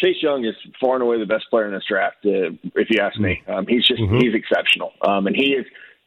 Chase 0.00 0.16
Young 0.22 0.44
is 0.44 0.54
far 0.80 0.94
and 0.94 1.02
away 1.02 1.18
the 1.18 1.26
best 1.26 1.44
player 1.50 1.66
in 1.66 1.74
this 1.74 1.84
draft, 1.88 2.16
uh, 2.24 2.56
if 2.74 2.88
you 2.90 3.00
ask 3.02 3.18
me. 3.18 3.42
Um, 3.46 3.66
he's 3.68 3.86
just 3.86 4.00
mm-hmm. 4.00 4.18
he's 4.18 4.34
exceptional, 4.34 4.92
um, 5.06 5.26
and 5.26 5.36
he 5.36 5.52
is 5.52 5.66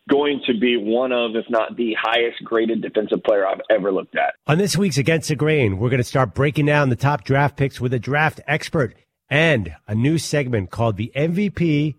going 0.09 0.41
to 0.47 0.57
be 0.59 0.77
one 0.77 1.11
of, 1.11 1.35
if 1.35 1.45
not 1.49 1.77
the 1.77 1.95
highest 2.01 2.43
graded 2.43 2.81
defensive 2.81 3.23
player 3.23 3.47
I've 3.47 3.61
ever 3.69 3.91
looked 3.91 4.15
at. 4.15 4.33
On 4.47 4.57
this 4.57 4.75
week's 4.75 4.97
Against 4.97 5.29
the 5.29 5.35
Grain, 5.35 5.77
we're 5.77 5.89
going 5.89 6.01
to 6.01 6.03
start 6.03 6.33
breaking 6.33 6.65
down 6.65 6.89
the 6.89 6.95
top 6.95 7.23
draft 7.23 7.55
picks 7.55 7.79
with 7.79 7.93
a 7.93 7.99
draft 7.99 8.41
expert 8.47 8.95
and 9.29 9.75
a 9.87 9.95
new 9.95 10.17
segment 10.17 10.71
called 10.71 10.97
the 10.97 11.11
MVP 11.15 11.95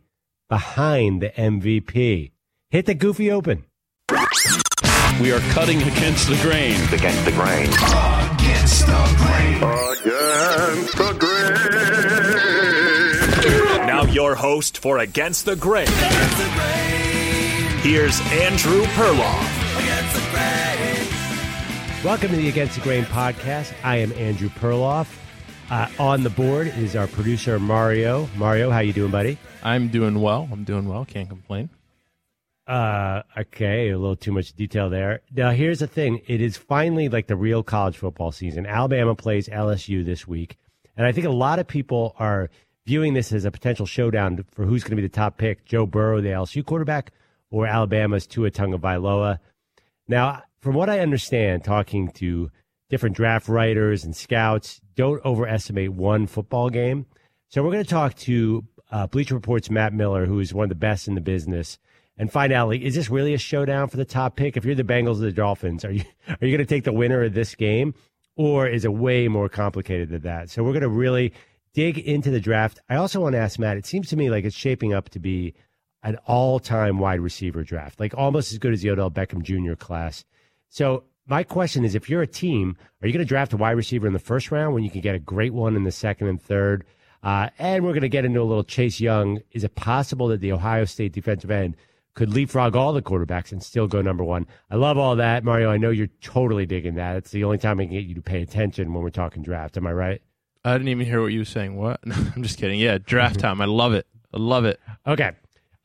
behind 0.49 1.23
the 1.23 1.31
MVP. 1.31 2.33
Hit 2.71 2.87
the 2.87 2.95
goofy 2.95 3.31
open. 3.31 3.65
We 5.21 5.33
are 5.33 5.41
cutting 5.53 5.81
against 5.83 6.29
the 6.29 6.37
grain. 6.43 6.75
Against 6.93 7.25
the 7.25 7.33
grain. 7.33 7.69
Against 8.35 8.87
the 8.87 9.15
grain. 9.17 9.57
Against 9.63 10.97
the 10.99 11.17
grain. 11.19 11.34
Now 13.87 14.05
your 14.05 14.35
host 14.35 14.79
for 14.79 14.99
Against 14.99 15.45
the 15.45 15.57
Grain. 15.57 15.87
Against 15.87 16.39
the 16.39 16.51
grain. 16.55 17.79
Here's 17.83 18.19
Andrew 18.33 18.83
Perloff. 18.95 19.79
Against 19.79 20.15
the 20.15 20.23
grain. 20.31 22.03
Welcome 22.03 22.31
to 22.31 22.37
the 22.37 22.49
Against 22.49 22.77
the 22.77 22.81
Grain 22.81 23.05
podcast. 23.05 23.75
I 23.85 23.97
am 23.97 24.13
Andrew 24.15 24.49
Perloff. 24.49 25.15
Uh, 25.71 25.89
on 25.99 26.23
the 26.23 26.31
board 26.31 26.69
is 26.79 26.97
our 26.97 27.07
producer 27.09 27.59
Mario. 27.59 28.27
Mario, 28.37 28.71
how 28.71 28.79
you 28.79 28.95
doing, 28.95 29.11
buddy? 29.11 29.37
I'm 29.63 29.89
doing 29.89 30.23
well. 30.23 30.49
I'm 30.51 30.65
doing 30.65 30.89
well. 30.89 31.05
Can't 31.05 31.29
complain. 31.29 31.69
Uh, 32.67 33.23
okay, 33.37 33.91
a 33.91 33.99
little 33.99 34.17
too 34.17 34.33
much 34.33 34.55
detail 34.55 34.89
there. 34.89 35.21
Now, 35.35 35.51
here's 35.51 35.81
the 35.81 35.87
thing: 35.87 36.23
it 36.27 36.41
is 36.41 36.57
finally 36.57 37.11
like 37.11 37.27
the 37.27 37.37
real 37.37 37.63
college 37.63 37.99
football 37.99 38.33
season. 38.33 38.65
Alabama 38.65 39.15
plays 39.15 39.49
LSU 39.49 40.03
this 40.05 40.27
week, 40.27 40.57
and 40.97 41.07
I 41.07 41.13
think 41.13 41.27
a 41.27 41.31
lot 41.31 41.59
of 41.59 41.67
people 41.67 42.15
are 42.19 42.51
viewing 42.87 43.15
this 43.15 43.33
as 43.33 43.45
a 43.45 43.51
potential 43.51 43.87
showdown 43.87 44.45
for 44.51 44.65
who's 44.65 44.83
going 44.83 44.91
to 44.91 44.97
be 44.97 45.03
the 45.03 45.09
top 45.09 45.39
pick: 45.39 45.65
Joe 45.65 45.87
Burrow, 45.87 46.21
the 46.21 46.29
LSU 46.29 46.65
quarterback, 46.65 47.13
or 47.51 47.67
Alabama's 47.67 48.27
Tua 48.27 48.51
Tagovailoa. 48.51 49.39
Now, 50.09 50.43
from 50.61 50.75
what 50.75 50.91
I 50.91 51.01
understand, 51.01 51.65
talking 51.65 52.11
to 52.13 52.51
different 52.91 53.17
draft 53.17 53.49
writers 53.49 54.05
and 54.05 54.15
scouts, 54.15 54.81
don't 54.95 55.25
overestimate 55.25 55.93
one 55.93 56.27
football 56.27 56.71
game. 56.71 57.07
So 57.49 57.63
we're 57.63 57.73
going 57.73 57.85
to 57.85 57.91
talk 57.91 58.15
to 58.17 58.65
uh, 58.91 59.07
Bleacher 59.07 59.35
Report's 59.35 59.71
Matt 59.71 59.93
Miller, 59.93 60.27
who 60.27 60.41
is 60.41 60.53
one 60.53 60.65
of 60.65 60.69
the 60.69 60.75
best 60.75 61.09
in 61.09 61.15
the 61.15 61.21
business 61.21 61.79
and 62.17 62.33
like 62.35 62.81
is 62.81 62.95
this 62.95 63.11
really 63.11 63.35
a 63.35 63.39
showdown 63.39 63.89
for 63.89 63.97
the 63.97 64.05
top 64.05 64.37
pick? 64.37 64.57
If 64.57 64.65
you're 64.65 64.75
the 64.75 64.85
Bengals 64.85 65.17
or 65.17 65.27
the 65.27 65.33
Dolphins, 65.33 65.85
are 65.85 65.91
you 65.91 66.05
are 66.29 66.47
you 66.47 66.57
going 66.57 66.59
to 66.59 66.67
take 66.67 66.85
the 66.85 66.93
winner 66.93 67.25
of 67.25 67.35
this 67.35 67.55
game, 67.55 67.95
or 68.37 68.67
is 68.67 68.85
it 68.85 68.93
way 68.93 69.29
more 69.29 69.49
complicated 69.49 70.09
than 70.09 70.23
that? 70.23 70.51
So 70.51 70.63
we're 70.63 70.73
going 70.73 70.83
to 70.83 70.89
really 70.89 71.33
dig 71.73 71.99
into 71.99 72.31
the 72.31 72.41
draft. 72.41 72.81
I 72.89 72.97
also 72.97 73.21
want 73.21 73.35
to 73.35 73.39
ask 73.39 73.59
Matt. 73.59 73.77
It 73.77 73.87
seems 73.87 74.09
to 74.09 74.17
me 74.17 74.31
like 74.31 74.45
it's 74.45 74.57
shaping 74.57 74.93
up 74.93 75.11
to 75.11 75.19
be 75.19 75.55
an 76.03 76.17
all-time 76.27 76.99
wide 76.99 77.21
receiver 77.21 77.65
draft, 77.65 77.99
like 77.99 78.15
almost 78.17 78.53
as 78.53 78.59
good 78.59 78.73
as 78.73 78.83
the 78.83 78.91
Odell 78.91 79.11
Beckham 79.11 79.43
Jr. 79.43 79.75
class. 79.75 80.25
So 80.69 81.05
my 81.27 81.43
question 81.43 81.85
is, 81.85 81.95
if 81.95 82.11
you're 82.11 82.23
a 82.23 82.27
team, 82.27 82.77
are 83.01 83.07
you 83.07 83.13
going 83.13 83.25
to 83.25 83.29
draft 83.29 83.53
a 83.53 83.57
wide 83.57 83.73
receiver 83.73 84.07
in 84.07 84.13
the 84.13 84.19
first 84.19 84.51
round 84.51 84.75
when 84.75 84.85
you 84.85 84.91
can 84.91 85.01
get 85.01 85.15
a 85.15 85.21
great 85.21 85.55
one 85.55 85.77
in 85.77 85.85
the 85.85 85.93
second 85.93 86.29
and 86.29 86.41
third? 86.41 86.85
Uh, 87.23 87.49
and 87.59 87.83
we're 87.85 87.93
going 87.93 88.03
to 88.03 88.09
get 88.09 88.27
into 88.27 88.41
a 88.41 88.45
little 88.45 88.65
Chase 88.65 89.01
Young. 89.01 89.41
Is 89.53 89.65
it 89.65 89.75
possible 89.75 90.29
that 90.29 90.41
the 90.41 90.53
Ohio 90.53 90.85
State 90.85 91.13
defensive 91.13 91.51
end 91.51 91.77
could 92.15 92.33
leapfrog 92.33 92.77
all 92.77 92.93
the 92.93 93.03
quarterbacks 93.03 93.53
and 93.53 93.63
still 93.63 93.87
go 93.87 94.01
number 94.01 94.23
one. 94.25 94.47
I 94.71 94.77
love 94.77 94.99
all 94.99 95.17
that, 95.17 95.45
Mario. 95.45 95.71
I 95.71 95.79
know 95.79 95.91
you're 95.91 96.09
totally 96.21 96.65
digging 96.65 96.95
that. 96.95 97.17
It's 97.17 97.33
the 97.33 97.45
only 97.45 97.59
time 97.59 97.81
I 97.81 97.85
can 97.85 97.93
get 97.93 98.05
you 98.05 98.15
to 98.15 98.23
pay 98.23 98.41
attention 98.43 98.93
when 98.93 99.03
we're 99.03 99.11
talking 99.11 99.43
draft. 99.43 99.77
Am 99.77 99.87
I 99.87 99.93
right? 99.93 100.23
I 100.65 100.73
didn't 100.73 100.89
even 100.89 101.07
hear 101.07 101.21
what 101.21 101.33
you 101.33 101.41
were 101.41 101.45
saying. 101.45 101.77
What? 101.77 102.01
I'm 102.35 102.43
just 102.43 102.59
kidding. 102.59 102.79
Yeah, 102.79 102.99
draft 102.99 103.41
time. 103.41 103.61
I 103.61 103.67
love 103.67 103.93
it. 103.95 104.07
I 104.33 104.39
love 104.39 104.65
it. 104.65 104.81
Okay. 105.07 105.33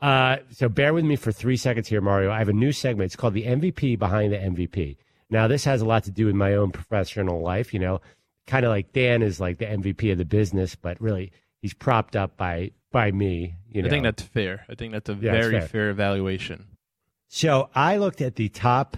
Uh, 0.01 0.37
so 0.51 0.69
bear 0.69 0.93
with 0.93 1.03
me 1.03 1.15
for 1.15 1.31
three 1.31 1.57
seconds 1.57 1.87
here, 1.87 1.99
Mario. 1.99 2.31
I 2.31 2.39
have 2.39 2.49
a 2.49 2.53
new 2.53 2.71
segment. 2.71 3.07
It's 3.07 3.15
called 3.15 3.33
the 3.33 3.45
MVP 3.45 3.99
behind 3.99 4.31
the 4.31 4.37
MVP. 4.37 4.97
Now, 5.29 5.47
this 5.47 5.65
has 5.65 5.81
a 5.81 5.85
lot 5.85 6.05
to 6.05 6.11
do 6.11 6.25
with 6.25 6.35
my 6.35 6.53
own 6.53 6.71
professional 6.71 7.41
life. 7.41 7.73
You 7.73 7.79
know, 7.79 8.01
kind 8.47 8.65
of 8.65 8.69
like 8.69 8.93
Dan 8.93 9.21
is 9.21 9.39
like 9.39 9.57
the 9.57 9.65
MVP 9.65 10.11
of 10.11 10.17
the 10.17 10.25
business, 10.25 10.75
but 10.75 11.01
really 11.01 11.31
he's 11.61 11.73
propped 11.73 12.15
up 12.15 12.37
by 12.37 12.71
by 12.91 13.11
me. 13.11 13.55
You 13.69 13.81
know, 13.81 13.87
I 13.87 13.89
think 13.89 14.03
that's 14.03 14.23
fair. 14.23 14.65
I 14.69 14.75
think 14.75 14.93
that's 14.93 15.09
a 15.09 15.13
yeah, 15.13 15.31
very 15.31 15.59
fair. 15.59 15.67
fair 15.67 15.89
evaluation. 15.89 16.65
So 17.27 17.69
I 17.75 17.97
looked 17.97 18.21
at 18.21 18.35
the 18.35 18.49
top 18.49 18.97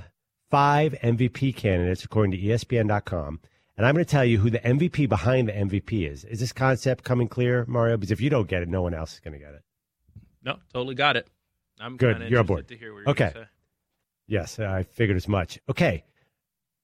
five 0.49 0.93
MVP 1.03 1.55
candidates 1.55 2.05
according 2.05 2.31
to 2.31 2.37
ESPN.com, 2.37 3.39
and 3.77 3.85
I'm 3.85 3.93
going 3.93 4.05
to 4.05 4.09
tell 4.09 4.25
you 4.25 4.37
who 4.37 4.49
the 4.49 4.59
MVP 4.59 5.09
behind 5.09 5.49
the 5.49 5.53
MVP 5.53 6.09
is. 6.09 6.23
Is 6.25 6.39
this 6.39 6.53
concept 6.53 7.03
coming 7.03 7.27
clear, 7.27 7.65
Mario? 7.67 7.97
Because 7.97 8.11
if 8.11 8.21
you 8.21 8.29
don't 8.29 8.47
get 8.47 8.61
it, 8.61 8.69
no 8.69 8.81
one 8.81 8.93
else 8.93 9.13
is 9.13 9.19
going 9.19 9.33
to 9.33 9.39
get 9.39 9.53
it. 9.53 9.63
No, 10.43 10.57
totally 10.73 10.95
got 10.95 11.17
it. 11.17 11.27
I'm 11.79 11.97
good. 11.97 12.29
You're 12.29 12.39
on 12.39 12.45
board. 12.45 12.71
okay. 13.07 13.33
Yes, 14.27 14.59
I 14.59 14.83
figured 14.83 15.17
as 15.17 15.27
much. 15.27 15.59
Okay, 15.69 16.05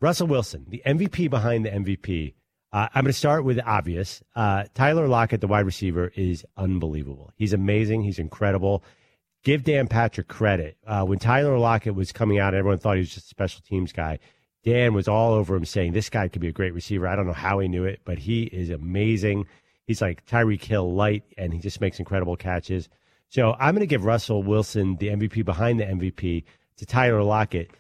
Russell 0.02 0.28
Wilson, 0.28 0.66
the 0.68 0.82
MVP 0.86 1.30
behind 1.30 1.66
the 1.66 1.70
MVP. 1.70 2.34
Uh, 2.78 2.88
I'm 2.94 3.06
going 3.06 3.12
to 3.12 3.18
start 3.18 3.44
with 3.44 3.60
obvious. 3.66 4.22
Uh, 4.36 4.66
Tyler 4.76 5.08
Lockett, 5.08 5.42
the 5.42 5.48
wide 5.48 5.66
receiver, 5.66 6.12
is 6.16 6.46
unbelievable. 6.58 7.32
He's 7.36 7.52
amazing. 7.52 8.04
He's 8.04 8.20
incredible. 8.20 8.84
Give 9.44 9.64
Dan 9.64 9.88
Patrick 9.88 10.28
credit. 10.28 10.78
Uh, 10.86 11.04
when 11.04 11.18
Tyler 11.18 11.58
Lockett 11.58 11.96
was 11.96 12.12
coming 12.12 12.38
out, 12.38 12.54
everyone 12.54 12.78
thought 12.78 12.98
he 12.98 13.00
was 13.00 13.12
just 13.12 13.26
a 13.26 13.30
special 13.30 13.62
teams 13.68 13.92
guy. 13.94 14.20
Dan 14.64 14.94
was 14.94 15.08
all 15.08 15.34
over 15.34 15.56
him 15.56 15.66
saying 15.66 15.94
this 15.94 16.12
guy 16.12 16.28
could 16.28 16.40
be 16.40 16.50
a 16.50 16.52
great 16.52 16.76
receiver. 16.76 17.08
I 17.08 17.16
don't 17.16 17.26
know 17.26 17.34
how 17.34 17.58
he 17.58 17.68
knew 17.68 17.84
it, 17.84 18.02
but 18.06 18.20
he 18.20 18.44
is 18.44 18.70
amazing. 18.70 19.48
He's 19.88 20.00
like 20.04 20.24
Tyreek 20.28 20.64
Hill 20.64 20.94
light, 20.94 21.24
and 21.36 21.52
he 21.52 21.60
just 21.60 21.82
makes 21.82 21.98
incredible 21.98 22.36
catches. 22.36 22.90
So 23.30 23.56
I'm 23.60 23.74
going 23.74 23.80
to 23.80 23.88
give 23.88 24.06
Russell 24.06 24.44
Wilson 24.44 24.98
the 24.98 25.08
MVP 25.08 25.44
behind 25.44 25.80
the 25.80 25.86
MVP 25.86 26.44
to 26.76 26.86
Tyler 26.86 27.24
Lockett. 27.24 27.72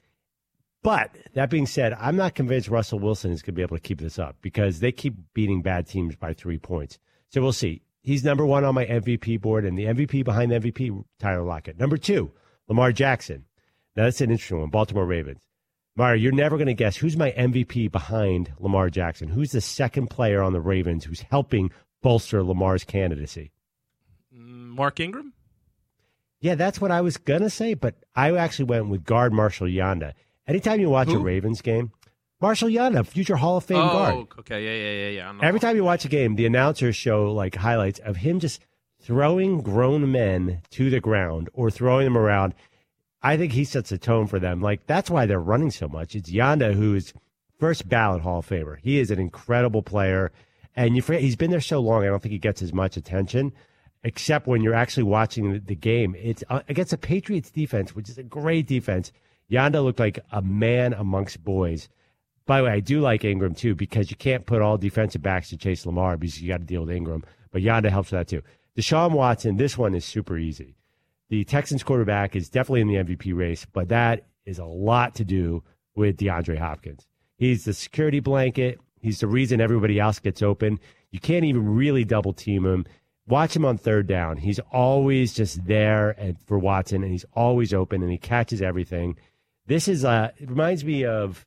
But 0.84 1.16
that 1.34 1.50
being 1.50 1.66
said, 1.66 1.94
I'm 2.00 2.16
not 2.16 2.36
convinced 2.36 2.70
Russell 2.70 3.00
Wilson 3.00 3.32
is 3.32 3.42
going 3.42 3.54
to 3.54 3.58
be 3.58 3.62
able 3.62 3.78
to 3.78 3.82
keep 3.82 4.00
this 4.00 4.20
up 4.20 4.38
because 4.42 4.80
they 4.80 4.92
keep 4.92 5.16
beating 5.34 5.62
bad 5.62 5.88
teams 5.88 6.16
by 6.16 6.34
three 6.34 6.58
points. 6.58 7.00
So 7.30 7.42
we'll 7.42 7.54
see. 7.54 7.82
He's 8.02 8.24
number 8.24 8.46
one 8.46 8.64
on 8.64 8.74
my 8.74 8.86
MVP 8.86 9.42
board, 9.42 9.66
and 9.66 9.78
the 9.78 9.86
MVP 9.86 10.24
behind 10.24 10.52
the 10.52 10.60
MVP, 10.60 11.04
Tyler 11.20 11.44
Lockett. 11.44 11.78
Number 11.78 11.98
two, 11.98 12.32
Lamar 12.70 12.94
Jackson. 12.94 13.46
Now 13.96 14.04
that's 14.04 14.22
an 14.22 14.32
interesting 14.32 14.62
one. 14.62 14.70
Baltimore 14.70 15.06
Ravens. 15.06 15.40
Mario, 15.98 16.22
you're 16.22 16.32
never 16.32 16.58
going 16.58 16.68
to 16.68 16.76
guess 16.76 16.96
who's 16.96 17.18
my 17.18 17.32
MVP 17.32 17.92
behind 17.92 18.54
Lamar 18.60 18.92
Jackson. 18.92 19.28
Who's 19.28 19.52
the 19.52 19.62
second 19.62 20.08
player 20.08 20.44
on 20.44 20.54
the 20.54 20.62
Ravens 20.62 21.04
who's 21.04 21.22
helping 21.22 21.72
bolster 22.04 22.44
Lamar's 22.44 22.84
candidacy? 22.84 23.52
Mm, 24.34 24.76
Mark 24.76 25.00
Ingram. 25.00 25.34
Yeah, 26.40 26.54
that's 26.54 26.80
what 26.80 26.92
I 26.92 27.02
was 27.02 27.18
gonna 27.18 27.50
say, 27.50 27.74
but 27.74 27.96
I 28.16 28.32
actually 28.38 28.66
went 28.66 28.90
with 28.90 29.04
guard 29.04 29.34
Marshall 29.34 29.68
Yanda. 29.68 30.14
Anytime 30.48 30.80
you 30.80 30.90
watch 30.90 31.10
Who? 31.10 31.18
a 31.18 31.20
Ravens 31.20 31.62
game, 31.62 31.92
Marshall 32.40 32.70
Yanda, 32.70 33.06
future 33.06 33.36
Hall 33.36 33.58
of 33.58 33.66
Fame 33.66 33.78
oh, 33.78 33.90
guard. 33.90 34.28
Okay, 34.40 34.64
yeah, 34.64 34.72
yeah, 34.72 35.10
yeah, 35.10 35.34
yeah. 35.34 35.48
Every 35.48 35.60
time 35.60 35.76
you 35.76 35.84
watch 35.84 36.06
a 36.06 36.10
game, 36.10 36.36
the 36.36 36.46
announcers 36.46 36.96
show 36.96 37.32
like 37.34 37.56
highlights 37.56 38.00
of 38.00 38.18
him 38.18 38.40
just 38.40 38.62
throwing 39.02 39.62
grown 39.62 40.12
men 40.12 40.62
to 40.72 40.90
the 40.90 41.00
ground 41.00 41.50
or 41.54 41.72
throwing 41.72 42.06
them 42.06 42.18
around. 42.18 42.54
I 43.22 43.38
think 43.38 43.54
he 43.54 43.66
sets 43.66 43.92
a 43.92 43.98
tone 43.98 44.28
for 44.28 44.40
them. 44.40 44.62
Like 44.62 44.86
that's 44.86 45.10
why 45.10 45.26
they're 45.26 45.40
running 45.40 45.72
so 45.72 45.88
much. 45.88 46.16
It's 46.16 46.32
Yanda 46.32 46.74
who 46.74 46.96
is 46.96 47.14
first 47.60 47.90
ballot 47.90 48.22
Hall 48.22 48.40
of 48.40 48.48
Famer. 48.48 48.78
He 48.82 49.00
is 49.00 49.10
an 49.12 49.20
incredible 49.20 49.82
player, 49.82 50.32
and 50.76 50.96
you 50.96 51.02
forget 51.02 51.22
he's 51.22 51.36
been 51.36 51.52
there 51.52 51.60
so 51.60 51.80
long. 51.80 52.04
I 52.04 52.08
don't 52.08 52.22
think 52.22 52.32
he 52.34 52.40
gets 52.40 52.62
as 52.62 52.72
much 52.72 52.98
attention, 52.98 53.52
except 54.04 54.48
when 54.48 54.62
you're 54.62 54.76
actually 54.76 55.04
watching 55.04 55.54
the, 55.54 55.60
the 55.60 55.76
game. 55.76 56.16
It's 56.18 56.44
uh, 56.50 56.62
against 56.70 56.94
a 56.94 56.98
Patriots 56.98 57.50
defense, 57.50 57.96
which 57.96 58.10
is 58.10 58.20
a 58.20 58.24
great 58.24 58.68
defense. 58.68 59.12
Yanda 59.52 59.84
looked 59.84 60.00
like 60.00 60.20
a 60.32 60.42
man 60.42 60.94
amongst 60.94 61.44
boys. 61.44 61.90
By 62.46 62.60
the 62.60 62.66
way, 62.66 62.72
I 62.72 62.80
do 62.80 63.02
like 63.02 63.26
Ingram 63.26 63.56
too 63.56 63.76
because 63.76 64.10
you 64.10 64.18
can't 64.18 64.46
put 64.46 64.62
all 64.62 64.78
defensive 64.78 65.22
backs 65.22 65.50
to 65.50 65.58
chase 65.58 65.86
Lamar 65.86 66.18
because 66.18 66.42
you 66.42 66.48
got 66.48 66.60
to 66.60 66.66
deal 66.66 66.82
with 66.82 66.96
Ingram. 66.96 67.24
But 67.52 67.62
Yanda 67.62 67.90
helps 67.90 68.12
with 68.12 68.20
that 68.20 68.28
too. 68.28 68.42
Deshaun 68.78 69.12
Watson, 69.12 69.58
this 69.58 69.78
one 69.78 69.96
is 69.96 70.06
super 70.06 70.38
easy. 70.38 70.76
The 71.30 71.44
Texans 71.44 71.84
quarterback 71.84 72.36
is 72.36 72.50
definitely 72.50 72.82
in 72.82 72.88
the 72.88 72.96
MVP 72.96 73.36
race, 73.36 73.66
but 73.66 73.90
that 73.90 74.26
is 74.46 74.60
a 74.60 74.66
lot 74.66 75.16
to 75.16 75.26
do 75.26 75.64
with 75.96 76.18
DeAndre 76.18 76.58
Hopkins. 76.58 77.06
He's 77.38 77.66
the 77.66 77.74
security 77.74 78.20
blanket. 78.20 78.80
He's 79.02 79.20
the 79.20 79.28
reason 79.28 79.60
everybody 79.60 80.00
else 80.00 80.20
gets 80.20 80.42
open. 80.42 80.80
You 81.12 81.20
can't 81.20 81.46
even 81.46 81.76
really 81.76 82.06
double 82.06 82.34
team 82.34 82.66
him. 82.66 82.86
Watch 83.28 83.56
him 83.56 83.66
on 83.66 83.78
third 83.78 84.08
down. 84.08 84.38
He's 84.38 84.60
always 84.72 85.34
just 85.34 85.66
there 85.66 86.12
and 86.12 86.40
for 86.46 86.58
Watson, 86.58 87.04
and 87.04 87.12
he's 87.12 87.26
always 87.34 87.74
open, 87.74 88.02
and 88.02 88.12
he 88.12 88.18
catches 88.18 88.62
everything. 88.62 89.18
This 89.68 89.88
is 89.90 90.06
uh, 90.06 90.32
it 90.38 90.50
reminds 90.50 90.84
me 90.84 91.06
of 91.06 91.46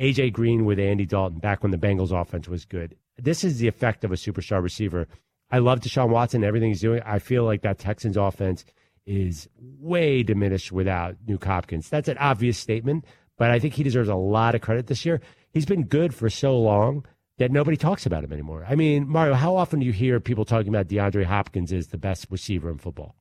AJ 0.00 0.32
Green 0.32 0.64
with 0.64 0.78
Andy 0.78 1.04
Dalton 1.04 1.38
back 1.38 1.62
when 1.62 1.70
the 1.70 1.78
Bengals 1.78 2.18
offense 2.18 2.48
was 2.48 2.64
good. 2.64 2.96
This 3.18 3.44
is 3.44 3.58
the 3.58 3.68
effect 3.68 4.04
of 4.04 4.12
a 4.12 4.16
superstar 4.16 4.62
receiver. 4.62 5.06
I 5.50 5.58
love 5.58 5.80
Deshaun 5.80 6.08
Watson, 6.08 6.44
everything 6.44 6.68
he's 6.68 6.80
doing. 6.80 7.02
I 7.04 7.18
feel 7.18 7.44
like 7.44 7.62
that 7.62 7.78
Texans 7.78 8.16
offense 8.16 8.64
is 9.06 9.48
way 9.58 10.22
diminished 10.22 10.72
without 10.72 11.16
Nuk 11.26 11.44
Hopkins. 11.44 11.88
That's 11.88 12.08
an 12.08 12.18
obvious 12.18 12.58
statement, 12.58 13.04
but 13.36 13.50
I 13.50 13.58
think 13.58 13.74
he 13.74 13.82
deserves 13.82 14.08
a 14.08 14.14
lot 14.14 14.54
of 14.54 14.60
credit 14.60 14.86
this 14.86 15.04
year. 15.04 15.20
He's 15.52 15.66
been 15.66 15.84
good 15.84 16.14
for 16.14 16.28
so 16.28 16.58
long 16.58 17.06
that 17.38 17.50
nobody 17.50 17.76
talks 17.76 18.04
about 18.04 18.24
him 18.24 18.32
anymore. 18.32 18.66
I 18.68 18.74
mean, 18.74 19.08
Mario, 19.08 19.34
how 19.34 19.56
often 19.56 19.80
do 19.80 19.86
you 19.86 19.92
hear 19.92 20.20
people 20.20 20.44
talking 20.44 20.68
about 20.68 20.88
DeAndre 20.88 21.24
Hopkins 21.24 21.72
as 21.72 21.88
the 21.88 21.98
best 21.98 22.26
receiver 22.30 22.70
in 22.70 22.78
football? 22.78 23.14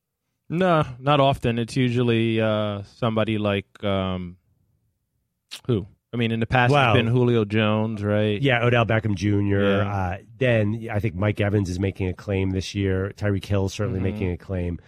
No, 0.49 0.83
not 0.99 1.19
often. 1.19 1.59
It's 1.59 1.75
usually 1.75 2.39
uh, 2.39 2.83
somebody 2.95 3.38
like 3.38 3.83
um, 3.83 4.38
who? 5.67 5.85
I 6.13 6.17
mean, 6.17 6.31
in 6.31 6.39
the 6.39 6.45
past, 6.47 6.71
Well- 6.71 6.94
it's 6.94 6.97
been 6.97 7.07
Julio 7.07 7.44
Jones, 7.45 8.01
right? 8.03 8.41
Yeah, 8.41 8.63
Odell 8.63 8.85
Beckham 8.85 9.13
Jr. 9.15 9.59
Yeah. 9.61 9.94
Uh, 9.94 10.17
then 10.38 10.88
I 10.91 10.99
think 10.99 11.15
Mike 11.15 11.41
Evans 11.41 11.69
is 11.69 11.79
making 11.79 12.07
a 12.07 12.13
claim 12.13 12.51
this 12.51 12.73
year. 12.73 13.13
Tyreek 13.17 13.45
Hill 13.45 13.67
certainly 13.69 13.99
Mm-hmm. 13.99 14.09
making 14.13 14.31
a 14.31 14.38
claim. 14.38 14.79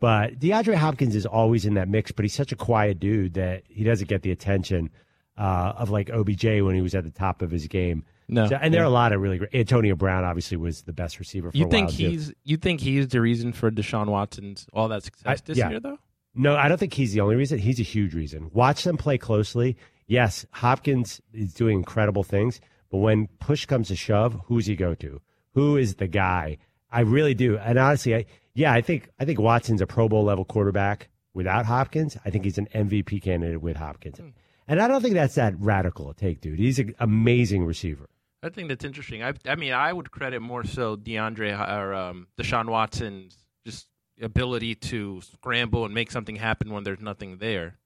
But 0.00 0.38
DeAndre 0.38 0.76
Hopkins 0.76 1.16
is 1.16 1.26
always 1.26 1.64
in 1.66 1.74
that 1.74 1.88
mix, 1.88 2.12
but 2.12 2.24
he's 2.24 2.32
such 2.34 2.52
a 2.52 2.56
quiet 2.56 3.00
dude 3.00 3.34
that 3.34 3.64
he 3.68 3.82
doesn't 3.82 4.08
get 4.08 4.22
the 4.22 4.30
attention 4.30 4.90
uh, 5.36 5.72
of 5.76 5.90
like 5.90 6.08
OBJ 6.10 6.44
when 6.62 6.76
he 6.76 6.80
was 6.80 6.94
at 6.94 7.02
the 7.02 7.10
top 7.10 7.42
of 7.42 7.50
his 7.50 7.66
game. 7.66 8.04
No. 8.28 8.46
So- 8.48 8.58
and 8.60 8.72
there 8.74 8.82
are 8.82 8.86
a 8.86 8.90
lot 8.90 9.12
of 9.12 9.20
really 9.20 9.38
great. 9.38 9.54
Antonio 9.54 9.94
Brown 9.96 10.24
obviously 10.24 10.56
was 10.56 10.82
the 10.82 10.92
best 10.92 11.18
receiver 11.18 11.50
for 11.50 11.56
You 11.56 11.66
a 11.66 11.70
think 11.70 11.88
while, 11.88 11.96
too. 11.96 12.10
he's 12.10 12.32
you 12.44 12.56
think 12.56 12.80
he's 12.80 13.08
the 13.08 13.20
reason 13.20 13.52
for 13.52 13.70
Deshaun 13.70 14.06
Watson's 14.08 14.66
all 14.72 14.88
that 14.88 15.02
success 15.02 15.40
I- 15.40 15.42
this 15.46 15.58
yeah. 15.58 15.70
year, 15.70 15.80
though? 15.80 15.98
No, 16.34 16.54
I 16.56 16.68
don't 16.68 16.78
think 16.78 16.94
he's 16.94 17.12
the 17.12 17.20
only 17.20 17.34
reason. 17.36 17.58
He's 17.58 17.80
a 17.80 17.84
huge 17.84 18.14
reason. 18.14 18.50
Watch 18.52 18.84
them 18.84 18.96
play 18.96 19.18
closely. 19.18 19.76
Yes, 20.06 20.46
Hopkins 20.52 21.20
is 21.32 21.52
doing 21.52 21.78
incredible 21.78 22.22
things, 22.22 22.60
but 22.90 22.98
when 22.98 23.26
push 23.40 23.66
comes 23.66 23.88
to 23.88 23.96
shove, 23.96 24.40
who's 24.46 24.66
he 24.66 24.76
go 24.76 24.94
to? 24.96 25.20
Who 25.54 25.76
is 25.76 25.96
the 25.96 26.06
guy? 26.06 26.58
I 26.92 27.00
really 27.00 27.34
do. 27.34 27.58
And 27.58 27.78
honestly, 27.78 28.14
I, 28.14 28.24
yeah, 28.54 28.72
I 28.72 28.80
think 28.82 29.08
I 29.18 29.24
think 29.24 29.40
Watson's 29.40 29.80
a 29.80 29.86
Pro 29.86 30.08
Bowl 30.08 30.24
level 30.24 30.44
quarterback 30.44 31.08
without 31.34 31.66
Hopkins. 31.66 32.16
I 32.24 32.30
think 32.30 32.44
he's 32.44 32.58
an 32.58 32.68
MVP 32.74 33.20
candidate 33.22 33.60
with 33.62 33.76
Hopkins. 33.76 34.18
Hmm. 34.18 34.28
And 34.68 34.80
I 34.80 34.86
don't 34.88 35.00
think 35.02 35.14
that's 35.14 35.34
that 35.36 35.54
radical 35.58 36.10
a 36.10 36.14
take, 36.14 36.40
dude. 36.40 36.58
He's 36.58 36.78
an 36.78 36.94
amazing 37.00 37.64
receiver. 37.64 38.08
I 38.42 38.50
think 38.50 38.68
that's 38.68 38.84
interesting. 38.84 39.22
I, 39.22 39.34
I 39.46 39.56
mean, 39.56 39.72
I 39.72 39.92
would 39.92 40.10
credit 40.10 40.40
more 40.40 40.64
so 40.64 40.96
DeAndre 40.96 41.58
or 41.76 41.92
um, 41.94 42.28
Deshaun 42.40 42.68
Watson's 42.68 43.36
just 43.66 43.88
ability 44.20 44.74
to 44.76 45.20
scramble 45.22 45.84
and 45.84 45.92
make 45.94 46.10
something 46.10 46.36
happen 46.36 46.72
when 46.72 46.84
there's 46.84 47.00
nothing 47.00 47.38
there, 47.38 47.78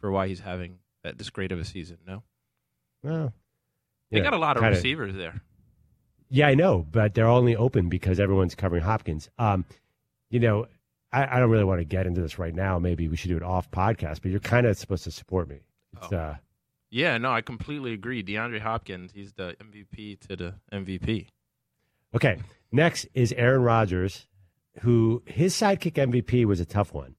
for 0.00 0.10
why 0.10 0.28
he's 0.28 0.40
having 0.40 0.78
that 1.04 1.18
this 1.18 1.28
great 1.30 1.52
of 1.52 1.58
a 1.58 1.64
season. 1.64 1.98
No, 2.06 2.22
Well, 3.02 3.32
they 4.10 4.18
yeah, 4.18 4.24
got 4.24 4.32
a 4.34 4.38
lot 4.38 4.56
of 4.56 4.62
kinda- 4.62 4.76
receivers 4.76 5.14
there. 5.14 5.40
Yeah, 6.32 6.46
I 6.46 6.54
know, 6.54 6.86
but 6.90 7.14
they're 7.14 7.26
only 7.26 7.56
open 7.56 7.88
because 7.88 8.20
everyone's 8.20 8.54
covering 8.54 8.82
Hopkins. 8.84 9.28
Um, 9.38 9.64
you 10.30 10.38
know, 10.38 10.66
I, 11.12 11.36
I 11.36 11.40
don't 11.40 11.50
really 11.50 11.64
want 11.64 11.80
to 11.80 11.84
get 11.84 12.06
into 12.06 12.20
this 12.20 12.38
right 12.38 12.54
now. 12.54 12.78
Maybe 12.78 13.08
we 13.08 13.16
should 13.16 13.30
do 13.30 13.36
it 13.36 13.42
off 13.42 13.68
podcast, 13.70 14.22
but 14.22 14.30
you're 14.30 14.38
kind 14.38 14.64
of 14.66 14.78
supposed 14.78 15.02
to 15.04 15.10
support 15.10 15.48
me. 15.48 15.60
It's, 15.96 16.12
Oh. 16.12 16.16
uh, 16.16 16.36
Yeah, 16.90 17.18
no, 17.18 17.30
I 17.30 17.40
completely 17.40 17.92
agree. 17.92 18.22
DeAndre 18.22 18.60
Hopkins, 18.60 19.12
he's 19.14 19.32
the 19.32 19.56
MVP 19.62 20.20
to 20.28 20.36
the 20.36 20.54
MVP. 20.72 21.28
okay, 22.14 22.38
next 22.72 23.06
is 23.14 23.32
Aaron 23.32 23.62
Rodgers, 23.62 24.26
who 24.80 25.22
his 25.26 25.54
sidekick 25.54 25.92
MVP 25.92 26.44
was 26.44 26.58
a 26.60 26.64
tough 26.64 26.92
one. 26.92 27.14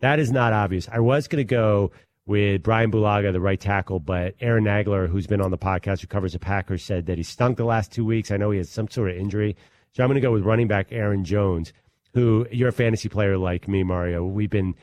That 0.00 0.18
is 0.18 0.32
not 0.32 0.52
obvious. 0.52 0.88
I 0.90 0.98
was 0.98 1.28
going 1.28 1.38
to 1.38 1.44
go 1.44 1.92
with 2.26 2.62
Brian 2.62 2.90
Bulaga, 2.90 3.32
the 3.32 3.40
right 3.40 3.60
tackle, 3.60 4.00
but 4.00 4.34
Aaron 4.40 4.64
Nagler, 4.64 5.08
who's 5.08 5.26
been 5.26 5.40
on 5.40 5.50
the 5.50 5.58
podcast, 5.58 6.00
who 6.00 6.06
covers 6.06 6.32
the 6.32 6.38
Packers, 6.38 6.82
said 6.82 7.06
that 7.06 7.16
he 7.18 7.22
stunk 7.24 7.56
the 7.56 7.64
last 7.64 7.92
two 7.92 8.04
weeks. 8.04 8.30
I 8.30 8.36
know 8.36 8.50
he 8.50 8.58
has 8.58 8.68
some 8.70 8.88
sort 8.88 9.10
of 9.10 9.16
injury. 9.16 9.56
So 9.92 10.02
I'm 10.02 10.08
going 10.08 10.16
to 10.16 10.26
go 10.26 10.32
with 10.32 10.42
running 10.42 10.66
back 10.66 10.88
Aaron 10.90 11.24
Jones, 11.24 11.72
who 12.14 12.46
you're 12.50 12.70
a 12.70 12.72
fantasy 12.72 13.08
player 13.08 13.38
like 13.38 13.68
me, 13.68 13.82
Mario. 13.84 14.24
We've 14.24 14.50
been 14.50 14.74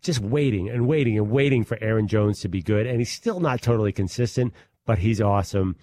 just 0.00 0.20
waiting 0.20 0.68
and 0.68 0.86
waiting 0.86 1.16
and 1.18 1.30
waiting 1.30 1.64
for 1.64 1.78
Aaron 1.80 2.06
Jones 2.08 2.40
to 2.40 2.48
be 2.48 2.62
good, 2.62 2.86
and 2.86 2.98
he's 2.98 3.10
still 3.12 3.40
not 3.40 3.62
totally 3.62 3.92
consistent, 3.92 4.52
but 4.84 4.98
he's 4.98 5.20
awesome. 5.20 5.76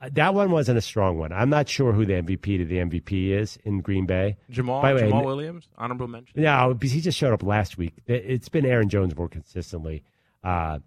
Uh, 0.00 0.08
That 0.12 0.32
one 0.34 0.50
wasn't 0.50 0.78
a 0.78 0.80
strong 0.80 1.18
one. 1.18 1.32
I'm 1.32 1.50
not 1.50 1.68
sure 1.68 1.92
who 1.92 2.06
the 2.06 2.14
MVP 2.14 2.58
to 2.58 2.64
the 2.64 2.76
MVP 2.78 3.30
is 3.30 3.58
in 3.64 3.80
Green 3.80 4.06
Bay. 4.06 4.36
Jamal 4.48 4.80
By 4.80 4.92
the 4.94 5.02
way, 5.04 5.10
Jamaal 5.10 5.24
Williams, 5.24 5.68
honorable 5.76 6.06
mention. 6.08 6.40
No, 6.40 6.72
because 6.74 6.92
he 6.92 7.00
just 7.00 7.18
showed 7.18 7.32
up 7.32 7.42
last 7.42 7.76
week. 7.78 7.94
It- 8.06 8.24
It's 8.26 8.48
been 8.48 8.64
Aaron 8.64 8.88
Jones 8.88 9.16
more 9.16 9.28
consistently. 9.28 10.04
Uh, 10.44 10.78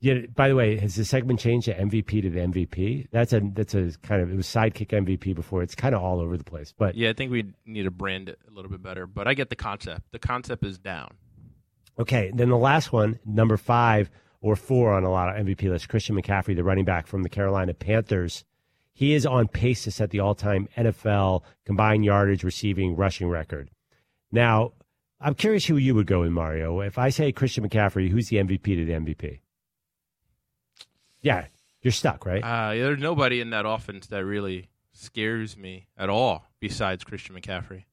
yeah. 0.00 0.26
By 0.34 0.48
the 0.48 0.54
way, 0.56 0.76
has 0.78 0.96
the 0.96 1.04
segment 1.04 1.40
changed 1.40 1.66
to 1.66 1.74
MVP 1.78 2.22
to 2.22 2.30
the 2.30 2.40
MVP? 2.40 3.06
That's 3.10 3.32
a 3.32 3.40
that's 3.40 3.74
a 3.74 3.92
kind 4.02 4.20
of 4.22 4.30
it 4.32 4.36
was 4.36 4.46
sidekick 4.46 4.88
MVP 4.88 5.34
before. 5.34 5.62
It's 5.62 5.74
kind 5.74 5.94
of 5.94 6.02
all 6.02 6.20
over 6.20 6.36
the 6.36 6.44
place. 6.44 6.74
But 6.76 6.94
Yeah, 6.94 7.10
I 7.10 7.12
think 7.12 7.30
we 7.32 7.52
need 7.66 7.84
to 7.84 7.90
brand 7.90 8.28
it 8.28 8.38
a 8.48 8.50
little 8.50 8.70
bit 8.70 8.82
better, 8.82 9.06
but 9.06 9.28
I 9.28 9.34
get 9.34 9.50
the 9.50 9.56
concept. 9.56 10.10
The 10.10 10.18
concept 10.18 10.64
is 10.64 10.78
down. 10.78 11.14
Okay, 11.98 12.30
then 12.34 12.48
the 12.48 12.56
last 12.56 12.92
one, 12.92 13.18
number 13.24 13.56
five 13.56 14.10
or 14.40 14.56
four 14.56 14.92
on 14.92 15.04
a 15.04 15.10
lot 15.10 15.28
of 15.28 15.46
MVP 15.46 15.68
lists, 15.68 15.86
Christian 15.86 16.16
McCaffrey, 16.16 16.54
the 16.54 16.64
running 16.64 16.84
back 16.84 17.06
from 17.06 17.22
the 17.22 17.28
Carolina 17.28 17.74
Panthers. 17.74 18.44
He 18.92 19.14
is 19.14 19.26
on 19.26 19.48
pace 19.48 19.84
to 19.84 19.90
set 19.90 20.10
the 20.10 20.20
all-time 20.20 20.68
NFL 20.76 21.42
combined 21.64 22.04
yardage, 22.04 22.44
receiving, 22.44 22.94
rushing 22.94 23.28
record. 23.28 23.70
Now, 24.30 24.72
I'm 25.20 25.34
curious 25.34 25.64
who 25.64 25.76
you 25.76 25.94
would 25.94 26.06
go 26.06 26.20
with, 26.20 26.30
Mario. 26.30 26.80
If 26.80 26.98
I 26.98 27.08
say 27.08 27.32
Christian 27.32 27.68
McCaffrey, 27.68 28.10
who's 28.10 28.28
the 28.28 28.36
MVP 28.36 28.62
to 28.64 28.84
the 28.84 28.92
MVP? 28.92 29.40
Yeah, 31.22 31.46
you're 31.80 31.92
stuck, 31.92 32.26
right? 32.26 32.42
Uh, 32.42 32.74
there's 32.74 32.98
nobody 32.98 33.40
in 33.40 33.50
that 33.50 33.64
offense 33.66 34.06
that 34.08 34.24
really 34.24 34.68
scares 34.92 35.56
me 35.56 35.86
at 35.96 36.10
all 36.10 36.44
besides 36.60 37.02
Christian 37.02 37.34
McCaffrey. 37.34 37.84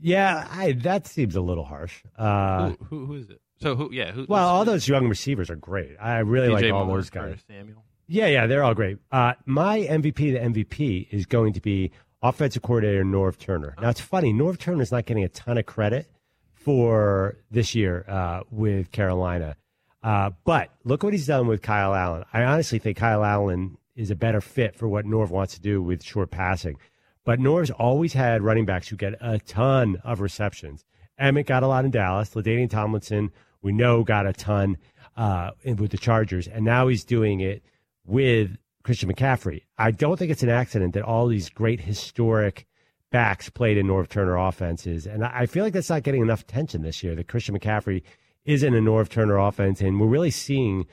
Yeah, 0.00 0.46
I, 0.50 0.72
that 0.72 1.06
seems 1.06 1.36
a 1.36 1.40
little 1.40 1.64
harsh. 1.64 2.02
Uh, 2.16 2.70
who, 2.70 2.76
who, 2.84 3.06
who 3.06 3.14
is 3.14 3.30
it? 3.30 3.40
So 3.60 3.76
who? 3.76 3.90
Yeah, 3.92 4.12
who? 4.12 4.26
well, 4.28 4.48
all 4.48 4.64
those 4.64 4.88
young 4.88 5.08
receivers 5.08 5.50
are 5.50 5.56
great. 5.56 5.96
I 6.00 6.18
really 6.18 6.48
DJ 6.48 6.52
like 6.52 6.72
all 6.72 6.86
Moore, 6.86 6.96
those 6.98 7.10
guys. 7.10 7.24
Curtis 7.24 7.44
Samuel. 7.46 7.84
Yeah, 8.06 8.26
yeah, 8.26 8.46
they're 8.46 8.64
all 8.64 8.74
great. 8.74 8.98
Uh, 9.12 9.34
my 9.46 9.80
MVP 9.80 10.14
the 10.14 10.62
MVP 10.62 11.08
is 11.10 11.26
going 11.26 11.52
to 11.52 11.60
be 11.60 11.92
offensive 12.22 12.62
coordinator 12.62 13.04
Norv 13.04 13.38
Turner. 13.38 13.74
Now, 13.80 13.90
it's 13.90 14.00
funny, 14.00 14.32
Norv 14.32 14.58
Turner's 14.58 14.90
not 14.90 15.06
getting 15.06 15.24
a 15.24 15.28
ton 15.28 15.58
of 15.58 15.66
credit 15.66 16.10
for 16.52 17.36
this 17.50 17.74
year 17.74 18.04
uh, 18.08 18.40
with 18.50 18.90
Carolina. 18.92 19.56
Uh, 20.02 20.30
but 20.44 20.70
look 20.84 21.02
what 21.02 21.12
he's 21.12 21.26
done 21.26 21.46
with 21.46 21.62
Kyle 21.62 21.94
Allen. 21.94 22.24
I 22.32 22.44
honestly 22.44 22.78
think 22.78 22.96
Kyle 22.96 23.24
Allen 23.24 23.76
is 23.94 24.10
a 24.10 24.16
better 24.16 24.40
fit 24.40 24.74
for 24.76 24.88
what 24.88 25.04
Norv 25.04 25.30
wants 25.30 25.54
to 25.54 25.60
do 25.60 25.82
with 25.82 26.02
short 26.02 26.30
passing. 26.30 26.76
But 27.24 27.38
Norv's 27.38 27.70
always 27.70 28.12
had 28.12 28.42
running 28.42 28.64
backs 28.64 28.88
who 28.88 28.96
get 28.96 29.14
a 29.20 29.38
ton 29.38 30.00
of 30.04 30.20
receptions. 30.20 30.84
Emmitt 31.20 31.46
got 31.46 31.62
a 31.62 31.66
lot 31.68 31.84
in 31.84 31.90
Dallas. 31.90 32.30
LaDainian 32.34 32.70
Tomlinson, 32.70 33.30
we 33.62 33.72
know, 33.72 34.02
got 34.02 34.26
a 34.26 34.32
ton 34.32 34.78
uh, 35.16 35.50
with 35.64 35.90
the 35.90 35.98
Chargers. 35.98 36.48
And 36.48 36.64
now 36.64 36.88
he's 36.88 37.04
doing 37.04 37.40
it 37.40 37.62
with 38.06 38.56
Christian 38.82 39.12
McCaffrey. 39.12 39.62
I 39.76 39.90
don't 39.90 40.18
think 40.18 40.30
it's 40.30 40.42
an 40.42 40.48
accident 40.48 40.94
that 40.94 41.02
all 41.02 41.26
these 41.26 41.50
great 41.50 41.80
historic 41.80 42.66
backs 43.10 43.50
played 43.50 43.76
in 43.76 43.86
Norv 43.86 44.08
Turner 44.08 44.36
offenses. 44.36 45.06
And 45.06 45.24
I 45.24 45.46
feel 45.46 45.64
like 45.64 45.74
that's 45.74 45.90
not 45.90 46.04
getting 46.04 46.22
enough 46.22 46.42
attention 46.42 46.82
this 46.82 47.02
year 47.02 47.14
that 47.16 47.28
Christian 47.28 47.58
McCaffrey 47.58 48.02
is 48.44 48.62
in 48.62 48.74
a 48.74 48.78
Norv 48.78 49.10
Turner 49.10 49.36
offense. 49.36 49.80
And 49.80 50.00
we're 50.00 50.06
really 50.06 50.30
seeing 50.30 50.86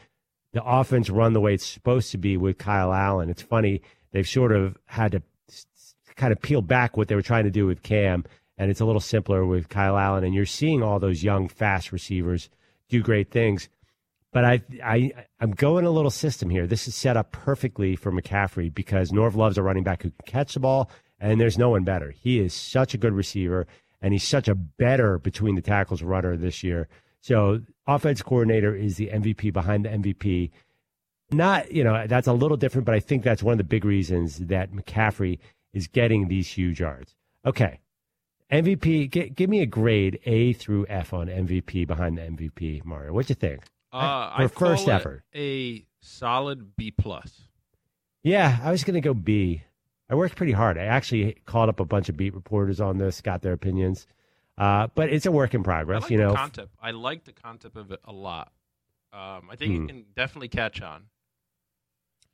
the 0.51 0.63
offense 0.63 1.09
run 1.09 1.33
the 1.33 1.41
way 1.41 1.53
it's 1.53 1.65
supposed 1.65 2.11
to 2.11 2.17
be 2.17 2.35
with 2.35 2.57
Kyle 2.57 2.91
Allen. 2.91 3.29
It's 3.29 3.41
funny, 3.41 3.81
they've 4.11 4.27
sort 4.27 4.51
of 4.51 4.77
had 4.85 5.13
to 5.13 5.21
kind 6.17 6.33
of 6.33 6.41
peel 6.41 6.61
back 6.61 6.97
what 6.97 7.07
they 7.07 7.15
were 7.15 7.21
trying 7.21 7.45
to 7.45 7.51
do 7.51 7.65
with 7.65 7.83
Cam. 7.83 8.25
And 8.57 8.69
it's 8.69 8.81
a 8.81 8.85
little 8.85 9.01
simpler 9.01 9.45
with 9.45 9.69
Kyle 9.69 9.97
Allen. 9.97 10.23
And 10.23 10.33
you're 10.33 10.45
seeing 10.45 10.83
all 10.83 10.99
those 10.99 11.23
young, 11.23 11.47
fast 11.47 11.91
receivers 11.91 12.49
do 12.89 13.01
great 13.01 13.31
things. 13.31 13.69
But 14.33 14.45
I, 14.45 14.61
I, 14.83 15.13
I'm 15.39 15.51
going 15.51 15.85
a 15.85 15.89
little 15.91 16.11
system 16.11 16.49
here. 16.49 16.67
This 16.67 16.87
is 16.87 16.95
set 16.95 17.17
up 17.17 17.31
perfectly 17.31 17.95
for 17.95 18.11
McCaffrey 18.11 18.73
because 18.73 19.11
Norv 19.11 19.35
loves 19.35 19.57
a 19.57 19.63
running 19.63 19.83
back 19.83 20.03
who 20.03 20.09
can 20.09 20.25
catch 20.25 20.53
the 20.53 20.59
ball, 20.59 20.91
and 21.19 21.39
there's 21.39 21.57
no 21.57 21.69
one 21.69 21.83
better. 21.83 22.11
He 22.11 22.39
is 22.39 22.53
such 22.53 22.93
a 22.93 22.97
good 22.97 23.13
receiver, 23.13 23.67
and 24.01 24.13
he's 24.13 24.27
such 24.27 24.47
a 24.47 24.55
better 24.55 25.17
between 25.17 25.55
the 25.55 25.61
tackles 25.61 26.03
runner 26.03 26.35
this 26.35 26.61
year. 26.61 26.87
So, 27.21 27.61
offense 27.87 28.21
coordinator 28.21 28.75
is 28.75 28.97
the 28.97 29.07
MVP 29.07 29.53
behind 29.53 29.85
the 29.85 29.89
MVP. 29.89 30.51
Not, 31.31 31.71
you 31.71 31.83
know, 31.83 32.05
that's 32.07 32.27
a 32.27 32.33
little 32.33 32.57
different, 32.57 32.85
but 32.85 32.95
I 32.95 32.99
think 32.99 33.23
that's 33.23 33.43
one 33.43 33.53
of 33.53 33.57
the 33.57 33.63
big 33.63 33.85
reasons 33.85 34.37
that 34.37 34.71
McCaffrey 34.71 35.39
is 35.73 35.87
getting 35.87 36.27
these 36.27 36.47
huge 36.49 36.79
yards. 36.79 37.15
Okay. 37.45 37.79
MVP, 38.51 39.09
g- 39.11 39.29
give 39.29 39.49
me 39.49 39.61
a 39.61 39.65
grade 39.65 40.19
A 40.25 40.53
through 40.53 40.85
F 40.87 41.13
on 41.13 41.27
MVP 41.27 41.85
behind 41.85 42.17
the 42.17 42.21
MVP, 42.21 42.85
Mario. 42.85 43.11
What 43.13 43.27
you 43.29 43.35
think? 43.35 43.63
Uh, 43.91 44.35
For 44.37 44.43
I 44.43 44.47
first 44.47 44.87
effort. 44.87 45.23
a 45.35 45.85
solid 46.01 46.75
B 46.77 46.91
plus. 46.91 47.41
Yeah, 48.23 48.57
I 48.63 48.71
was 48.71 48.83
going 48.83 48.95
to 48.95 49.01
go 49.01 49.13
B. 49.13 49.63
I 50.09 50.15
worked 50.15 50.35
pretty 50.37 50.53
hard. 50.53 50.77
I 50.77 50.83
actually 50.85 51.33
called 51.45 51.67
up 51.69 51.79
a 51.81 51.85
bunch 51.85 52.07
of 52.09 52.15
beat 52.15 52.33
reporters 52.33 52.79
on 52.79 52.97
this, 52.97 53.19
got 53.21 53.41
their 53.41 53.53
opinions. 53.53 54.07
Uh, 54.57 54.87
but 54.95 55.09
it's 55.09 55.25
a 55.25 55.31
work 55.31 55.53
in 55.53 55.63
progress, 55.63 56.03
like 56.03 56.11
you 56.11 56.17
know. 56.17 56.29
the 56.31 56.35
concept. 56.35 56.73
I 56.81 56.91
like 56.91 57.25
the 57.25 57.33
concept 57.33 57.75
of 57.75 57.91
it 57.91 57.99
a 58.05 58.13
lot. 58.13 58.51
Um, 59.13 59.49
I 59.51 59.55
think 59.57 59.75
Hmm. 59.75 59.83
it 59.83 59.87
can 59.87 60.05
definitely 60.15 60.47
catch 60.49 60.81
on. 60.81 61.03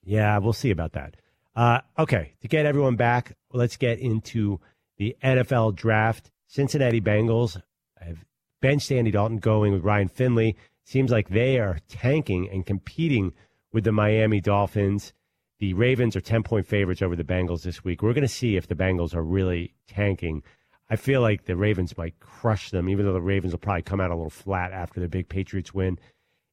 Yeah, 0.03 0.37
we'll 0.37 0.53
see 0.53 0.71
about 0.71 0.93
that. 0.93 1.15
Uh, 1.55 1.79
okay, 1.99 2.33
to 2.41 2.47
get 2.47 2.65
everyone 2.65 2.95
back, 2.95 3.35
let's 3.51 3.77
get 3.77 3.99
into 3.99 4.59
the 4.97 5.15
NFL 5.23 5.75
draft. 5.75 6.31
Cincinnati 6.47 7.01
Bengals 7.01 7.61
have 7.99 8.25
benched 8.61 8.91
Andy 8.91 9.11
Dalton 9.11 9.37
going 9.37 9.73
with 9.73 9.83
Ryan 9.83 10.07
Finley. 10.07 10.55
Seems 10.83 11.11
like 11.11 11.29
they 11.29 11.59
are 11.59 11.79
tanking 11.87 12.49
and 12.49 12.65
competing 12.65 13.33
with 13.71 13.83
the 13.83 13.91
Miami 13.91 14.41
Dolphins. 14.41 15.13
The 15.59 15.73
Ravens 15.73 16.15
are 16.15 16.21
10 16.21 16.43
point 16.43 16.67
favorites 16.67 17.01
over 17.01 17.15
the 17.15 17.23
Bengals 17.23 17.63
this 17.63 17.83
week. 17.83 18.01
We're 18.01 18.13
going 18.13 18.23
to 18.23 18.27
see 18.27 18.55
if 18.55 18.67
the 18.67 18.75
Bengals 18.75 19.15
are 19.15 19.23
really 19.23 19.73
tanking. 19.87 20.43
I 20.89 20.95
feel 20.95 21.21
like 21.21 21.45
the 21.45 21.55
Ravens 21.55 21.97
might 21.97 22.19
crush 22.19 22.69
them, 22.71 22.89
even 22.89 23.05
though 23.05 23.13
the 23.13 23.21
Ravens 23.21 23.53
will 23.53 23.59
probably 23.59 23.83
come 23.83 24.01
out 24.01 24.11
a 24.11 24.15
little 24.15 24.29
flat 24.29 24.71
after 24.71 24.99
the 24.99 25.07
big 25.07 25.29
Patriots 25.29 25.73
win. 25.73 25.97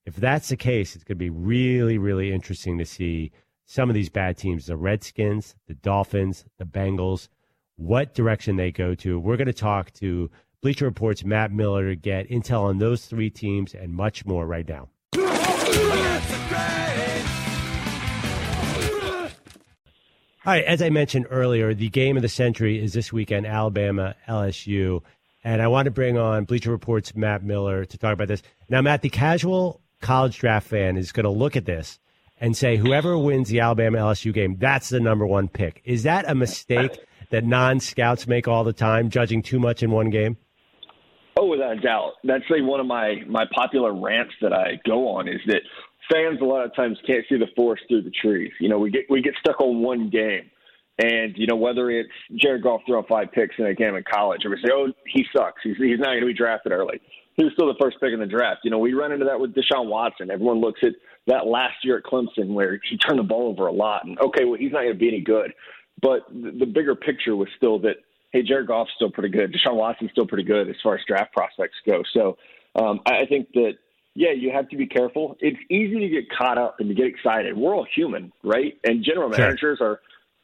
If 0.06 0.16
that's 0.16 0.48
the 0.48 0.56
case, 0.56 0.94
it's 0.94 1.04
going 1.04 1.16
to 1.16 1.24
be 1.24 1.30
really, 1.30 1.98
really 1.98 2.32
interesting 2.32 2.78
to 2.78 2.86
see 2.86 3.32
some 3.70 3.88
of 3.88 3.94
these 3.94 4.08
bad 4.08 4.36
teams 4.36 4.66
the 4.66 4.76
Redskins, 4.76 5.54
the 5.68 5.74
Dolphins, 5.74 6.44
the 6.58 6.64
Bengals, 6.64 7.28
what 7.76 8.14
direction 8.14 8.56
they 8.56 8.72
go 8.72 8.96
to. 8.96 9.16
We're 9.16 9.36
going 9.36 9.46
to 9.46 9.52
talk 9.52 9.92
to 9.92 10.28
Bleacher 10.60 10.86
Report's 10.86 11.24
Matt 11.24 11.52
Miller 11.52 11.90
to 11.90 11.94
get 11.94 12.28
intel 12.28 12.62
on 12.62 12.78
those 12.78 13.06
three 13.06 13.30
teams 13.30 13.72
and 13.72 13.94
much 13.94 14.26
more 14.26 14.44
right 14.44 14.68
now. 14.68 14.88
All 20.44 20.52
right, 20.52 20.64
as 20.64 20.82
I 20.82 20.90
mentioned 20.90 21.26
earlier, 21.30 21.72
the 21.72 21.90
game 21.90 22.16
of 22.16 22.22
the 22.22 22.28
century 22.28 22.82
is 22.82 22.92
this 22.92 23.12
weekend, 23.12 23.46
Alabama 23.46 24.16
LSU. 24.26 25.00
And 25.44 25.62
I 25.62 25.68
want 25.68 25.84
to 25.84 25.92
bring 25.92 26.18
on 26.18 26.44
Bleacher 26.44 26.72
Report's 26.72 27.14
Matt 27.14 27.44
Miller 27.44 27.84
to 27.84 27.98
talk 27.98 28.14
about 28.14 28.26
this. 28.26 28.42
Now, 28.68 28.82
Matt, 28.82 29.02
the 29.02 29.10
casual 29.10 29.80
college 30.00 30.40
draft 30.40 30.66
fan 30.66 30.96
is 30.96 31.12
going 31.12 31.22
to 31.22 31.30
look 31.30 31.54
at 31.54 31.66
this 31.66 32.00
and 32.40 32.56
say, 32.56 32.76
whoever 32.76 33.16
wins 33.18 33.48
the 33.48 33.60
Alabama 33.60 33.98
LSU 33.98 34.32
game, 34.32 34.56
that's 34.58 34.88
the 34.88 35.00
number 35.00 35.26
one 35.26 35.48
pick. 35.48 35.82
Is 35.84 36.04
that 36.04 36.28
a 36.28 36.34
mistake 36.34 36.98
that 37.30 37.44
non 37.44 37.80
scouts 37.80 38.26
make 38.26 38.48
all 38.48 38.64
the 38.64 38.72
time, 38.72 39.10
judging 39.10 39.42
too 39.42 39.58
much 39.58 39.82
in 39.82 39.90
one 39.90 40.10
game? 40.10 40.36
Oh, 41.38 41.46
without 41.46 41.78
a 41.78 41.80
doubt. 41.80 42.12
That's 42.24 42.44
like 42.50 42.62
one 42.62 42.80
of 42.80 42.86
my, 42.86 43.16
my 43.28 43.44
popular 43.54 43.94
rants 43.94 44.34
that 44.42 44.52
I 44.52 44.80
go 44.86 45.08
on 45.08 45.28
is 45.28 45.40
that 45.46 45.60
fans 46.12 46.40
a 46.40 46.44
lot 46.44 46.64
of 46.64 46.74
times 46.74 46.98
can't 47.06 47.24
see 47.28 47.38
the 47.38 47.46
forest 47.56 47.84
through 47.88 48.02
the 48.02 48.10
trees. 48.10 48.52
You 48.60 48.68
know, 48.68 48.78
we 48.78 48.90
get 48.90 49.04
we 49.08 49.22
get 49.22 49.34
stuck 49.40 49.60
on 49.60 49.82
one 49.82 50.10
game. 50.10 50.50
And, 51.02 51.34
you 51.36 51.46
know, 51.46 51.56
whether 51.56 51.90
it's 51.90 52.10
Jared 52.36 52.62
Goff 52.62 52.82
throwing 52.86 53.06
five 53.08 53.32
picks 53.32 53.54
in 53.58 53.64
a 53.64 53.74
game 53.74 53.94
in 53.94 54.04
college, 54.12 54.44
or 54.44 54.50
we 54.50 54.56
say, 54.56 54.70
oh, 54.70 54.88
he 55.06 55.24
sucks. 55.34 55.62
He's, 55.62 55.76
he's 55.78 55.98
not 55.98 56.08
going 56.08 56.20
to 56.20 56.26
be 56.26 56.34
drafted 56.34 56.72
early. 56.72 57.00
He 57.36 57.44
was 57.44 57.54
still 57.54 57.68
the 57.68 57.78
first 57.80 57.96
pick 58.00 58.12
in 58.12 58.20
the 58.20 58.26
draft. 58.26 58.60
You 58.64 58.70
know, 58.70 58.78
we 58.78 58.92
run 58.92 59.10
into 59.10 59.24
that 59.24 59.40
with 59.40 59.54
Deshaun 59.54 59.88
Watson. 59.88 60.30
Everyone 60.30 60.60
looks 60.60 60.80
at 60.82 60.92
that 61.26 61.46
last 61.46 61.84
year 61.84 61.98
at 61.98 62.04
Clemson 62.04 62.54
where 62.54 62.80
he 62.88 62.96
turned 62.96 63.18
the 63.18 63.24
ball 63.24 63.48
over 63.48 63.66
a 63.66 63.72
lot. 63.72 64.04
And, 64.04 64.18
okay, 64.18 64.44
well, 64.44 64.58
he's 64.58 64.72
not 64.72 64.82
going 64.82 64.92
to 64.92 64.98
be 64.98 65.08
any 65.08 65.20
good. 65.20 65.52
But 66.00 66.20
the, 66.30 66.50
the 66.50 66.66
bigger 66.66 66.94
picture 66.94 67.36
was 67.36 67.48
still 67.56 67.78
that, 67.80 67.96
hey, 68.32 68.42
Jared 68.42 68.68
Goff's 68.68 68.90
still 68.96 69.10
pretty 69.10 69.30
good. 69.36 69.52
Deshaun 69.52 69.76
Watson's 69.76 70.10
still 70.12 70.26
pretty 70.26 70.44
good 70.44 70.68
as 70.68 70.76
far 70.82 70.94
as 70.94 71.00
draft 71.06 71.32
prospects 71.32 71.76
go. 71.88 72.02
So 72.12 72.38
um, 72.74 73.00
I 73.06 73.26
think 73.28 73.52
that– 73.54 73.72
yeah, 74.16 74.32
you 74.36 74.50
have 74.52 74.68
to 74.70 74.76
be 74.76 74.88
careful. 74.88 75.36
It's 75.38 75.56
easy 75.70 76.00
to 76.00 76.08
get 76.08 76.24
caught 76.36 76.58
up 76.58 76.80
and 76.80 76.88
to 76.88 76.94
get 76.96 77.06
excited. 77.06 77.56
We're 77.56 77.76
all 77.76 77.86
human, 77.94 78.32
right? 78.42 78.76
And 78.82 79.04
general 79.04 79.32
Sure. 79.32 79.46
managers 79.46 79.78
are, 79.80 80.00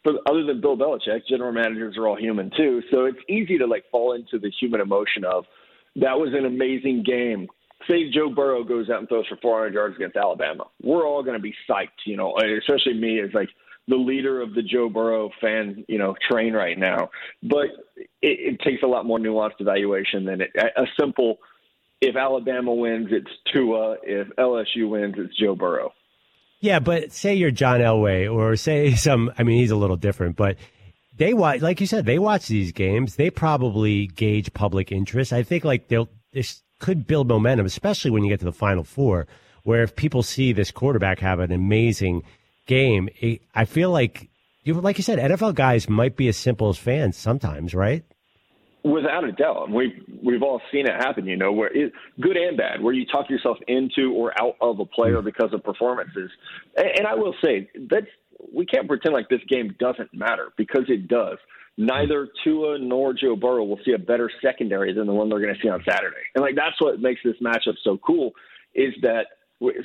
other 0.07 0.45
than 0.45 0.61
Bill 0.61 0.77
Belichick, 0.77 1.27
general 1.29 1.51
managers 1.51 1.97
are 1.99 2.07
all 2.07 2.17
human 2.17 2.53
too. 2.57 2.81
So 2.93 3.07
it's 3.07 3.19
easy 3.29 3.59
to 3.59 3.67
like 3.67 3.83
fall 3.91 4.15
into 4.15 4.39
the 4.39 4.53
human 4.61 4.81
emotion 4.81 5.25
of 5.25 5.47
that 5.97 6.17
was 6.17 6.33
an 6.33 6.47
amazing 6.47 7.03
game. 7.05 7.49
Say 7.89 8.11
Joe 8.11 8.31
Burrow 8.31 8.65
goes 8.65 8.91
out 8.91 9.01
and 9.01 9.09
throws 9.09 9.27
for 9.29 9.37
400 9.37 9.75
yards 9.75 9.97
against 9.97 10.17
Alabama. 10.17 10.65
We're 10.83 11.07
all 11.07 11.23
going 11.23 11.37
to 11.37 11.43
be 11.43 11.55
psyched, 11.69 12.05
you 12.05 12.17
know, 12.17 12.37
especially 12.37 12.95
me 12.95 13.21
as 13.21 13.31
like 13.35 13.49
the 13.87 13.97
leader 13.97 14.41
of 14.41 14.55
the 14.55 14.63
Joe 14.63 14.89
Burrow 14.89 15.31
fan, 15.41 15.85
you 15.87 15.99
know, 15.99 16.15
train 16.29 16.55
right 16.55 16.79
now. 16.79 17.11
But 17.43 17.67
it, 17.97 18.55
it 18.55 18.61
takes 18.61 18.83
a 18.83 18.87
lot 18.87 19.07
more 19.07 19.19
nuanced 19.19 19.61
evaluation 19.61 20.25
than 20.25 20.41
it, 20.41 20.51
a 20.55 20.87
simple– 20.99 21.39
if 22.01 22.17
Alabama 22.17 22.75
wins, 22.75 23.09
it's 23.11 23.31
Tua. 23.53 23.97
If 24.03 24.29
LSU 24.37 24.89
wins, 24.89 25.15
it's 25.19 25.37
Joe 25.37 25.55
Burrow. 25.55 25.93
Yeah, 26.61 26.79
but 26.79 27.13
say 27.13 27.35
you're 27.35 27.51
John 27.51 27.81
Elway, 27.81 28.33
or 28.33 28.57
say 28.57 28.95
some. 28.95 29.33
I 29.39 29.43
mean, 29.43 29.59
he's 29.59 29.71
a 29.71 29.77
little 29.77 29.97
different, 29.97 30.37
but 30.37 30.57
they 31.17 31.35
watch, 31.35 31.61
like 31.61 31.81
you 31.81 31.87
said, 31.87 32.05
they 32.05 32.19
watch 32.19 32.47
these 32.47 32.73
games. 32.73 33.17
They 33.17 33.31
probably 33.31 34.07
gauge 34.07 34.53
public 34.53 34.93
interest. 34.93 35.33
I 35.33 35.43
think 35.43 35.65
like 35.65 35.89
they'll 35.89 36.09
could 36.79 37.07
build 37.07 37.29
momentum, 37.29 37.67
especially 37.67 38.11
when 38.11 38.25
you 38.25 38.31
get 38.31 38.41
to 38.41 38.45
the 38.45 38.53
Final 38.53 38.85
Four, 38.85 39.27
where 39.63 39.83
if 39.83 39.97
people 39.97 40.23
see 40.23 40.53
this 40.53 40.71
quarterback 40.71 41.19
have 41.21 41.41
an 41.41 41.53
amazing 41.53 42.23
game, 42.67 43.09
it, 43.21 43.43
I 43.55 43.65
feel 43.65 43.91
like 43.91 44.29
you 44.65 44.75
like 44.75 44.99
you 44.99 45.05
said, 45.05 45.19
NFL 45.19 45.55
guys 45.55 45.89
might 45.89 46.17
be 46.17 46.29
as 46.29 46.37
simple 46.37 46.69
as 46.69 46.77
fans 46.77 47.17
sometimes, 47.17 47.75
right? 47.75 48.05
Without 48.83 49.25
a 49.25 49.33
doubt, 49.33 49.71
we've 49.71 50.01
we've 50.23 50.43
all 50.43 50.61
seen 50.73 50.87
it 50.87 50.95
happen. 50.95 51.27
You 51.27 51.37
know, 51.37 51.53
where 51.53 51.69
it, 51.73 51.93
good 52.21 52.37
and 52.37 52.57
bad, 52.57 52.83
where 52.83 52.93
you 52.93 53.07
talk 53.07 53.31
yourself 53.31 53.59
into 53.67 54.13
or 54.13 54.33
out 54.41 54.57
of 54.61 54.79
a 54.81 54.85
player 54.85 55.21
mm. 55.21 55.25
because 55.25 55.53
of 55.53 55.63
performances. 55.65 56.31
And, 56.77 56.87
and 56.99 57.07
I 57.07 57.15
will 57.15 57.35
say 57.45 57.69
that's 57.91 58.07
we 58.53 58.67
can't 58.67 58.87
pretend 58.87 59.15
like 59.15 59.29
this 59.29 59.41
game 59.49 59.75
doesn't 59.79 60.13
matter 60.13 60.53
because 60.57 60.85
it 60.89 61.09
does. 61.09 61.39
Neither 61.79 62.29
Tua 62.43 62.79
nor 62.79 63.13
Joe 63.13 63.37
Burrow 63.37 63.65
will 63.65 63.81
see 63.85 63.93
a 63.93 63.99
better 63.99 64.31
secondary 64.43 64.95
than 64.95 65.07
the 65.07 65.13
one 65.13 65.29
they're 65.29 65.41
going 65.41 65.55
to 65.55 65.61
see 65.61 65.69
on 65.69 65.83
Saturday, 65.89 66.23
and 66.35 66.43
like 66.43 66.55
that's 66.55 66.81
what 66.81 67.01
makes 67.01 67.21
this 67.23 67.37
matchup 67.43 67.75
so 67.85 67.99
cool. 67.99 68.33
Is 68.75 68.95
that 69.03 69.27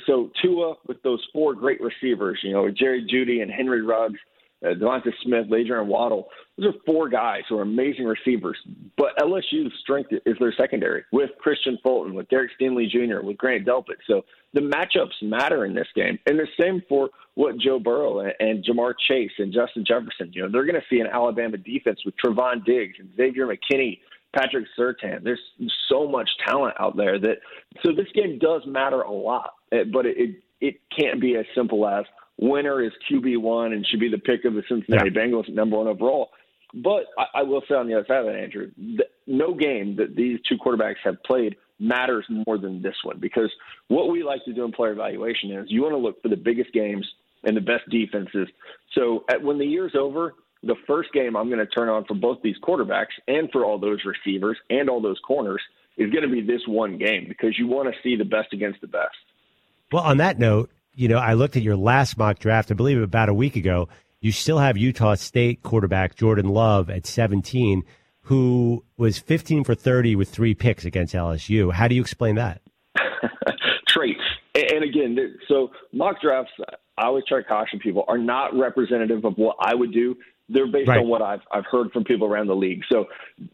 so 0.06 0.30
Tua 0.40 0.74
with 0.86 1.02
those 1.02 1.22
four 1.32 1.54
great 1.54 1.80
receivers, 1.80 2.38
you 2.42 2.52
know, 2.52 2.70
Jerry 2.70 3.06
Jeudy 3.06 3.42
and 3.42 3.50
Henry 3.50 3.82
Ruggs 3.82 4.18
uh, 4.64 4.74
Devonta 4.74 5.10
Smith, 5.22 5.46
Adrian 5.52 5.88
Waddle. 5.88 6.28
Those 6.56 6.74
are 6.74 6.78
four 6.86 7.08
guys 7.08 7.42
who 7.48 7.58
are 7.58 7.62
amazing 7.62 8.04
receivers. 8.04 8.56
But 8.96 9.16
LSU's 9.18 9.72
strength 9.80 10.10
is 10.12 10.36
their 10.38 10.54
secondary 10.56 11.04
with 11.12 11.30
Kristian 11.44 11.80
Fulton, 11.82 12.14
with 12.14 12.28
Derek 12.28 12.50
Stingley 12.60 12.88
Jr., 12.88 13.24
with 13.24 13.38
Grant 13.38 13.66
Delpit. 13.66 13.98
So 14.06 14.22
the 14.54 14.60
matchups 14.60 15.22
matter 15.22 15.64
in 15.64 15.74
this 15.74 15.88
game. 15.94 16.18
And 16.26 16.38
the 16.38 16.46
same 16.60 16.82
for 16.88 17.10
what 17.34 17.58
Joe 17.58 17.78
Burrow 17.78 18.20
and, 18.20 18.34
and 18.40 18.64
Ja'Marr 18.64 18.94
Chase 19.08 19.32
and 19.38 19.52
Justin 19.52 19.84
Jefferson. 19.86 20.32
You 20.32 20.42
know, 20.42 20.48
they're 20.52 20.66
going 20.66 20.80
to 20.80 20.86
see 20.88 21.00
an 21.00 21.06
Alabama 21.06 21.56
defense 21.56 22.00
with 22.04 22.14
Trevon 22.24 22.64
Diggs 22.64 22.96
and 22.98 23.08
Xavier 23.16 23.46
McKinney. 23.46 23.98
Patrick 24.34 24.64
Surtain. 24.78 25.22
There's 25.22 25.38
so 25.90 26.08
much 26.08 26.26
talent 26.46 26.74
out 26.80 26.96
there 26.96 27.18
that 27.18 27.36
so 27.84 27.92
this 27.92 28.06
game 28.14 28.38
does 28.38 28.62
matter 28.66 29.02
a 29.02 29.12
lot, 29.12 29.56
eh, 29.72 29.84
but 29.92 30.06
it 30.06 30.16
it, 30.16 30.42
it 30.62 30.80
can't 30.98 31.20
be 31.20 31.36
as 31.36 31.44
simple 31.54 31.86
as 31.86 32.06
winner 32.38 32.82
is 32.82 32.92
QB 33.10 33.38
one 33.38 33.72
and 33.72 33.86
should 33.86 34.00
be 34.00 34.08
the 34.08 34.18
pick 34.18 34.44
of 34.44 34.54
the 34.54 34.62
Cincinnati 34.68 35.10
Yeah. 35.14 35.22
Bengals 35.22 35.48
number 35.48 35.76
one 35.76 35.88
overall. 35.88 36.30
But 36.74 37.04
I, 37.18 37.40
I 37.40 37.42
will 37.42 37.62
say 37.68 37.74
on 37.74 37.86
the 37.86 37.94
other 37.94 38.06
side 38.06 38.20
of 38.20 38.26
that, 38.26 38.36
Andrew, 38.36 38.70
no 39.26 39.54
game 39.54 39.96
that 39.96 40.16
these 40.16 40.38
two 40.48 40.56
quarterbacks 40.56 40.96
have 41.04 41.22
played 41.22 41.56
matters 41.78 42.24
more 42.28 42.58
than 42.58 42.80
this 42.80 42.94
one 43.02 43.18
because 43.18 43.50
what 43.88 44.10
we 44.10 44.22
like 44.22 44.44
to 44.44 44.52
do 44.52 44.64
in 44.64 44.72
player 44.72 44.92
evaluation 44.92 45.50
is 45.50 45.66
you 45.68 45.82
want 45.82 45.92
to 45.92 45.98
look 45.98 46.22
for 46.22 46.28
the 46.28 46.36
biggest 46.36 46.72
games 46.72 47.06
and 47.44 47.56
the 47.56 47.60
best 47.60 47.88
defenses. 47.90 48.48
So 48.94 49.24
at, 49.28 49.42
when 49.42 49.58
the 49.58 49.66
year's 49.66 49.94
over, 49.98 50.34
the 50.62 50.76
first 50.86 51.12
game 51.12 51.36
I'm 51.36 51.48
going 51.48 51.58
to 51.58 51.66
turn 51.66 51.88
on 51.88 52.04
for 52.04 52.14
both 52.14 52.38
these 52.42 52.56
quarterbacks 52.62 53.12
and 53.26 53.50
for 53.50 53.64
all 53.64 53.78
those 53.78 53.98
receivers 54.04 54.56
and 54.70 54.88
all 54.88 55.02
those 55.02 55.18
corners 55.26 55.60
is 55.96 56.10
going 56.10 56.22
to 56.22 56.30
be 56.30 56.40
this 56.40 56.62
one 56.66 56.98
game 56.98 57.26
because 57.28 57.58
you 57.58 57.66
want 57.66 57.92
to 57.92 58.00
see 58.02 58.16
the 58.16 58.24
best 58.24 58.52
against 58.52 58.80
the 58.80 58.86
best. 58.86 59.16
Well, 59.90 60.04
on 60.04 60.18
that 60.18 60.38
note, 60.38 60.70
you 60.94 61.08
know, 61.08 61.18
I 61.18 61.34
looked 61.34 61.56
at 61.56 61.62
your 61.62 61.76
last 61.76 62.16
mock 62.16 62.38
draft, 62.38 62.70
I 62.70 62.74
believe 62.74 63.00
about 63.00 63.28
a 63.28 63.34
week 63.34 63.56
ago. 63.56 63.88
You 64.20 64.30
still 64.32 64.58
have 64.58 64.76
Utah 64.76 65.14
State 65.14 65.62
quarterback 65.62 66.14
Jordan 66.14 66.48
Love 66.48 66.90
at 66.90 67.06
17, 67.06 67.82
who 68.22 68.84
was 68.96 69.18
15 69.18 69.64
for 69.64 69.74
30 69.74 70.14
with 70.16 70.28
three 70.28 70.54
picks 70.54 70.84
against 70.84 71.14
LSU. 71.14 71.72
How 71.72 71.88
do 71.88 71.94
you 71.94 72.00
explain 72.00 72.36
that? 72.36 72.60
traits. 73.88 74.20
And 74.54 74.84
again, 74.84 75.16
so 75.48 75.70
mock 75.92 76.20
drafts, 76.20 76.52
I 76.98 77.06
always 77.06 77.24
try 77.26 77.38
to 77.42 77.44
caution 77.48 77.78
people, 77.78 78.04
are 78.08 78.18
not 78.18 78.54
representative 78.56 79.24
of 79.24 79.34
what 79.36 79.56
I 79.60 79.74
would 79.74 79.92
do. 79.92 80.16
They're 80.48 80.66
based 80.70 80.88
Right. 80.88 80.98
on 81.00 81.08
what 81.08 81.22
I've 81.22 81.40
I've 81.50 81.64
heard 81.70 81.90
from 81.92 82.04
people 82.04 82.26
around 82.26 82.48
the 82.48 82.54
league. 82.56 82.82
So 82.90 83.06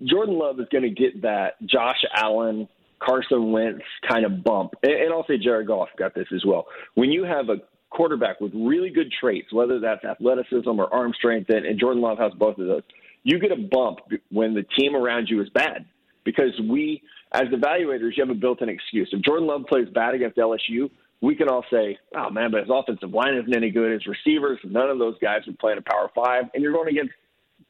Jordan 0.04 0.36
Love 0.38 0.58
is 0.58 0.66
going 0.72 0.82
to 0.82 0.90
get 0.90 1.22
that 1.22 1.54
Josh 1.64 2.02
Allen, 2.14 2.68
Carson 3.00 3.52
Wentz 3.52 3.82
kind 4.08 4.24
of 4.24 4.42
bump, 4.44 4.74
and, 4.82 4.92
and 4.92 5.12
I'll 5.12 5.26
say 5.26 5.38
Jared 5.38 5.66
Goff 5.66 5.88
got 5.98 6.14
this 6.14 6.26
as 6.34 6.44
well. 6.44 6.66
When 6.94 7.10
you 7.10 7.24
have 7.24 7.48
a 7.48 7.56
quarterback 7.90 8.40
with 8.40 8.52
really 8.54 8.90
good 8.90 9.12
traits, 9.20 9.52
whether 9.52 9.80
that's 9.80 10.04
athleticism 10.04 10.68
or 10.68 10.92
arm 10.92 11.12
strength, 11.16 11.50
and, 11.50 11.64
and 11.64 11.78
Jordan 11.78 12.02
Love 12.02 12.18
has 12.18 12.32
both 12.38 12.58
of 12.58 12.66
those, 12.66 12.82
you 13.24 13.38
get 13.38 13.52
a 13.52 13.56
bump 13.56 13.98
when 14.30 14.54
the 14.54 14.64
team 14.78 14.94
around 14.94 15.28
you 15.28 15.40
is 15.42 15.48
bad 15.50 15.84
because 16.24 16.52
we, 16.68 17.02
as 17.32 17.44
evaluators, 17.48 18.16
you 18.16 18.24
have 18.24 18.30
a 18.30 18.34
built-in 18.34 18.68
excuse. 18.68 19.08
If 19.12 19.22
Jordan 19.22 19.46
Love 19.46 19.62
plays 19.68 19.88
bad 19.94 20.14
against 20.14 20.36
LSU, 20.36 20.90
we 21.20 21.34
can 21.34 21.48
all 21.48 21.64
say, 21.70 21.98
"Oh 22.14 22.30
man, 22.30 22.50
but 22.50 22.60
his 22.60 22.70
offensive 22.72 23.12
line 23.12 23.34
isn't 23.34 23.54
any 23.54 23.70
good. 23.70 23.92
His 23.92 24.06
receivers, 24.06 24.58
none 24.64 24.88
of 24.88 24.98
those 24.98 25.16
guys 25.20 25.40
would 25.46 25.58
play 25.58 25.72
in 25.72 25.78
a 25.78 25.82
Power 25.82 26.10
Five, 26.14 26.44
and 26.54 26.62
you're 26.62 26.72
going 26.72 26.88
against 26.88 27.12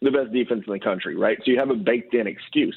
the 0.03 0.11
best 0.11 0.33
defense 0.33 0.65
in 0.67 0.73
the 0.73 0.79
country, 0.79 1.17
right? 1.17 1.39
So 1.39 1.51
you 1.51 1.59
have 1.59 1.71
a 1.71 1.75
baked-in 1.75 2.27
excuse. 2.27 2.77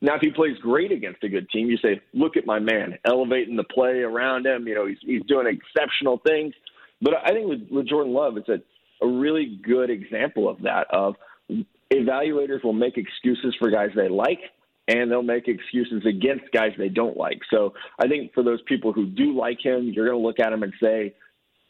Now, 0.00 0.14
if 0.14 0.20
he 0.20 0.30
plays 0.30 0.56
great 0.58 0.92
against 0.92 1.24
a 1.24 1.28
good 1.28 1.48
team, 1.50 1.68
you 1.68 1.76
say, 1.78 2.00
"Look 2.12 2.36
at 2.36 2.46
my 2.46 2.58
man, 2.58 2.98
elevating 3.04 3.56
the 3.56 3.64
play 3.64 4.00
around 4.00 4.46
him. 4.46 4.66
You 4.68 4.74
know, 4.74 4.86
he's 4.86 4.98
he's 5.00 5.22
doing 5.26 5.46
exceptional 5.46 6.20
things." 6.26 6.54
But 7.00 7.14
I 7.24 7.32
think 7.32 7.48
with, 7.48 7.68
with 7.70 7.88
Jordan 7.88 8.12
Love, 8.12 8.36
it's 8.36 8.48
a, 8.48 8.60
a 9.04 9.08
really 9.08 9.60
good 9.62 9.90
example 9.90 10.48
of 10.48 10.62
that. 10.62 10.86
Of 10.92 11.16
evaluators 11.92 12.64
will 12.64 12.72
make 12.72 12.96
excuses 12.96 13.54
for 13.58 13.70
guys 13.70 13.90
they 13.94 14.08
like, 14.08 14.40
and 14.86 15.10
they'll 15.10 15.22
make 15.22 15.48
excuses 15.48 16.04
against 16.06 16.52
guys 16.52 16.72
they 16.76 16.88
don't 16.88 17.16
like. 17.16 17.40
So 17.50 17.74
I 17.98 18.08
think 18.08 18.34
for 18.34 18.42
those 18.42 18.60
people 18.62 18.92
who 18.92 19.06
do 19.06 19.36
like 19.36 19.64
him, 19.64 19.90
you're 19.94 20.06
going 20.06 20.20
to 20.20 20.26
look 20.26 20.40
at 20.40 20.52
him 20.52 20.62
and 20.62 20.72
say, 20.80 21.14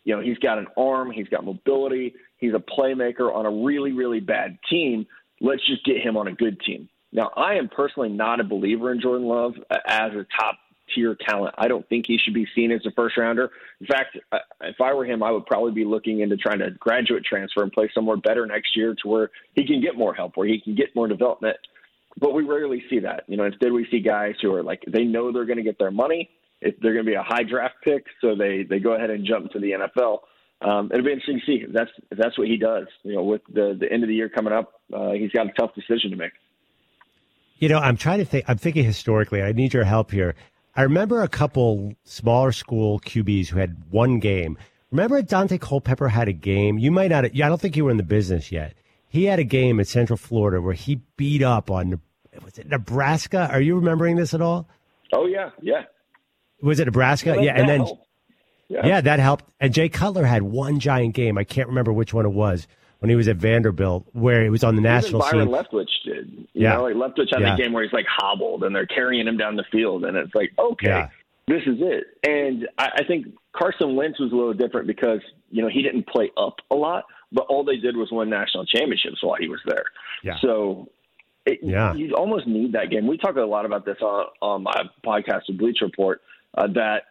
you 0.05 0.17
know, 0.17 0.23
he's 0.23 0.39
got 0.39 0.59
an 0.59 0.67
arm, 0.77 1.11
he's 1.11 1.29
got 1.29 1.45
mobility, 1.45 2.15
He's 2.39 2.53
a 2.55 2.63
playmaker 2.81 3.35
on 3.35 3.47
a 3.47 3.51
really, 3.51 3.93
really 3.93 4.21
bad 4.21 4.59
team. 4.71 5.07
Let's 5.41 5.65
just 5.67 5.85
get 5.85 5.99
him 5.99 6.17
on 6.17 6.29
a 6.29 6.33
good 6.33 6.61
team. 6.61 6.89
Now, 7.13 7.31
I 7.37 7.55
am 7.55 7.69
personally 7.69 8.11
not 8.11 8.41
a 8.41 8.45
believer 8.45 8.93
in 8.93 9.01
Jordan 9.01 9.27
Love 9.27 9.55
as 9.71 10.13
a 10.13 10.27
top 10.39 10.57
tier 10.95 11.17
talent. 11.29 11.55
I 11.59 11.69
don't 11.69 11.89
think 11.89 12.07
he 12.07 12.19
should 12.19 12.35
be 12.35 12.47
seen 12.55 12.71
as 12.73 12.85
a 12.87 12.91
first 12.93 13.17
rounder. 13.17 13.51
In 13.81 13.87
fact, 13.87 14.19
if 14.63 14.81
I 14.81 14.93
were 14.93 15.05
him, 15.05 15.23
I 15.23 15.31
would 15.31 15.47
probably 15.47 15.73
be 15.73 15.85
looking 15.85 16.21
into 16.21 16.37
trying 16.37 16.59
to 16.61 16.71
graduate 16.73 17.25
transfer 17.25 17.63
and 17.63 17.73
play 17.73 17.91
somewhere 17.95 18.17
better 18.17 18.47
next 18.47 18.77
year 18.77 18.95
to 19.03 19.09
where 19.09 19.31
he 19.55 19.67
can 19.67 19.81
get 19.81 19.97
more 19.97 20.15
help, 20.15 20.37
where 20.37 20.47
he 20.47 20.61
can 20.61 20.75
get 20.75 20.95
more 20.95 21.09
development. 21.09 21.57
But 22.19 22.35
we 22.35 22.43
rarely 22.45 22.83
see 22.91 23.01
that. 23.01 23.25
You 23.27 23.37
know, 23.37 23.45
instead 23.45 23.73
we 23.73 23.87
see 23.91 24.01
guys 24.01 24.35
who 24.43 24.53
are 24.55 24.63
like 24.63 24.83
they 24.89 25.05
know 25.05 25.33
they're 25.33 25.45
going 25.45 25.59
to 25.59 25.63
get 25.63 25.79
their 25.79 25.91
money. 25.91 26.31
If 26.61 26.75
they're 26.81 26.93
going 26.93 27.05
to 27.05 27.11
be 27.11 27.15
a 27.15 27.23
high 27.23 27.45
draft 27.45 27.77
pick, 27.85 28.05
so 28.21 28.35
they 28.35 28.65
they 28.69 28.81
go 28.81 28.95
ahead 28.95 29.11
and 29.11 29.25
jump 29.25 29.53
to 29.53 29.61
the 29.61 29.73
NFL. 29.73 30.21
Um, 30.61 30.91
it'll 30.93 31.05
be 31.05 31.13
interesting 31.13 31.39
to 31.39 31.47
see 31.47 31.65
if 31.65 31.73
that's 31.73 31.91
if 32.11 32.19
that's 32.19 32.37
what 32.37 32.49
he 32.49 32.57
does. 32.57 32.87
You 33.05 33.15
know, 33.15 33.23
with 33.23 33.43
the 33.53 33.77
the 33.79 33.91
end 33.93 34.03
of 34.03 34.09
the 34.09 34.15
year 34.15 34.29
coming 34.29 34.53
up, 34.53 34.81
uh, 34.93 35.13
he's 35.13 35.31
got 35.31 35.47
a 35.47 35.53
tough 35.53 35.75
decision 35.77 36.11
to 36.11 36.17
make. 36.17 36.33
You 37.59 37.69
know, 37.69 37.79
I'm 37.79 37.97
trying 37.97 38.19
to 38.19 38.25
think. 38.25 38.45
I'm 38.49 38.59
thinking 38.59 38.85
historically. 38.85 39.43
I 39.43 39.53
need 39.53 39.75
your 39.75 39.85
help 39.85 40.11
here. 40.11 40.35
I 40.77 40.83
remember 40.83 41.23
a 41.23 41.29
couple 41.29 41.93
smaller 42.05 42.53
school 42.53 43.01
QBs 43.01 43.49
who 43.49 43.59
had 43.59 43.83
one 43.91 44.21
game. 44.21 44.57
Remember 44.91 45.21
Daunte 45.23 45.61
Culpepper 45.61 46.09
had 46.09 46.29
a 46.29 46.33
game. 46.33 46.79
You 46.79 46.91
might 46.91 47.11
not. 47.11 47.35
Yeah, 47.35 47.47
I 47.47 47.49
don't 47.49 47.61
think 47.61 47.77
you 47.77 47.85
were 47.85 47.91
in 47.91 47.97
the 47.97 48.03
business 48.05 48.53
yet. 48.53 48.75
He 49.09 49.25
had 49.25 49.39
a 49.39 49.45
game 49.45 49.81
at 49.81 49.89
Central 49.89 50.17
Florida 50.17 50.61
where 50.61 50.75
he 50.75 51.01
beat 51.17 51.43
up 51.43 51.71
on 51.71 52.01
was 52.45 52.59
it 52.59 52.69
Nebraska? 52.69 53.49
Are 53.51 53.61
you 53.61 53.75
remembering 53.75 54.17
this 54.17 54.35
at 54.35 54.41
all? 54.41 54.69
Oh 55.13 55.27
yeah, 55.27 55.51
yeah. 55.61 55.85
Was 56.63 56.79
it 56.79 56.85
Nebraska? 56.85 57.33
Well, 57.33 57.45
yeah, 57.45 57.55
and 57.57 57.69
then 57.69 57.81
helped. 57.81 58.07
yeah. 58.69 58.87
yeah, 58.87 59.01
that 59.01 59.19
helped. 59.19 59.45
And 59.59 59.75
Jay 59.75 59.89
Cutler 59.89 60.25
had 60.25 60.43
one 60.43 60.79
giant 60.79 61.15
game. 61.15 61.39
I 61.39 61.45
can't 61.45 61.69
remember 61.69 61.93
which 61.93 62.15
one 62.15 62.25
it 62.25 62.33
was 62.33 62.69
when 63.01 63.11
he 63.11 63.17
was 63.17 63.29
at 63.29 63.37
Vanderbilt, 63.37 64.07
where 64.13 64.43
he 64.43 64.51
was 64.51 64.65
on 64.65 64.75
the 64.75 64.81
Even 64.81 64.93
national 64.93 65.21
Byron 65.21 65.47
scene. 65.47 65.55
Leftwich 65.55 65.91
did. 66.05 66.31
You 66.33 66.47
Yeah. 66.55 66.75
know, 66.75 66.83
like 66.85 66.95
Leftwich 66.97 67.33
had 67.33 67.41
Yeah. 67.43 67.55
a 67.55 67.57
game 67.57 67.73
where 67.73 67.83
he's 67.85 67.93
like 67.93 68.07
hobbled 68.09 68.65
and 68.65 68.75
they're 68.75 68.87
carrying 68.87 69.27
him 69.29 69.37
down 69.37 69.57
the 69.57 69.65
field, 69.71 70.05
and 70.05 70.17
it's 70.17 70.35
like, 70.35 70.53
okay, 70.59 70.89
Yeah. 70.89 71.09
this 71.47 71.63
is 71.67 71.79
it. 71.81 72.05
And 72.29 72.69
I, 72.79 72.91
I 72.97 73.05
think 73.05 73.27
Carson 73.53 73.95
Wentz 73.97 74.19
was 74.19 74.33
a 74.33 74.35
little 74.37 74.53
different 74.55 74.87
because 74.87 75.21
you 75.51 75.63
know 75.63 75.69
he 75.69 75.83
didn't 75.83 76.07
play 76.09 76.31
up 76.37 76.57
a 76.71 76.75
lot, 76.75 77.05
but 77.33 77.43
all 77.49 77.65
they 77.65 77.77
did 77.77 77.97
was 77.97 78.11
win 78.11 78.29
national 78.31 78.67
championships 78.67 79.23
while 79.23 79.37
he 79.39 79.49
was 79.49 79.61
there. 79.67 79.85
Yeah. 80.23 80.39
So. 80.41 80.89
It, 81.47 81.61
Yeah. 81.63 81.95
You 81.95 82.15
almost 82.15 82.47
need 82.47 82.73
that 82.73 82.91
game. 82.91 83.07
We 83.07 83.17
talk 83.17 83.37
a 83.37 83.41
lot 83.41 83.65
about 83.65 83.87
this 83.87 83.97
on, 84.03 84.27
on 84.43 84.63
my 84.65 84.83
podcast 85.03 85.43
with 85.49 85.57
Bleach 85.57 85.79
Report 85.81 86.21
uh, 86.59 86.67
that 86.75 87.05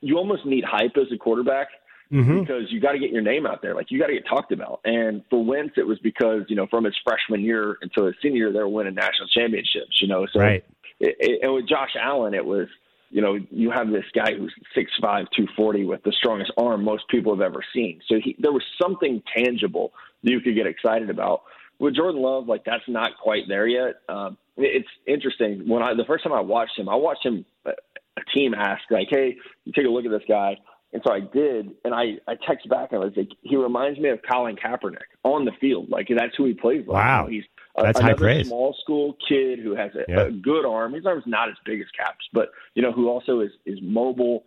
you 0.00 0.16
almost 0.18 0.44
need 0.44 0.64
hype 0.64 0.96
as 0.96 1.06
a 1.12 1.16
quarterback 1.16 1.68
Mhm. 2.12 2.40
because 2.40 2.70
you 2.70 2.80
got 2.80 2.92
to 2.92 2.98
get 2.98 3.10
your 3.10 3.22
name 3.22 3.46
out 3.46 3.62
there. 3.62 3.74
Like 3.74 3.90
you 3.90 3.98
got 3.98 4.06
to 4.06 4.12
get 4.14 4.26
talked 4.26 4.52
about. 4.52 4.80
And 4.84 5.22
for 5.28 5.44
Wentz, 5.44 5.74
it 5.76 5.86
was 5.86 5.98
because 6.00 6.42
you 6.48 6.56
know 6.56 6.66
from 6.68 6.84
his 6.84 6.94
freshman 7.04 7.40
year 7.40 7.78
until 7.82 8.06
his 8.06 8.14
senior 8.22 8.38
year, 8.38 8.52
they 8.52 8.60
were 8.60 8.68
winning 8.68 8.94
national 8.94 9.28
championships. 9.28 10.00
You 10.00 10.08
know, 10.08 10.26
so 10.32 10.40
Right. 10.40 10.64
It, 11.00 11.16
it, 11.18 11.40
and 11.42 11.52
with 11.52 11.68
Josh 11.68 11.90
Allen, 12.00 12.32
it 12.34 12.44
was 12.44 12.68
you 13.10 13.20
know 13.22 13.38
you 13.50 13.70
have 13.70 13.90
this 13.90 14.04
guy 14.14 14.34
who's 14.34 14.54
six 14.74 14.90
five, 15.00 15.26
two 15.36 15.46
forty 15.56 15.84
with 15.84 16.02
the 16.04 16.12
strongest 16.12 16.52
arm 16.56 16.84
most 16.84 17.08
people 17.08 17.34
have 17.34 17.42
ever 17.42 17.62
seen. 17.74 18.00
So 18.08 18.20
he, 18.22 18.36
there 18.38 18.52
was 18.52 18.62
something 18.80 19.22
tangible 19.36 19.92
that 20.22 20.30
you 20.30 20.40
could 20.40 20.54
get 20.54 20.66
excited 20.66 21.10
about. 21.10 21.42
With 21.78 21.94
Jordan 21.94 22.22
Love, 22.22 22.46
like 22.46 22.64
that's 22.64 22.88
not 22.88 23.18
quite 23.22 23.42
there 23.48 23.66
yet. 23.66 23.96
Um, 24.08 24.38
it's 24.56 24.88
interesting. 25.06 25.68
When 25.68 25.82
I 25.82 25.92
the 25.94 26.06
first 26.06 26.24
time 26.24 26.32
I 26.32 26.40
watched 26.40 26.78
him, 26.78 26.88
I 26.88 26.94
watched 26.94 27.26
him. 27.26 27.44
uh, 27.66 27.72
A 28.16 28.22
team 28.34 28.54
asked 28.54 28.90
like, 28.90 29.08
"Hey, 29.10 29.36
you 29.64 29.72
take 29.72 29.84
a 29.84 29.90
look 29.90 30.06
at 30.06 30.10
this 30.10 30.22
guy." 30.26 30.56
And 30.92 31.02
so 31.06 31.12
I 31.12 31.20
did, 31.20 31.72
and 31.84 31.92
I, 31.94 32.14
I 32.26 32.36
text 32.46 32.68
back 32.68 32.92
and 32.92 33.02
I 33.02 33.04
was 33.06 33.14
like, 33.16 33.28
he 33.42 33.56
reminds 33.56 33.98
me 33.98 34.08
of 34.08 34.20
Colin 34.30 34.56
Kaepernick 34.56 35.08
on 35.24 35.44
the 35.44 35.52
field. 35.60 35.90
Like 35.90 36.08
that's 36.08 36.34
who 36.36 36.44
he 36.46 36.54
plays 36.54 36.86
like. 36.86 36.94
Wow. 37.04 37.26
He's 37.28 37.44
a, 37.76 37.82
That's 37.82 38.00
high 38.00 38.14
praise. 38.14 38.46
small 38.46 38.74
school 38.82 39.16
kid 39.28 39.58
who 39.58 39.74
has 39.76 39.90
a, 39.94 40.04
Yeah. 40.08 40.20
a 40.26 40.30
good 40.30 40.64
arm. 40.64 40.94
His 40.94 41.04
arm's 41.04 41.24
not 41.26 41.48
as 41.50 41.56
big 41.66 41.80
as 41.80 41.86
Cap's, 41.98 42.26
but 42.32 42.50
you 42.74 42.82
know, 42.82 42.92
who 42.92 43.08
also 43.08 43.40
is 43.40 43.50
is 43.66 43.78
mobile. 43.82 44.44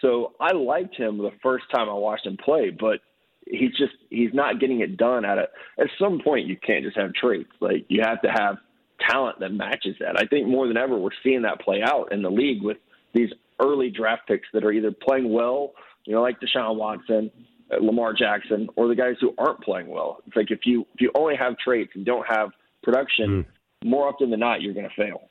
So 0.00 0.32
I 0.40 0.52
liked 0.52 0.96
him 0.96 1.18
the 1.18 1.30
first 1.42 1.66
time 1.72 1.88
I 1.88 1.94
watched 1.94 2.26
him 2.26 2.36
play, 2.42 2.70
but 2.70 2.98
he's 3.46 3.70
just 3.78 3.92
he's 4.10 4.32
not 4.34 4.58
getting 4.60 4.80
it 4.80 4.96
done 4.96 5.24
at 5.24 5.38
a 5.38 5.48
at 5.78 5.86
some 6.00 6.20
point 6.24 6.46
you 6.48 6.56
can't 6.56 6.84
just 6.84 6.96
have 6.96 7.12
traits. 7.14 7.50
Like 7.60 7.84
you 7.88 8.00
have 8.02 8.20
to 8.22 8.28
have 8.28 8.56
talent 9.08 9.38
that 9.40 9.52
matches 9.52 9.94
that. 10.00 10.16
I 10.18 10.26
think 10.26 10.48
more 10.48 10.66
than 10.66 10.76
ever 10.76 10.98
we're 10.98 11.10
seeing 11.22 11.42
that 11.42 11.60
play 11.60 11.82
out 11.84 12.12
in 12.12 12.22
the 12.22 12.30
league 12.30 12.62
with 12.62 12.78
these 13.14 13.30
early 13.62 13.90
draft 13.90 14.22
picks 14.26 14.48
that 14.52 14.64
are 14.64 14.72
either 14.72 14.90
playing 14.90 15.32
well, 15.32 15.72
you 16.04 16.14
know, 16.14 16.22
like 16.22 16.36
Deshaun 16.40 16.76
Watson, 16.76 17.30
uh, 17.72 17.76
Lamar 17.84 18.12
Jackson, 18.12 18.68
or 18.76 18.88
the 18.88 18.94
guys 18.96 19.14
who 19.20 19.34
aren't 19.38 19.60
playing 19.60 19.88
well. 19.88 20.18
It's 20.26 20.36
like 20.36 20.50
if 20.50 20.60
you 20.64 20.82
if 20.94 21.00
you 21.00 21.10
only 21.14 21.36
have 21.36 21.56
traits 21.58 21.92
and 21.94 22.04
don't 22.04 22.26
have 22.26 22.50
production, 22.82 23.46
more 23.84 24.08
often 24.08 24.30
than 24.30 24.40
not 24.40 24.62
you're 24.62 24.74
going 24.74 24.88
to 24.88 24.94
fail. 24.94 25.22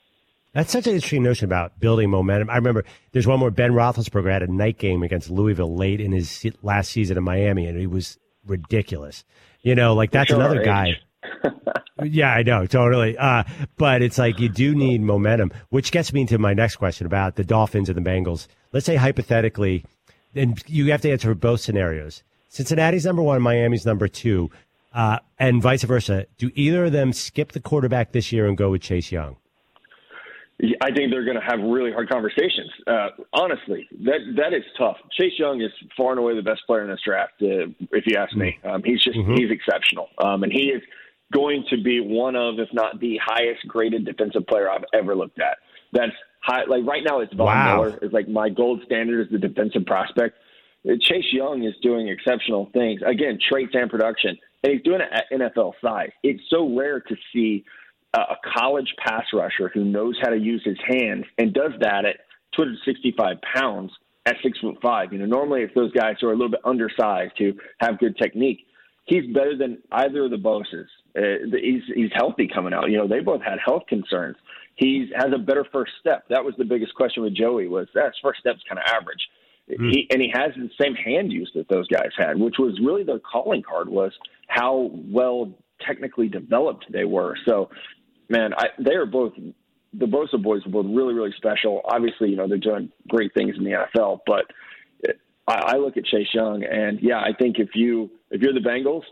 That's 0.54 0.70
such 0.70 0.86
an 0.86 0.94
interesting 0.94 1.22
notion 1.22 1.46
about 1.46 1.80
building 1.80 2.10
momentum. 2.10 2.50
I 2.50 2.56
remember 2.56 2.84
there's 3.12 3.26
one 3.26 3.40
where 3.40 3.50
Ben 3.50 3.72
Roethlisberger 3.72 4.30
had 4.30 4.42
a 4.42 4.52
night 4.52 4.78
game 4.78 5.02
against 5.02 5.30
Louisville 5.30 5.74
late 5.74 5.98
in 6.00 6.12
his 6.12 6.44
last 6.62 6.90
season 6.90 7.16
in 7.16 7.24
Miami, 7.24 7.66
and 7.66 7.78
he 7.78 7.86
was 7.86 8.18
ridiculous. 8.46 9.24
You 9.62 9.74
know, 9.74 9.94
like 9.94 10.10
that's 10.10 10.28
Sure, 10.28 10.36
another 10.36 10.62
guy. 10.62 10.98
Yeah, 12.02 12.32
I 12.32 12.42
know, 12.42 12.66
totally. 12.66 13.16
Uh, 13.16 13.44
but 13.76 14.02
it's 14.02 14.18
like 14.18 14.40
you 14.40 14.48
do 14.48 14.74
need 14.74 15.02
momentum, 15.02 15.52
which 15.68 15.92
gets 15.92 16.12
me 16.12 16.22
into 16.22 16.38
my 16.38 16.54
next 16.54 16.76
question 16.76 17.06
about 17.06 17.36
the 17.36 17.44
Dolphins 17.44 17.88
and 17.88 17.96
the 17.96 18.08
Bengals. 18.08 18.48
Let's 18.72 18.86
say 18.86 18.96
hypothetically, 18.96 19.84
and 20.34 20.60
you 20.66 20.90
have 20.90 21.02
to 21.02 21.10
answer 21.10 21.28
for 21.28 21.34
both 21.34 21.60
scenarios. 21.60 22.22
Cincinnati's 22.48 23.04
number 23.04 23.22
one, 23.22 23.40
Miami's 23.40 23.86
number 23.86 24.08
two, 24.08 24.50
uh, 24.94 25.18
and 25.38 25.62
vice 25.62 25.84
versa. 25.84 26.26
Do 26.38 26.50
either 26.54 26.86
of 26.86 26.92
them 26.92 27.12
skip 27.12 27.52
the 27.52 27.60
quarterback 27.60 28.12
this 28.12 28.32
year 28.32 28.46
and 28.46 28.56
go 28.56 28.70
with 28.70 28.82
Chase 28.82 29.12
Young? 29.12 29.36
I 30.80 30.92
think 30.92 31.10
they're 31.10 31.24
going 31.24 31.40
to 31.40 31.44
have 31.44 31.58
really 31.60 31.90
hard 31.92 32.08
conversations. 32.08 32.70
Uh, 32.86 33.08
honestly, 33.32 33.88
that 34.04 34.20
that 34.36 34.54
is 34.54 34.62
tough. 34.78 34.96
Chase 35.18 35.32
Young 35.36 35.60
is 35.60 35.72
far 35.96 36.10
and 36.10 36.20
away 36.20 36.36
the 36.36 36.42
best 36.42 36.60
player 36.66 36.82
in 36.82 36.90
this 36.90 37.00
draft, 37.04 37.32
uh, 37.42 37.66
if 37.90 38.06
you 38.06 38.16
ask 38.16 38.34
me. 38.36 38.58
Um, 38.64 38.82
he's 38.84 39.02
just 39.02 39.18
he's 39.34 39.50
exceptional, 39.50 40.08
um, 40.18 40.44
and 40.44 40.52
he 40.52 40.66
is 40.66 40.82
going 41.32 41.64
to 41.70 41.82
be 41.82 42.00
one 42.00 42.36
of, 42.36 42.58
if 42.58 42.68
not 42.72 43.00
the 43.00 43.18
highest 43.24 43.66
graded 43.66 44.04
defensive 44.04 44.46
player 44.46 44.70
I've 44.70 44.84
ever 44.94 45.16
looked 45.16 45.40
at. 45.40 45.58
That's 45.92 46.12
high. 46.40 46.64
Like 46.64 46.86
right 46.86 47.02
now, 47.04 47.20
it's 47.20 47.32
Von 47.34 47.46
Wow. 47.46 47.82
Miller 47.82 47.98
is 48.02 48.12
like 48.12 48.28
my 48.28 48.48
gold 48.48 48.82
standard 48.86 49.26
as 49.26 49.32
the 49.32 49.38
defensive 49.38 49.86
prospect. 49.86 50.36
Uh, 50.88 50.94
Chase 51.00 51.32
Young 51.32 51.64
is 51.64 51.74
doing 51.82 52.08
exceptional 52.08 52.70
things. 52.72 53.00
Again, 53.04 53.38
traits 53.48 53.72
and 53.74 53.90
production, 53.90 54.38
and 54.62 54.72
he's 54.72 54.82
doing 54.82 55.00
it 55.00 55.08
at 55.12 55.24
NFL 55.30 55.72
size. 55.82 56.10
It's 56.22 56.42
so 56.50 56.76
rare 56.76 57.00
to 57.00 57.16
see 57.32 57.64
a 58.14 58.36
college 58.54 58.94
pass 58.98 59.24
rusher 59.32 59.70
who 59.72 59.84
knows 59.84 60.16
how 60.20 60.28
to 60.28 60.36
use 60.36 60.62
his 60.64 60.76
hands 60.86 61.24
and 61.38 61.54
does 61.54 61.72
that 61.80 62.04
at 62.04 62.16
265 62.56 63.36
pounds 63.54 63.90
at 64.26 64.36
six 64.42 64.58
foot 64.58 64.76
five. 64.82 65.12
You 65.12 65.18
know, 65.18 65.26
normally 65.26 65.62
it's 65.62 65.74
those 65.74 65.92
guys 65.92 66.16
who 66.20 66.28
are 66.28 66.32
a 66.32 66.36
little 66.36 66.50
bit 66.50 66.60
undersized 66.64 67.32
who 67.38 67.52
have 67.78 67.98
good 67.98 68.16
technique. 68.18 68.66
He's 69.04 69.26
better 69.32 69.56
than 69.56 69.78
either 69.90 70.24
of 70.24 70.30
the 70.30 70.36
Boses. 70.36 70.88
Uh, 71.16 71.44
he's 71.50 71.82
he's 71.94 72.10
healthy 72.14 72.48
coming 72.48 72.72
out. 72.72 72.90
You 72.90 72.98
know, 72.98 73.08
they 73.08 73.20
both 73.20 73.42
had 73.42 73.58
health 73.64 73.84
concerns. 73.88 74.36
He 74.76 75.10
has 75.14 75.28
a 75.34 75.38
better 75.38 75.66
first 75.70 75.92
step. 76.00 76.24
That 76.30 76.44
was 76.44 76.54
the 76.56 76.64
biggest 76.64 76.94
question 76.94 77.22
with 77.22 77.34
Joey 77.34 77.68
was 77.68 77.88
that 77.94 78.06
his 78.06 78.14
first 78.22 78.40
step's 78.40 78.62
kind 78.68 78.78
of 78.78 78.84
average. 78.88 79.20
He, 79.68 80.08
and 80.10 80.20
he 80.20 80.30
has 80.34 80.50
the 80.56 80.68
same 80.80 80.94
hand 80.94 81.32
use 81.32 81.50
that 81.54 81.68
those 81.68 81.86
guys 81.88 82.10
had, 82.18 82.38
which 82.38 82.56
was 82.58 82.78
really 82.82 83.04
their 83.04 83.20
calling 83.20 83.62
card 83.62 83.88
was 83.88 84.12
how 84.48 84.90
well 84.92 85.52
technically 85.86 86.28
developed 86.28 86.86
they 86.90 87.04
were. 87.04 87.36
So, 87.46 87.70
man, 88.28 88.52
I, 88.54 88.66
they 88.78 88.94
are 88.94 89.06
both 89.06 89.34
the 89.94 90.06
Bosa 90.06 90.42
boys 90.42 90.66
are 90.66 90.70
both 90.70 90.86
really, 90.86 91.14
really 91.14 91.32
special. 91.36 91.82
Obviously, 91.84 92.30
you 92.30 92.36
know 92.36 92.48
they're 92.48 92.58
doing 92.58 92.90
great 93.08 93.32
things 93.34 93.56
in 93.56 93.64
the 93.64 93.86
NFL, 93.96 94.20
but 94.26 94.46
I, 95.46 95.74
I 95.74 95.76
look 95.76 95.96
at 95.96 96.04
Chase 96.04 96.28
Young, 96.32 96.64
and 96.64 97.00
yeah, 97.00 97.18
I 97.18 97.32
think 97.38 97.58
if 97.58 97.70
you 97.74 98.10
if 98.30 98.40
you're 98.40 98.54
the 98.54 98.60
Bengals, 98.60 99.02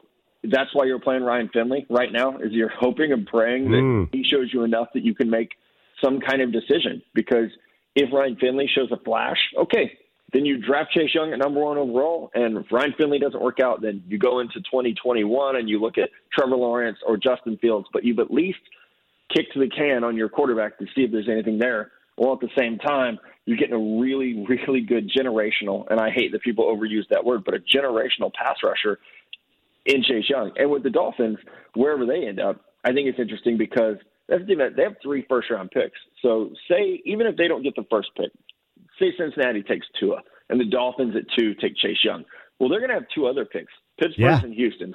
that's 0.45 0.75
why 0.75 0.85
you're 0.87 1.01
playing 1.01 1.23
Ryan 1.23 1.51
Finley 1.53 1.87
right 1.91 2.13
now. 2.13 2.39
Is 2.39 2.53
you're 2.53 2.71
hoping 2.71 3.13
and 3.13 3.27
praying 3.27 3.71
that 3.71 3.79
Mm. 3.79 4.09
he 4.13 4.25
shows 4.25 4.53
you 4.53 4.63
enough 4.65 4.89
that 4.95 5.05
you 5.05 5.15
can 5.15 5.29
make 5.31 5.51
some 6.03 6.21
kind 6.21 6.41
of 6.41 6.53
decision. 6.53 7.03
Because 7.15 7.51
if 7.95 8.13
Ryan 8.13 8.37
Finley 8.37 8.67
shows 8.67 8.91
a 8.91 8.97
flash, 8.97 9.39
okay, 9.57 9.99
then 10.33 10.47
you 10.47 10.59
draft 10.59 10.93
Chase 10.93 11.15
Young 11.15 11.33
at 11.33 11.39
number 11.39 11.61
one 11.61 11.77
overall. 11.77 12.31
And 12.35 12.59
if 12.59 12.73
Ryan 12.73 12.95
Finley 12.97 13.19
doesn't 13.19 13.43
work 13.43 13.61
out, 13.61 13.83
then 13.83 14.03
you 14.09 14.17
go 14.17 14.39
into 14.41 14.61
2021 14.61 15.57
and 15.57 15.69
you 15.69 15.81
look 15.81 15.99
at 15.99 16.11
Trevor 16.33 16.57
Lawrence 16.57 16.99
or 17.07 17.17
Justin 17.17 17.59
Fields. 17.59 17.89
But 17.93 18.05
you've 18.05 18.21
at 18.21 18.31
least 18.31 18.61
kicked 19.35 19.55
the 19.55 19.69
can 19.69 20.05
on 20.05 20.17
your 20.17 20.29
quarterback 20.29 20.79
to 20.79 20.87
see 20.95 21.03
if 21.03 21.13
there's 21.13 21.29
anything 21.29 21.59
there. 21.59 21.91
Well, 22.17 22.33
at 22.35 22.41
the 22.41 22.51
same 22.57 22.79
time, 22.79 23.19
you're 23.47 23.57
getting 23.57 23.75
a 23.75 24.01
really, 24.01 24.47
really 24.67 24.81
good 24.83 25.11
generational, 25.11 25.87
and 25.91 26.01
I 26.01 26.11
hate 26.11 26.33
that 26.33 26.43
people 26.43 26.65
overuse 26.65 27.09
that 27.11 27.25
word, 27.25 27.45
but 27.45 27.55
a 27.55 27.59
generational 27.59 28.33
pass 28.33 28.57
rusher 28.63 28.99
in 29.87 30.03
Chase 30.03 30.29
Young. 30.29 30.53
And 30.57 30.71
with 30.71 30.83
the 30.83 30.91
Dolphins, 30.91 31.39
wherever 31.75 32.07
they 32.07 32.27
end 32.27 32.41
up, 32.41 32.61
I 32.85 32.93
think 32.93 33.09
it's 33.09 33.19
interesting 33.19 33.57
because 33.59 33.97
that's 34.29 34.43
the 34.43 34.47
thing 34.47 34.59
that 34.59 34.77
they 34.77 34.83
have 34.85 34.97
three 35.03 35.25
first 35.29 35.51
round 35.51 35.71
picks. 35.71 35.99
So 36.23 36.51
say 36.71 37.01
even 37.05 37.27
if 37.27 37.37
they 37.37 37.49
don't 37.49 37.63
get 37.63 37.75
the 37.77 37.87
first 37.91 38.11
pick, 38.17 38.31
say 38.99 39.13
Cincinnati 39.19 39.63
takes 39.63 39.87
Tua 39.99 40.23
and 40.49 40.61
the 40.61 40.65
Dolphins 40.65 41.15
at 41.17 41.23
two 41.39 41.55
take 41.55 41.77
Chase 41.77 41.99
Young. 42.05 42.25
Well, 42.59 42.69
they're 42.69 42.81
going 42.81 42.91
to 42.91 42.95
have 42.95 43.07
two 43.15 43.27
other 43.27 43.45
picks, 43.45 43.73
Pittsburgh 43.99 44.19
Yeah. 44.25 44.41
and 44.43 44.55
Houston. 44.55 44.95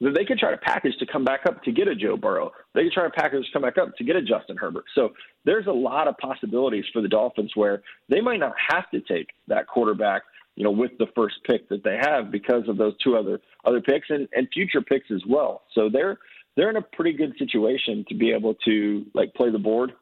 that 0.00 0.14
they 0.16 0.24
could 0.24 0.38
try 0.38 0.50
to 0.50 0.56
package 0.58 0.94
to 0.98 1.06
come 1.06 1.24
back 1.24 1.42
up 1.48 1.62
to 1.62 1.70
get 1.72 1.86
a 1.88 1.94
Joe 1.94 2.16
Burrow. 2.16 2.50
They 2.74 2.82
could 2.82 2.92
try 2.92 3.04
to 3.04 3.10
package 3.10 3.46
to 3.46 3.52
come 3.52 3.62
back 3.62 3.78
up 3.78 3.96
to 3.96 4.04
get 4.04 4.16
a 4.16 4.22
Justin 4.22 4.56
Herbert. 4.56 4.84
So 4.94 5.10
there's 5.44 5.66
a 5.68 5.72
lot 5.72 6.08
of 6.08 6.18
possibilities 6.18 6.84
for 6.92 7.00
the 7.00 7.08
Dolphins 7.08 7.52
where 7.54 7.80
they 8.08 8.20
might 8.20 8.40
not 8.40 8.52
have 8.70 8.90
to 8.90 9.00
take 9.00 9.28
that 9.46 9.66
quarterback, 9.68 10.22
you 10.56 10.64
know, 10.64 10.70
with 10.70 10.92
the 10.98 11.06
first 11.14 11.36
pick 11.44 11.68
that 11.68 11.82
they 11.84 11.96
have 12.00 12.30
because 12.30 12.68
of 12.68 12.76
those 12.76 12.94
two 13.02 13.16
other 13.16 13.40
other 13.64 13.80
picks 13.80 14.08
and, 14.10 14.28
and 14.34 14.48
future 14.52 14.80
picks 14.82 15.10
as 15.10 15.22
well. 15.28 15.62
So 15.74 15.88
they're 15.92 16.18
they're 16.56 16.70
in 16.70 16.76
a 16.76 16.82
pretty 16.82 17.12
good 17.12 17.34
situation 17.38 18.04
to 18.08 18.14
be 18.14 18.30
able 18.30 18.54
to 18.64 19.04
like 19.14 19.34
play 19.34 19.50
the 19.50 19.58
board, 19.58 19.92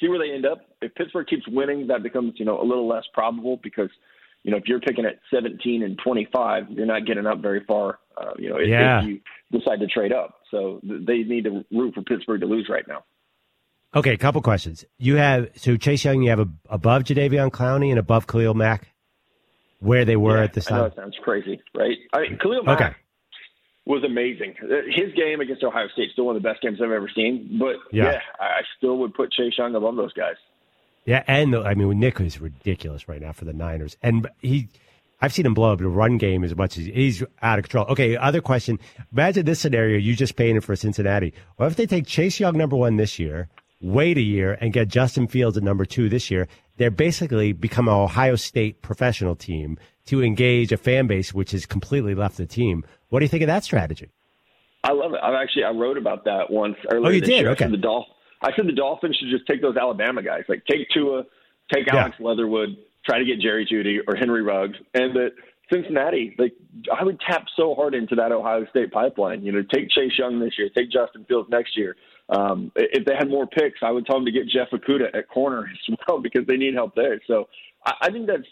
see 0.00 0.08
where 0.08 0.18
they 0.18 0.32
end 0.32 0.46
up. 0.46 0.58
If 0.80 0.94
Pittsburgh 0.94 1.26
keeps 1.26 1.46
winning, 1.48 1.86
that 1.88 2.02
becomes 2.02 2.34
you 2.36 2.44
know 2.44 2.60
a 2.60 2.64
little 2.64 2.86
less 2.86 3.04
probable 3.12 3.58
because 3.62 3.90
you 4.44 4.50
know 4.52 4.56
if 4.58 4.64
you're 4.66 4.80
picking 4.80 5.04
at 5.04 5.18
17 5.34 5.82
and 5.82 5.98
25, 6.04 6.70
you're 6.70 6.86
not 6.86 7.06
getting 7.06 7.26
up 7.26 7.40
very 7.40 7.64
far. 7.66 7.98
Uh, 8.16 8.32
you 8.38 8.48
know 8.48 8.56
if, 8.58 8.68
Yeah. 8.68 9.00
if 9.02 9.08
you 9.08 9.20
decide 9.50 9.80
to 9.80 9.86
trade 9.86 10.12
up, 10.12 10.36
so 10.50 10.80
they 10.84 11.18
need 11.24 11.44
to 11.44 11.64
root 11.72 11.94
for 11.94 12.02
Pittsburgh 12.02 12.40
to 12.40 12.46
lose 12.46 12.68
right 12.70 12.86
now. 12.86 13.04
Okay, 13.94 14.12
a 14.12 14.18
couple 14.18 14.40
questions. 14.42 14.84
You 14.98 15.16
have 15.16 15.48
so 15.56 15.76
Chase 15.76 16.04
Young, 16.04 16.22
you 16.22 16.30
have 16.30 16.40
a, 16.40 16.48
above 16.68 17.04
Jadeveon 17.04 17.50
Clowney 17.50 17.90
and 17.90 17.98
above 17.98 18.26
Khalil 18.26 18.54
Mack, 18.54 18.92
where 19.80 20.04
they 20.04 20.16
were 20.16 20.38
Yeah, 20.38 20.44
at 20.44 20.52
this 20.54 20.70
I 20.70 20.76
know 20.76 20.82
time. 20.82 20.90
it 20.92 20.96
sounds 20.96 21.16
crazy, 21.22 21.60
right? 21.74 21.96
I 22.12 22.20
mean, 22.22 22.38
Khalil 22.38 22.62
Mack 22.64 22.80
Okay. 22.80 22.94
was 23.84 24.02
amazing. 24.04 24.54
His 24.90 25.12
game 25.14 25.40
against 25.40 25.62
Ohio 25.62 25.88
State 25.92 26.10
still 26.12 26.26
one 26.26 26.36
of 26.36 26.42
the 26.42 26.48
best 26.48 26.62
games 26.62 26.78
I've 26.82 26.90
ever 26.90 27.08
seen. 27.14 27.56
But 27.58 27.76
Yeah. 27.92 28.12
yeah, 28.12 28.20
I 28.40 28.44
I 28.44 28.62
still 28.78 28.98
would 28.98 29.14
put 29.14 29.32
Chase 29.32 29.56
Young 29.58 29.74
above 29.74 29.96
those 29.96 30.12
guys. 30.12 30.36
Yeah, 31.04 31.22
and 31.28 31.52
the, 31.54 31.60
I 31.62 31.74
mean 31.74 32.00
Nick 32.00 32.20
is 32.20 32.40
ridiculous 32.40 33.06
right 33.08 33.20
now 33.20 33.32
for 33.32 33.44
the 33.44 33.52
Niners, 33.52 33.96
and 34.02 34.26
he. 34.40 34.68
I've 35.18 35.32
seen 35.32 35.46
him 35.46 35.54
blow 35.54 35.72
up 35.72 35.78
the 35.78 35.88
run 35.88 36.18
game 36.18 36.44
as 36.44 36.54
much 36.54 36.76
as 36.76 36.84
he's 36.84 37.22
out 37.40 37.58
of 37.58 37.62
control. 37.64 37.86
Okay, 37.86 38.18
other 38.18 38.42
question. 38.42 38.78
Imagine 39.14 39.46
this 39.46 39.58
scenario 39.60 39.96
you 39.96 40.14
just 40.14 40.36
painted 40.36 40.62
for 40.62 40.76
Cincinnati. 40.76 41.32
What 41.56 41.68
if 41.68 41.76
they 41.76 41.86
take 41.86 42.06
Chase 42.06 42.38
Young 42.38 42.58
number 42.58 42.76
one 42.76 42.96
this 42.98 43.18
year, 43.18 43.48
wait 43.80 44.18
a 44.18 44.20
year, 44.20 44.58
and 44.60 44.74
get 44.74 44.88
Justin 44.88 45.26
Fields 45.26 45.56
at 45.56 45.62
number 45.62 45.86
two 45.86 46.10
this 46.10 46.30
year? 46.30 46.48
They're 46.76 46.90
basically 46.90 47.52
become 47.52 47.88
an 47.88 47.94
Ohio 47.94 48.36
State 48.36 48.82
professional 48.82 49.34
team 49.36 49.78
to 50.06 50.22
engage 50.22 50.72
a 50.72 50.76
fan 50.76 51.06
base 51.06 51.32
which 51.34 51.52
has 51.52 51.66
completely 51.66 52.14
left 52.14 52.36
the 52.36 52.46
team. 52.46 52.84
What 53.08 53.20
do 53.20 53.24
you 53.24 53.28
think 53.28 53.42
of 53.42 53.46
that 53.48 53.64
strategy? 53.64 54.10
I 54.84 54.92
love 54.92 55.14
it. 55.14 55.20
I've 55.22 55.34
actually 55.34 55.64
I 55.64 55.70
wrote 55.70 55.96
about 55.98 56.24
that 56.24 56.50
once 56.50 56.76
earlier 56.90 57.06
Oh, 57.06 57.10
you 57.10 57.20
did? 57.20 57.40
year. 57.40 57.50
Okay. 57.50 57.64
I 57.64 57.68
said 57.68 57.72
the 57.72 57.82
Dolph- 57.82 58.06
I 58.42 58.54
said 58.54 58.66
the 58.68 58.72
Dolphins 58.72 59.16
should 59.18 59.30
just 59.30 59.46
take 59.46 59.62
those 59.62 59.76
Alabama 59.76 60.22
guys, 60.22 60.44
like 60.48 60.64
take 60.66 60.88
Tua, 60.90 61.24
take 61.72 61.86
Yeah. 61.86 61.96
Alex 62.02 62.16
Leatherwood, 62.20 62.76
try 63.04 63.18
to 63.18 63.24
get 63.24 63.40
Jerry 63.40 63.66
Jeudy 63.66 63.98
or 64.06 64.14
Henry 64.14 64.42
Ruggs, 64.42 64.76
and 64.94 65.14
that 65.16 65.32
Cincinnati, 65.72 66.36
like 66.38 66.52
I 66.96 67.02
would 67.02 67.18
tap 67.20 67.46
so 67.56 67.74
hard 67.74 67.94
into 67.94 68.14
that 68.16 68.30
Ohio 68.30 68.66
State 68.66 68.92
pipeline. 68.92 69.42
You 69.42 69.50
know, 69.52 69.62
take 69.62 69.90
Chase 69.90 70.12
Young 70.18 70.38
this 70.38 70.52
year, 70.58 70.68
take 70.68 70.90
Justin 70.92 71.24
Fields 71.24 71.48
next 71.50 71.76
year. 71.76 71.96
Um, 72.28 72.72
if 72.76 73.04
they 73.04 73.14
had 73.16 73.28
more 73.30 73.46
picks, 73.46 73.80
I 73.82 73.90
would 73.90 74.04
tell 74.06 74.16
them 74.16 74.24
to 74.26 74.32
get 74.32 74.48
Jeff 74.48 74.68
Okudah 74.72 75.14
at 75.16 75.28
corner 75.28 75.68
as 75.90 75.96
well 76.08 76.20
because 76.20 76.46
they 76.46 76.56
need 76.56 76.74
help 76.74 76.94
there. 76.94 77.20
So 77.26 77.48
I, 77.84 77.92
I 78.02 78.10
think 78.10 78.26
that's 78.26 78.46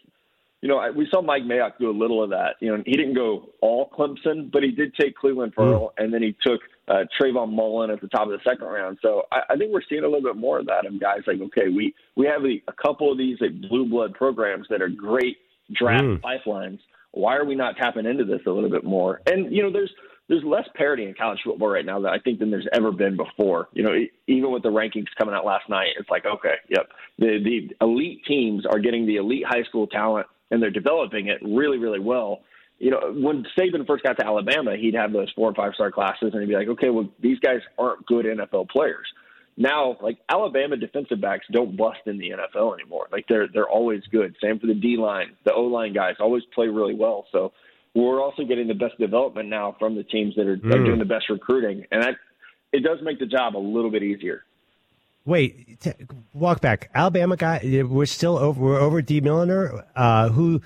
you 0.63 0.69
know, 0.69 0.79
I- 0.79 0.91
we 0.91 1.07
saw 1.11 1.21
Mike 1.21 1.43
Mayock 1.43 1.73
do 1.79 1.91
a 1.91 1.93
little 1.93 2.23
of 2.23 2.31
that. 2.31 2.55
You 2.61 2.75
know, 2.75 2.83
he 2.87 2.93
didn't 2.93 3.13
go 3.15 3.51
all 3.61 3.91
Clemson, 3.91 4.51
but 4.51 4.63
he 4.63 4.71
did 4.71 4.95
take 4.95 5.15
Clelin 5.15 5.53
Ferrell, 5.55 5.93
and 5.99 6.11
then 6.15 6.23
he 6.23 6.35
took 6.41 6.61
uh, 6.89 7.05
Trayvon 7.21 7.53
Mullen 7.53 7.91
at 7.91 8.01
the 8.01 8.09
top 8.09 8.23
of 8.23 8.31
the 8.31 8.39
second 8.49 8.67
round. 8.69 8.97
So 9.03 9.25
I, 9.31 9.41
I 9.51 9.57
think 9.57 9.73
we're 9.75 9.83
seeing 9.91 10.05
a 10.05 10.09
little 10.09 10.23
bit 10.23 10.37
more 10.37 10.59
of 10.61 10.67
that 10.67 10.87
of 10.87 10.99
guys 10.99 11.21
like, 11.27 11.41
okay, 11.43 11.69
we 11.69 11.95
we 12.17 12.25
have 12.27 12.45
a, 12.47 12.63
a 12.69 12.73
couple 12.73 13.13
of 13.13 13.19
these 13.19 13.37
like 13.43 13.61
blue 13.69 13.87
blood 13.87 14.15
programs 14.15 14.67
that 14.71 14.81
are 14.81 14.89
great 14.89 15.37
draft 15.75 16.05
Mm. 16.05 16.21
pipelines. 16.23 16.79
Why 17.13 17.37
are 17.37 17.45
we 17.45 17.55
not 17.55 17.77
tapping 17.77 18.07
into 18.07 18.25
this 18.25 18.41
a 18.47 18.51
little 18.51 18.71
bit 18.71 18.85
more? 18.85 19.21
And 19.27 19.55
you 19.55 19.63
know, 19.63 19.71
there's 19.71 19.93
there's 20.29 20.43
less 20.45 20.67
parity 20.75 21.05
in 21.05 21.15
college 21.15 21.41
football 21.45 21.69
right 21.69 21.85
now 21.85 22.01
that 22.01 22.13
I 22.13 22.19
think 22.19 22.39
than 22.39 22.51
there's 22.51 22.69
ever 22.73 22.93
been 22.93 23.17
before. 23.17 23.69
You 23.73 23.83
know, 23.83 23.95
even 24.27 24.51
with 24.51 24.63
the 24.63 24.71
rankings 24.71 25.07
coming 25.19 25.35
out 25.35 25.45
last 25.45 25.69
night, 25.69 25.89
it's 25.99 26.09
like, 26.09 26.25
okay, 26.25 26.55
yep, 26.69 26.89
the 27.19 27.39
the 27.45 27.85
elite 27.85 28.25
teams 28.27 28.65
are 28.67 28.79
getting 28.79 29.07
the 29.07 29.17
elite 29.17 29.45
high 29.47 29.65
school 29.65 29.87
talent 29.87 30.27
and 30.51 30.63
they're 30.63 30.71
developing 30.71 31.29
it 31.29 31.41
really, 31.43 31.79
really 31.79 32.01
well. 32.01 32.41
You 32.79 32.91
know, 32.91 33.13
when 33.15 33.45
Saban 33.59 33.87
first 33.87 34.03
got 34.03 34.19
to 34.19 34.27
Alabama, 34.27 34.77
he'd 34.77 34.95
have 34.95 35.13
those 35.13 35.31
four 35.35 35.49
and 35.49 35.57
five 35.57 35.75
star 35.75 35.91
classes, 35.91 36.31
and 36.33 36.41
he'd 36.41 36.49
be 36.49 36.57
like, 36.57 36.69
okay, 36.69 36.91
well, 36.91 37.09
these 37.21 37.39
guys 37.39 37.61
aren't 37.79 38.05
good 38.07 38.25
NFL 38.25 38.69
players. 38.69 39.07
Now, 39.57 39.97
like 40.01 40.19
Alabama 40.29 40.77
defensive 40.77 41.21
backs 41.21 41.47
don't 41.53 41.77
bust 41.77 42.01
in 42.07 42.19
the 42.19 42.31
NFL 42.31 42.75
anymore. 42.75 43.07
Like 43.13 43.27
they're 43.29 43.47
they're 43.53 43.69
always 43.69 44.03
good. 44.11 44.35
Same 44.43 44.59
for 44.59 44.67
the 44.67 44.75
D 44.75 44.97
line, 44.97 45.37
the 45.45 45.53
O 45.53 45.63
line 45.63 45.93
guys 45.93 46.17
always 46.19 46.43
play 46.55 46.67
really 46.67 46.95
well. 46.95 47.27
So 47.31 47.53
we're 47.95 48.21
also 48.23 48.45
getting 48.45 48.67
the 48.69 48.75
best 48.75 48.99
development 48.99 49.49
now 49.49 49.77
from 49.79 49.95
the 49.95 50.03
teams 50.05 50.35
that 50.37 50.47
are, 50.47 50.57
that 50.57 50.67
are 50.67 50.79
Mm. 50.81 50.87
doing 50.87 50.99
the 50.99 51.05
best 51.05 51.29
recruiting, 51.31 51.85
and 51.93 52.03
that 52.03 52.17
it 52.73 52.83
does 52.83 52.99
make 53.03 53.19
the 53.19 53.27
job 53.27 53.57
a 53.57 53.59
little 53.59 53.91
bit 53.91 54.03
easier. 54.03 54.43
Wait, 55.27 55.81
t- 55.81 55.93
walk 56.35 56.61
back. 56.61 56.91
Alabama 56.95 57.37
guy, 57.37 57.83
we're 57.89 58.05
still 58.05 58.37
over. 58.37 58.61
We're 58.61 58.81
over 58.81 59.01
Dee 59.01 59.21
Milliner. 59.23 59.85
Uh, 59.97 60.29
who? 60.29 60.61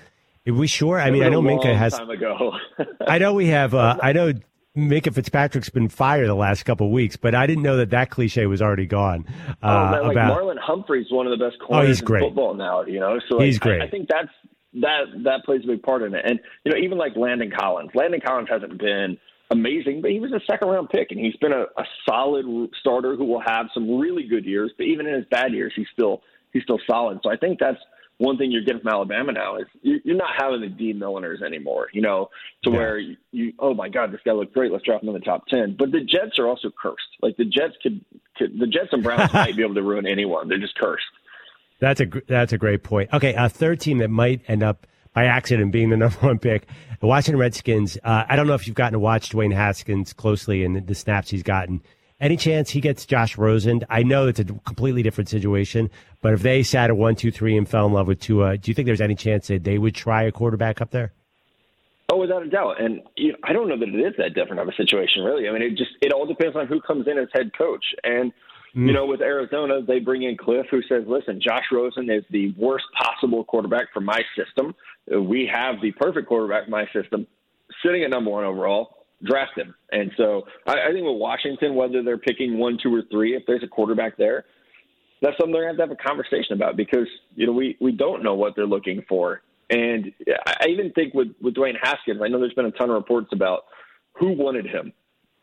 Are 0.48 0.52
we 0.54 0.66
sure? 0.66 0.98
I 0.98 1.10
mean, 1.10 1.22
I 1.22 1.28
know 1.28 1.42
Minkah 1.42 1.76
has. 1.76 1.92
time 1.96 2.10
ago. 2.10 2.52
I 3.06 3.18
know 3.18 3.34
we 3.34 3.48
have. 3.48 3.74
Uh, 3.74 3.98
I 4.02 4.12
know 4.12 4.32
Minkah 4.76 5.12
Fitzpatrick's 5.14 5.68
been 5.68 5.88
fired 5.90 6.26
the 6.26 6.34
last 6.34 6.64
couple 6.64 6.86
of 6.86 6.92
weeks, 6.92 7.16
but 7.16 7.34
I 7.34 7.46
didn't 7.46 7.62
know 7.62 7.76
that 7.76 7.90
that 7.90 8.10
cliche 8.10 8.46
was 8.46 8.60
already 8.62 8.86
gone. 8.86 9.26
Uh, 9.48 9.52
Oh, 9.62 9.90
man, 9.92 10.02
like 10.04 10.12
about 10.12 10.38
Marlon 10.40 10.58
Humphrey's 10.58 11.06
one 11.10 11.26
of 11.26 11.38
the 11.38 11.44
best 11.44 11.58
Oh, 11.62 11.66
corners 11.66 11.88
he's 11.88 12.00
in 12.00 12.06
football 12.20 12.54
now. 12.54 12.82
You 12.84 12.98
know, 12.98 13.20
so 13.28 13.36
like, 13.36 13.46
He's 13.46 13.58
great. 13.58 13.82
I, 13.82 13.84
I 13.84 13.90
think 13.90 14.08
that's 14.08 14.28
that 14.74 15.04
that 15.24 15.44
plays 15.44 15.62
a 15.64 15.66
big 15.66 15.83
part 15.83 16.02
in 16.02 16.14
it. 16.14 16.24
And 16.24 16.40
you 16.64 16.72
know, 16.72 16.78
even 16.78 16.98
like 16.98 17.16
Landon 17.16 17.50
Collins. 17.50 17.90
Landon 17.94 18.20
Collins 18.24 18.48
hasn't 18.50 18.78
been 18.78 19.16
amazing, 19.50 20.02
but 20.02 20.11
he 20.11 20.20
was 20.20 20.33
a 20.33 20.40
second 20.50 20.68
round 20.68 20.90
pick, 20.90 21.09
and 21.11 21.18
he's 21.18 21.37
been 21.37 21.52
a, 21.52 21.62
a 21.76 21.85
solid 22.09 22.44
starter 22.81 23.16
who 23.16 23.24
will 23.24 23.40
have 23.46 23.66
some 23.72 23.98
really 23.98 24.24
good 24.24 24.44
years. 24.44 24.70
But 24.76 24.85
even 24.87 25.07
in 25.07 25.14
his 25.14 25.24
bad 25.31 25.52
years, 25.52 25.72
he's 25.74 25.87
still 25.92 26.22
he's 26.52 26.62
still 26.64 26.81
solid. 26.87 27.20
So 27.22 27.31
I 27.31 27.37
think 27.37 27.59
that's 27.59 27.78
one 28.18 28.37
thing 28.37 28.50
you're 28.50 28.64
getting 28.64 28.81
from 28.83 28.88
Alabama 28.92 29.31
now 29.33 29.57
is 29.57 29.66
you- 29.81 30.00
you're 30.04 30.16
not 30.16 30.35
having 30.37 30.61
the 30.61 30.66
D 30.68 30.92
Milliners 30.92 31.40
anymore. 31.40 31.88
You 31.92 32.02
know, 32.02 32.31
to 32.64 32.70
Yeah. 32.70 32.76
where 32.76 32.98
you, 32.98 33.16
you 33.33 33.52
oh 33.61 33.74
my 33.74 33.88
God, 33.88 34.12
this 34.12 34.20
guy 34.24 34.33
looks 34.33 34.52
great. 34.52 34.72
Let's 34.72 34.85
drop 34.85 35.02
him 35.02 35.09
in 35.09 35.14
the 35.14 35.20
top 35.20 35.46
ten. 35.46 35.76
But 35.78 35.92
the 35.92 36.00
Jets 36.00 36.38
are 36.38 36.46
also 36.48 36.70
cursed. 36.70 37.07
Like 37.22 37.37
the 37.37 37.44
Jets 37.44 37.74
could, 37.83 38.04
could 38.37 38.59
the 38.59 38.66
Jets 38.66 38.88
and 38.92 39.02
Browns 39.04 39.33
might 39.33 39.57
be 39.57 39.62
able 39.62 39.76
to 39.76 39.83
ruin 39.83 40.07
anyone. 40.07 40.48
They're 40.48 40.59
just 40.59 40.74
cursed. 40.74 41.04
That's 41.80 42.00
a 42.00 42.06
that's 42.26 42.52
a 42.52 42.58
great 42.58 42.82
point. 42.82 43.10
Okay, 43.12 43.34
a 43.34 43.48
third 43.48 43.80
team 43.80 43.98
that 43.98 44.10
might 44.10 44.42
end 44.48 44.62
up 44.62 44.86
by 45.12 45.24
accident 45.24 45.72
being 45.72 45.90
the 45.90 45.96
number 46.04 46.18
one 46.18 46.38
pick, 46.38 46.66
the 47.00 47.06
Washington 47.06 47.38
Redskins. 47.38 47.98
Uh, 48.02 48.24
I 48.28 48.36
don't 48.36 48.46
know 48.46 48.54
if 48.54 48.66
you've 48.66 48.76
gotten 48.76 48.94
to 48.94 48.98
watch 48.98 49.30
Dwayne 49.30 49.54
Haskins 49.54 50.12
closely 50.12 50.64
and 50.64 50.86
the 50.86 50.94
snaps 50.94 51.30
he's 51.30 51.42
gotten. 51.42 51.82
Any 52.20 52.36
chance 52.36 52.70
he 52.70 52.80
gets 52.80 53.06
Josh 53.06 53.38
Rosen? 53.38 53.84
I 53.88 54.02
know 54.02 54.26
it's 54.26 54.40
a 54.40 54.44
completely 54.44 55.04
different 55.04 55.28
situation, 55.28 55.88
but 56.20 56.34
if 56.34 56.42
they 56.42 56.64
sat 56.64 56.90
at 56.90 56.96
one, 56.96 57.14
two, 57.14 57.30
three 57.30 57.56
and 57.56 57.68
fell 57.68 57.86
in 57.86 57.92
love 57.92 58.08
with 58.08 58.18
Tua, 58.18 58.58
do 58.58 58.70
you 58.70 58.74
think 58.74 58.86
there's 58.86 59.00
any 59.00 59.14
chance 59.14 59.46
that 59.46 59.62
they 59.62 59.78
would 59.78 59.94
try 59.94 60.24
a 60.24 60.32
quarterback 60.32 60.80
up 60.80 60.90
there? 60.90 61.12
Oh, 62.10 62.16
without 62.16 62.42
a 62.42 62.48
doubt. 62.48 62.80
And 62.80 63.02
you 63.16 63.32
know, 63.32 63.38
I 63.44 63.52
don't 63.52 63.68
know 63.68 63.78
that 63.78 63.88
it 63.88 64.00
is 64.00 64.14
that 64.18 64.34
different 64.34 64.60
of 64.60 64.68
a 64.68 64.72
situation, 64.72 65.22
really. 65.22 65.48
I 65.48 65.52
mean, 65.52 65.62
it 65.62 65.76
just 65.76 65.90
it 66.00 66.12
all 66.12 66.26
depends 66.26 66.56
on 66.56 66.66
who 66.66 66.80
comes 66.80 67.06
in 67.06 67.18
as 67.18 67.28
head 67.32 67.52
coach. 67.56 67.84
And 68.02 68.32
you 68.74 68.83
mm. 68.83 68.94
know, 68.94 69.07
with 69.07 69.20
Arizona, 69.20 69.81
they 69.87 69.98
bring 69.98 70.22
in 70.22 70.37
Kliff, 70.37 70.68
who 70.70 70.83
says, 70.83 71.04
"Listen, 71.07 71.40
Josh 71.40 71.64
Rosen 71.72 72.11
is 72.11 72.24
the 72.31 72.52
worst 72.57 72.85
possible 73.00 73.44
quarterback 73.44 73.92
for 73.92 74.00
my 74.00 74.20
system. 74.37 74.74
We 75.11 75.50
have 75.52 75.81
the 75.81 75.92
perfect 75.92 76.28
quarterback 76.28 76.64
in 76.66 76.70
my 76.70 76.87
system, 76.92 77.26
sitting 77.85 78.04
at 78.04 78.11
number 78.11 78.31
one 78.31 78.44
overall. 78.44 79.07
Draft 79.24 79.57
him." 79.57 79.74
And 79.90 80.12
so, 80.16 80.44
I, 80.66 80.88
I 80.88 80.92
think 80.92 81.07
with 81.07 81.16
Washington, 81.16 81.74
whether 81.74 82.02
they're 82.02 82.18
picking 82.18 82.59
one, 82.59 82.78
two, 82.83 82.94
or 82.94 83.02
three, 83.11 83.35
if 83.35 83.44
there's 83.46 83.62
a 83.62 83.68
quarterback 83.68 84.16
there, 84.16 84.44
that's 85.22 85.37
something 85.38 85.52
they're 85.52 85.64
going 85.64 85.76
to 85.76 85.83
have 85.83 85.90
to 85.90 85.94
have 85.94 86.04
a 86.04 86.09
conversation 86.09 86.52
about 86.52 86.76
because 86.76 87.09
you 87.35 87.46
know 87.46 87.52
we 87.52 87.76
we 87.81 87.92
don't 87.92 88.22
know 88.22 88.35
what 88.35 88.54
they're 88.54 88.66
looking 88.66 89.02
for. 89.09 89.42
And 89.70 90.12
I 90.46 90.54
I 90.62 90.68
even 90.68 90.92
think 90.92 91.14
with 91.14 91.28
with 91.40 91.54
Dwayne 91.54 91.76
Haskins, 91.81 92.20
I 92.22 92.28
know 92.28 92.38
there's 92.38 92.54
been 92.54 92.66
a 92.66 92.70
ton 92.72 92.90
of 92.90 92.96
reports 92.96 93.31
about 93.33 93.64
who 94.12 94.33
wanted 94.33 94.66
him, 94.66 94.92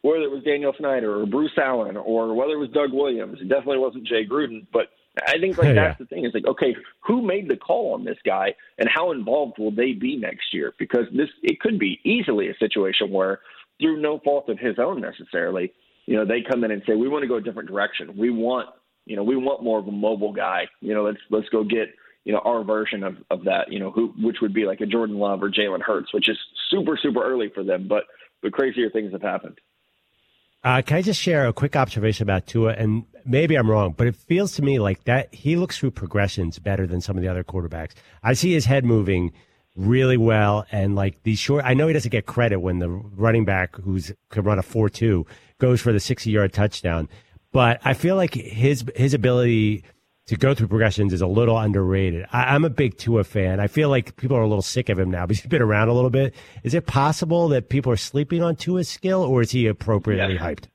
whether 0.05 0.23
it 0.23 0.31
was 0.31 0.43
Daniel 0.43 0.73
Snyder 0.77 1.19
or 1.19 1.25
Bruce 1.25 1.57
Allen 1.57 1.97
or 1.97 2.35
whether 2.35 2.53
it 2.53 2.59
was 2.59 2.69
Doug 2.69 2.93
Williams. 2.93 3.39
It 3.41 3.49
definitely 3.49 3.79
wasn't 3.79 4.05
Jay 4.05 4.23
Gruden, 4.23 4.67
but 4.71 4.89
I 5.27 5.39
think 5.39 5.57
like 5.57 5.67
Yeah. 5.73 5.73
that's 5.73 5.97
the 5.97 6.05
thing. 6.05 6.25
It's 6.25 6.35
like 6.35 6.45
okay, 6.45 6.75
who 6.99 7.21
made 7.23 7.49
the 7.49 7.57
call 7.57 7.93
on 7.95 8.03
this 8.05 8.19
guy, 8.23 8.53
and 8.77 8.87
how 8.87 9.11
involved 9.11 9.57
will 9.57 9.71
they 9.71 9.93
be 9.93 10.15
next 10.15 10.53
year? 10.53 10.73
Because 10.77 11.05
this 11.11 11.29
it 11.41 11.59
could 11.59 11.79
be 11.79 11.99
easily 12.03 12.49
a 12.49 12.57
situation 12.57 13.09
where 13.11 13.39
through 13.81 13.99
no 13.99 14.19
fault 14.19 14.47
of 14.47 14.59
his 14.59 14.77
own 14.77 15.01
necessarily, 15.01 15.73
you 16.05 16.15
know, 16.15 16.23
they 16.23 16.41
come 16.47 16.63
in 16.63 16.71
and 16.71 16.83
say 16.87 16.95
we 16.95 17.09
want 17.09 17.23
to 17.23 17.27
go 17.27 17.35
a 17.35 17.41
different 17.41 17.67
direction. 17.67 18.15
We 18.15 18.29
want 18.29 18.69
you 19.05 19.15
know, 19.15 19.23
we 19.23 19.35
want 19.35 19.63
more 19.63 19.79
of 19.79 19.87
a 19.87 19.91
mobile 19.91 20.33
guy. 20.33 20.67
You 20.81 20.93
know, 20.93 21.03
let's 21.03 21.17
let's 21.31 21.49
go 21.49 21.63
get 21.63 21.89
you 22.25 22.31
know 22.33 22.41
our 22.45 22.63
version 22.63 23.03
of 23.03 23.15
of 23.31 23.43
that. 23.45 23.71
You 23.71 23.79
know, 23.79 23.89
who 23.89 24.13
which 24.19 24.37
would 24.41 24.53
be 24.53 24.65
like 24.65 24.81
a 24.81 24.85
Jordan 24.85 25.17
Love 25.17 25.41
or 25.41 25.49
Jalen 25.49 25.81
Hurts, 25.81 26.13
which 26.13 26.29
is 26.29 26.37
super 26.69 26.95
super 27.01 27.23
early 27.23 27.49
for 27.53 27.63
them, 27.63 27.87
but 27.87 28.03
but 28.43 28.51
crazier 28.53 28.89
things 28.91 29.11
have 29.11 29.21
happened. 29.23 29.59
Uh, 30.65 30.81
can 30.81 30.97
I 30.97 31.03
just 31.03 31.21
share 31.21 31.45
a 31.45 31.53
quick 31.53 31.75
observation 31.75 32.23
about 32.23 32.47
Tua? 32.47 32.73
And 32.73 33.05
maybe 33.23 33.55
I'm 33.55 33.69
wrong, 33.69 33.93
but 33.95 34.07
it 34.07 34.15
feels 34.15 34.53
to 34.53 34.63
me 34.63 34.79
like 34.79 35.03
that 35.03 35.31
he 35.31 35.57
looks 35.57 35.77
through 35.77 35.91
progressions 35.91 36.57
better 36.57 36.87
than 36.87 37.01
some 37.01 37.15
of 37.15 37.21
the 37.21 37.29
other 37.29 37.43
quarterbacks. 37.43 37.91
I 38.23 38.33
see 38.33 38.51
his 38.51 38.65
head 38.65 38.83
moving 38.83 39.31
really 39.75 40.17
well. 40.17 40.65
And 40.71 40.95
like 40.95 41.21
these 41.21 41.37
short, 41.37 41.63
I 41.65 41.75
know 41.75 41.85
he 41.85 41.93
doesn't 41.93 42.09
get 42.09 42.25
credit 42.25 42.61
when 42.61 42.79
the 42.79 42.89
running 42.89 43.45
back 43.45 43.75
who's 43.75 44.11
can 44.31 44.43
run 44.43 44.57
a 44.57 44.63
four 44.63 44.89
two 44.89 45.27
goes 45.59 45.81
for 45.81 45.93
the 45.93 45.99
sixty 45.99 46.31
yard 46.31 46.51
touchdown, 46.51 47.09
but 47.51 47.79
I 47.85 47.93
feel 47.93 48.15
like 48.15 48.33
his 48.33 48.85
his 48.95 49.13
ability 49.13 49.83
to 50.27 50.35
go 50.35 50.53
through 50.55 50.67
progressions 50.67 51.13
is 51.13 51.21
a 51.21 51.27
little 51.27 51.57
underrated. 51.57 52.25
I, 52.31 52.55
I'm 52.55 52.65
a 52.65 52.69
big 52.69 52.97
Tua 52.97 53.23
fan. 53.23 53.59
I 53.59 53.67
feel 53.67 53.89
like 53.89 54.15
people 54.17 54.35
are 54.37 54.41
a 54.41 54.47
little 54.47 54.61
sick 54.63 54.89
of 54.89 54.97
him 54.97 55.11
now 55.11 55.25
because 55.25 55.41
he's 55.43 55.49
been 55.49 55.61
around 55.61 55.89
a 55.89 55.93
little 55.93 56.09
bit. 56.09 56.33
Is 56.63 56.73
it 56.73 56.87
possible 56.87 57.47
that 57.49 57.69
people 57.69 57.91
are 57.91 57.97
sleeping 57.97 58.41
on 58.41 58.55
Tua's 58.55 58.89
skill, 58.89 59.21
or 59.21 59.41
is 59.41 59.51
he 59.51 59.67
appropriately 59.67 60.35
Yeah. 60.35 60.41
hyped? 60.41 60.65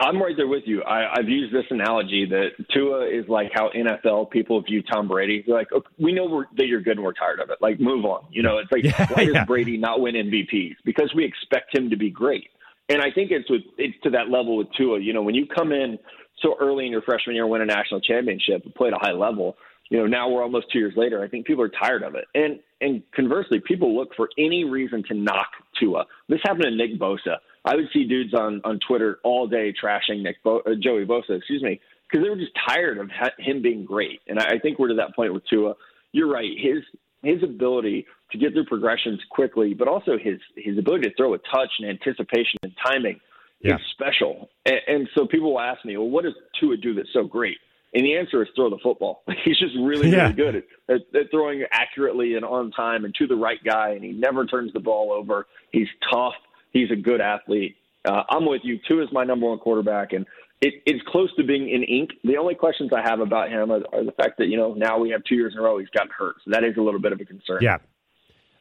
I'm 0.00 0.22
right 0.22 0.36
there 0.36 0.46
with 0.46 0.62
you. 0.66 0.82
I, 0.84 1.12
I've 1.18 1.28
used 1.28 1.52
this 1.52 1.64
analogy 1.70 2.24
that 2.26 2.50
Tua 2.72 3.06
is 3.08 3.26
like 3.28 3.50
how 3.52 3.68
NFL 3.70 4.30
people 4.30 4.60
view 4.62 4.80
Tom 4.80 5.08
Brady. 5.08 5.42
They're 5.44 5.56
like, 5.56 5.72
okay, 5.72 5.88
we 5.98 6.12
know 6.12 6.24
we're, 6.26 6.44
that 6.56 6.66
you're 6.68 6.80
good 6.80 6.98
and 6.98 7.04
we're 7.04 7.14
tired 7.14 7.40
of 7.40 7.50
it. 7.50 7.58
Like, 7.60 7.80
move 7.80 8.04
on. 8.04 8.24
You 8.30 8.44
know, 8.44 8.58
it's 8.58 8.70
like, 8.70 8.84
Yeah, 8.84 9.08
why 9.12 9.24
does. 9.24 9.44
Brady 9.48 9.76
not 9.76 10.00
win 10.00 10.14
MVPs? 10.14 10.76
Because 10.84 11.12
we 11.16 11.24
expect 11.24 11.76
him 11.76 11.90
to 11.90 11.96
be 11.96 12.10
great. 12.10 12.48
And 12.88 13.02
I 13.02 13.10
think 13.10 13.32
it's 13.32 13.50
with 13.50 13.62
it's 13.76 14.00
to 14.04 14.10
that 14.10 14.30
level 14.30 14.56
with 14.56 14.68
Tua. 14.76 15.00
You 15.00 15.12
know, 15.12 15.22
when 15.22 15.34
you 15.34 15.46
come 15.46 15.72
in 15.72 15.98
so 16.42 16.56
early 16.60 16.86
in 16.86 16.92
your 16.92 17.02
freshman 17.02 17.36
year, 17.36 17.46
win 17.46 17.62
a 17.62 17.66
national 17.66 18.00
championship, 18.00 18.64
and 18.64 18.74
play 18.74 18.88
at 18.88 18.94
a 18.94 18.98
high 19.00 19.12
level. 19.12 19.56
You 19.90 19.98
know, 19.98 20.06
now 20.06 20.28
we're 20.28 20.42
almost 20.42 20.70
two 20.70 20.78
years 20.78 20.94
later. 20.96 21.22
I 21.22 21.28
think 21.28 21.46
people 21.46 21.62
are 21.64 21.70
tired 21.70 22.02
of 22.02 22.14
it. 22.14 22.26
And 22.34 22.60
and 22.80 23.02
conversely, 23.12 23.60
people 23.60 23.96
look 23.96 24.14
for 24.14 24.28
any 24.38 24.64
reason 24.64 25.02
to 25.08 25.14
knock 25.14 25.48
Tua. 25.80 26.04
This 26.28 26.40
happened 26.44 26.64
to 26.64 26.70
Nick 26.70 26.98
Bosa. 26.98 27.38
I 27.64 27.74
would 27.74 27.86
see 27.92 28.04
dudes 28.04 28.34
on 28.34 28.60
on 28.64 28.78
Twitter 28.86 29.18
all 29.24 29.46
day 29.46 29.72
trashing 29.72 30.22
Nick 30.22 30.42
Bo- 30.42 30.60
uh, 30.60 30.74
Joey 30.80 31.04
Bosa, 31.04 31.36
excuse 31.36 31.62
me, 31.62 31.80
because 32.08 32.24
they 32.24 32.30
were 32.30 32.36
just 32.36 32.52
tired 32.68 32.98
of 32.98 33.10
ha- 33.10 33.30
him 33.38 33.62
being 33.62 33.84
great. 33.84 34.20
And 34.28 34.38
I, 34.38 34.44
I 34.44 34.58
think 34.58 34.78
we're 34.78 34.88
to 34.88 34.94
that 34.94 35.16
point 35.16 35.32
with 35.32 35.46
Tua. 35.46 35.74
You're 36.12 36.30
right. 36.30 36.50
His 36.56 36.84
his 37.22 37.42
ability 37.42 38.06
to 38.30 38.38
get 38.38 38.52
through 38.52 38.66
progressions 38.66 39.20
quickly, 39.30 39.74
but 39.74 39.88
also 39.88 40.18
his 40.18 40.38
his 40.56 40.78
ability 40.78 41.08
to 41.08 41.14
throw 41.16 41.34
a 41.34 41.38
touch 41.38 41.70
and 41.78 41.88
anticipation 41.88 42.58
and 42.62 42.72
timing 42.84 43.20
Yeah. 43.60 43.76
is 43.76 43.80
special. 43.92 44.50
And, 44.66 44.76
and 44.86 45.08
so 45.16 45.26
people 45.26 45.52
will 45.52 45.60
ask 45.60 45.84
me, 45.84 45.96
well, 45.96 46.08
what 46.08 46.24
does 46.24 46.34
Tua 46.60 46.76
do 46.76 46.94
that's 46.94 47.08
so 47.12 47.24
great? 47.24 47.56
And 47.94 48.04
the 48.04 48.16
answer 48.16 48.42
is 48.42 48.48
throw 48.54 48.68
the 48.70 48.78
football. 48.82 49.22
He's 49.44 49.58
just 49.58 49.74
really, 49.82 50.10
Yeah. 50.10 50.24
really 50.24 50.32
good 50.34 50.54
at, 50.56 50.64
at, 50.88 51.00
at 51.20 51.30
throwing 51.30 51.64
accurately 51.72 52.34
and 52.34 52.44
on 52.44 52.70
time 52.70 53.04
and 53.04 53.14
to 53.16 53.26
the 53.26 53.34
right 53.36 53.58
guy. 53.64 53.90
And 53.90 54.04
he 54.04 54.12
never 54.12 54.44
turns 54.46 54.72
the 54.72 54.80
ball 54.80 55.10
over. 55.12 55.46
He's 55.72 55.88
tough. 56.12 56.34
He's 56.72 56.90
a 56.90 56.96
good 56.96 57.20
athlete. 57.20 57.76
Uh, 58.04 58.22
I'm 58.30 58.46
with 58.46 58.60
you. 58.62 58.78
Tua 58.86 59.02
is 59.04 59.08
my 59.12 59.24
number 59.24 59.48
one 59.48 59.58
quarterback, 59.58 60.12
and 60.12 60.24
it, 60.60 60.74
it's 60.86 61.02
close 61.08 61.34
to 61.36 61.44
being 61.44 61.68
in 61.68 61.82
ink. 61.82 62.10
The 62.24 62.36
only 62.36 62.54
questions 62.54 62.90
I 62.96 63.02
have 63.02 63.20
about 63.20 63.50
him 63.50 63.72
are, 63.72 63.80
are 63.92 64.04
the 64.04 64.12
fact 64.12 64.38
that 64.38 64.46
you 64.46 64.56
know 64.56 64.72
now 64.74 64.98
we 64.98 65.10
have 65.10 65.22
two 65.24 65.34
years 65.34 65.52
in 65.54 65.58
a 65.58 65.62
row 65.62 65.78
he's 65.78 65.88
gotten 65.88 66.10
hurt, 66.16 66.36
so 66.44 66.52
that 66.52 66.62
is 66.64 66.76
a 66.76 66.80
little 66.80 67.00
bit 67.00 67.12
of 67.12 67.20
a 67.20 67.24
concern. 67.24 67.58
Yeah. 67.60 67.78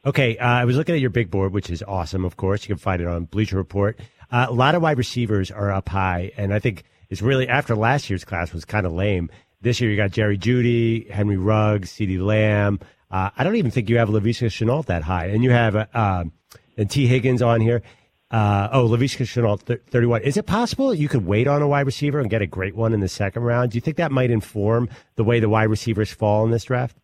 Okay, 0.05 0.37
uh, 0.37 0.45
I 0.47 0.65
was 0.65 0.75
looking 0.77 0.95
at 0.95 1.01
your 1.01 1.09
big 1.09 1.29
board, 1.29 1.53
which 1.53 1.69
is 1.69 1.83
awesome. 1.83 2.23
Of 2.25 2.37
course, 2.37 2.63
you 2.63 2.67
can 2.73 2.77
find 2.77 3.01
it 3.01 3.07
on 3.07 3.25
Bleacher 3.25 3.57
Report. 3.57 3.99
Uh, 4.31 4.47
a 4.49 4.53
lot 4.53 4.75
of 4.75 4.81
wide 4.81 4.97
receivers 4.97 5.51
are 5.51 5.71
up 5.71 5.89
high, 5.89 6.31
and 6.37 6.53
I 6.53 6.59
think 6.59 6.83
it's 7.09 7.21
really 7.21 7.47
after 7.47 7.75
last 7.75 8.09
year's 8.09 8.25
class 8.25 8.53
was 8.53 8.65
kind 8.65 8.85
of 8.85 8.93
lame. 8.93 9.29
This 9.61 9.81
year, 9.81 9.89
you 9.89 9.97
got 9.97 10.11
Jerry 10.11 10.37
Jeudy, 10.37 11.09
Henry 11.09 11.37
Ruggs, 11.37 11.91
CeeDee 11.91 12.19
Lamb. 12.19 12.79
Uh, 13.09 13.29
I 13.37 13.43
don't 13.43 13.55
even 13.55 13.71
think 13.71 13.89
you 13.89 13.97
have 13.97 14.09
Laviska 14.09 14.47
Shenault 14.47 14.85
that 14.85 15.03
high, 15.03 15.27
and 15.27 15.43
you 15.43 15.51
have 15.51 15.75
uh, 15.75 15.85
um, 15.93 16.33
and 16.77 16.89
Tee 16.89 17.07
Higgins 17.07 17.41
on 17.41 17.61
here. 17.61 17.81
Uh, 18.29 18.67
oh, 18.73 18.87
Laviska 18.87 19.25
Shenault, 19.25 19.65
th- 19.65 19.81
31. 19.89 20.21
Is 20.23 20.35
it 20.35 20.45
possible 20.45 20.93
you 20.93 21.07
could 21.07 21.25
wait 21.25 21.47
on 21.47 21.61
a 21.61 21.67
wide 21.67 21.85
receiver 21.85 22.19
and 22.19 22.29
get 22.29 22.41
a 22.41 22.47
great 22.47 22.75
one 22.75 22.93
in 22.93 22.99
the 22.99 23.07
second 23.07 23.43
round? 23.43 23.71
Do 23.71 23.77
you 23.77 23.81
think 23.81 23.97
that 23.97 24.11
might 24.11 24.31
inform 24.31 24.89
the 25.15 25.23
way 25.23 25.39
the 25.39 25.49
wide 25.49 25.69
receivers 25.69 26.11
fall 26.11 26.43
in 26.43 26.51
this 26.51 26.65
draft? 26.65 26.97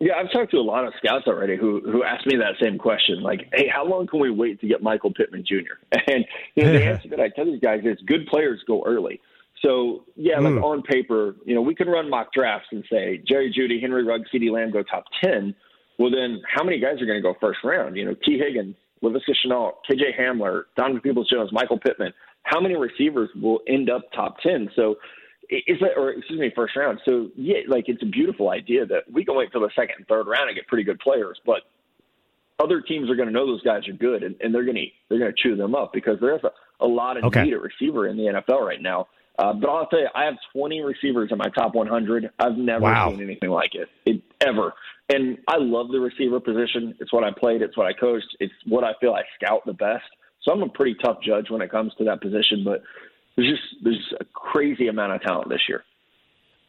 Yeah, 0.00 0.14
I've 0.14 0.30
talked 0.32 0.50
to 0.50 0.58
a 0.58 0.60
lot 0.60 0.84
of 0.86 0.92
scouts 0.98 1.26
already 1.26 1.56
who 1.56 1.80
who 1.80 2.02
asked 2.04 2.26
me 2.26 2.36
that 2.36 2.54
same 2.60 2.78
question. 2.78 3.22
Like, 3.22 3.48
hey, 3.54 3.68
how 3.68 3.86
long 3.86 4.06
can 4.06 4.20
we 4.20 4.30
wait 4.30 4.60
to 4.60 4.66
get 4.66 4.82
Michael 4.82 5.12
Pittman 5.12 5.44
Jr.? 5.46 5.74
And 6.08 6.24
you 6.56 6.64
know, 6.64 6.72
the 6.72 6.84
answer 6.84 7.08
that 7.10 7.20
I 7.20 7.28
tell 7.28 7.44
these 7.44 7.60
guys 7.60 7.80
is 7.84 7.98
good 8.06 8.26
players 8.26 8.60
go 8.66 8.82
early. 8.84 9.20
So 9.62 10.04
yeah, 10.16 10.40
like 10.40 10.54
Mm. 10.54 10.62
on 10.64 10.82
paper, 10.82 11.36
you 11.46 11.54
know, 11.54 11.62
we 11.62 11.74
can 11.74 11.88
run 11.88 12.10
mock 12.10 12.32
drafts 12.34 12.68
and 12.72 12.84
say 12.90 13.22
Jerry 13.26 13.54
Jeudy, 13.56 13.80
Henry 13.80 14.04
Ruggs, 14.04 14.28
CeeDee 14.34 14.50
Lamb 14.50 14.72
go 14.72 14.82
top 14.82 15.04
ten. 15.22 15.54
Well, 15.98 16.10
then 16.10 16.42
how 16.52 16.64
many 16.64 16.80
guys 16.80 17.00
are 17.00 17.06
going 17.06 17.18
to 17.18 17.22
go 17.22 17.34
first 17.40 17.60
round? 17.62 17.96
You 17.96 18.04
know, 18.04 18.14
Tee 18.24 18.36
Higgins, 18.36 18.74
Laviska 19.02 19.32
Shenault, 19.46 19.74
K.J. 19.88 20.16
Hamler, 20.18 20.64
Donovan 20.76 21.00
Peoples-Jones, 21.00 21.50
Michael 21.52 21.78
Pittman. 21.78 22.12
How 22.42 22.60
many 22.60 22.74
receivers 22.76 23.30
will 23.40 23.60
end 23.68 23.88
up 23.88 24.02
top 24.12 24.38
ten? 24.40 24.68
So 24.74 24.96
is 25.50 25.78
that, 25.80 25.92
or 25.96 26.10
excuse 26.12 26.38
me, 26.40 26.52
first 26.54 26.76
round. 26.76 27.00
So 27.04 27.28
yeah, 27.36 27.58
like 27.68 27.84
it's 27.88 28.02
a 28.02 28.06
beautiful 28.06 28.50
idea 28.50 28.86
that 28.86 29.10
we 29.12 29.24
can 29.24 29.34
wait 29.36 29.52
for 29.52 29.58
the 29.60 29.70
second 29.76 29.96
and 29.98 30.06
third 30.08 30.26
round 30.26 30.48
and 30.48 30.56
get 30.56 30.66
pretty 30.66 30.84
good 30.84 30.98
players, 31.00 31.38
but 31.44 31.62
other 32.62 32.80
teams 32.80 33.10
are 33.10 33.16
going 33.16 33.28
to 33.28 33.34
know 33.34 33.46
those 33.46 33.62
guys 33.62 33.86
are 33.88 33.92
good 33.92 34.22
and, 34.22 34.36
and 34.40 34.54
they're 34.54 34.64
going 34.64 34.76
to 34.76 34.86
they're 35.08 35.18
going 35.18 35.32
to 35.34 35.42
chew 35.42 35.56
them 35.56 35.74
up 35.74 35.92
because 35.92 36.18
there's 36.20 36.42
a, 36.44 36.84
a 36.84 36.86
lot 36.86 37.16
of 37.16 37.24
Okay. 37.24 37.42
need 37.44 37.52
at 37.52 37.60
receiver 37.60 38.06
in 38.06 38.16
the 38.16 38.24
NFL 38.24 38.60
right 38.60 38.80
now. 38.80 39.08
Uh, 39.36 39.52
but 39.52 39.68
I'll 39.68 39.86
tell 39.86 39.98
you, 39.98 40.06
I 40.14 40.26
have 40.26 40.34
20 40.52 40.80
receivers 40.82 41.30
in 41.32 41.38
my 41.38 41.48
top 41.56 41.74
100. 41.74 42.30
I've 42.38 42.56
never 42.56 42.82
Wow. 42.82 43.10
seen 43.10 43.20
anything 43.20 43.50
like 43.50 43.74
it, 43.74 43.88
it 44.06 44.22
ever. 44.40 44.72
And 45.08 45.38
I 45.48 45.56
love 45.58 45.88
the 45.88 45.98
receiver 45.98 46.38
position. 46.38 46.94
It's 47.00 47.12
what 47.12 47.24
I 47.24 47.30
played. 47.36 47.60
It's 47.60 47.76
what 47.76 47.86
I 47.86 47.92
coached. 47.92 48.36
It's 48.38 48.54
what 48.66 48.84
I 48.84 48.92
feel 49.00 49.12
I 49.12 49.22
scout 49.34 49.62
the 49.66 49.72
best. 49.72 50.04
So 50.42 50.52
I'm 50.52 50.62
a 50.62 50.68
pretty 50.68 50.94
tough 51.02 51.16
judge 51.20 51.50
when 51.50 51.62
it 51.62 51.70
comes 51.70 51.92
to 51.98 52.04
that 52.04 52.20
position. 52.20 52.62
But 52.64 52.82
there's 53.36 53.50
just 53.50 53.62
there's 53.82 54.14
a 54.20 54.24
crazy 54.24 54.88
amount 54.88 55.12
of 55.12 55.22
talent 55.22 55.48
this 55.48 55.62
year. 55.68 55.84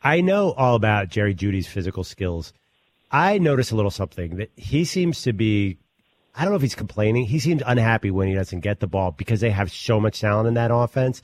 I 0.02 0.22
know 0.22 0.52
all 0.52 0.76
about 0.76 1.10
Jerry 1.10 1.34
Jeudy's 1.34 1.68
physical 1.68 2.04
skills. 2.04 2.54
I 3.12 3.38
notice 3.38 3.72
a 3.72 3.76
little 3.76 3.92
something 3.92 4.38
that 4.38 4.52
he 4.56 4.86
seems 4.86 5.22
to 5.24 5.34
be. 5.34 5.78
I 6.36 6.44
don't 6.44 6.52
know 6.52 6.58
if 6.58 6.62
he's 6.62 6.76
complaining. 6.76 7.26
He 7.26 7.40
seems 7.40 7.64
unhappy 7.66 8.12
when 8.12 8.28
he 8.28 8.34
doesn't 8.34 8.60
get 8.60 8.82
the 8.82 8.88
ball 8.88 9.12
because 9.12 9.40
they 9.40 9.52
have 9.52 9.72
so 9.72 10.00
much 10.00 10.20
talent 10.20 10.48
in 10.48 10.56
that 10.56 10.70
offense. 10.74 11.22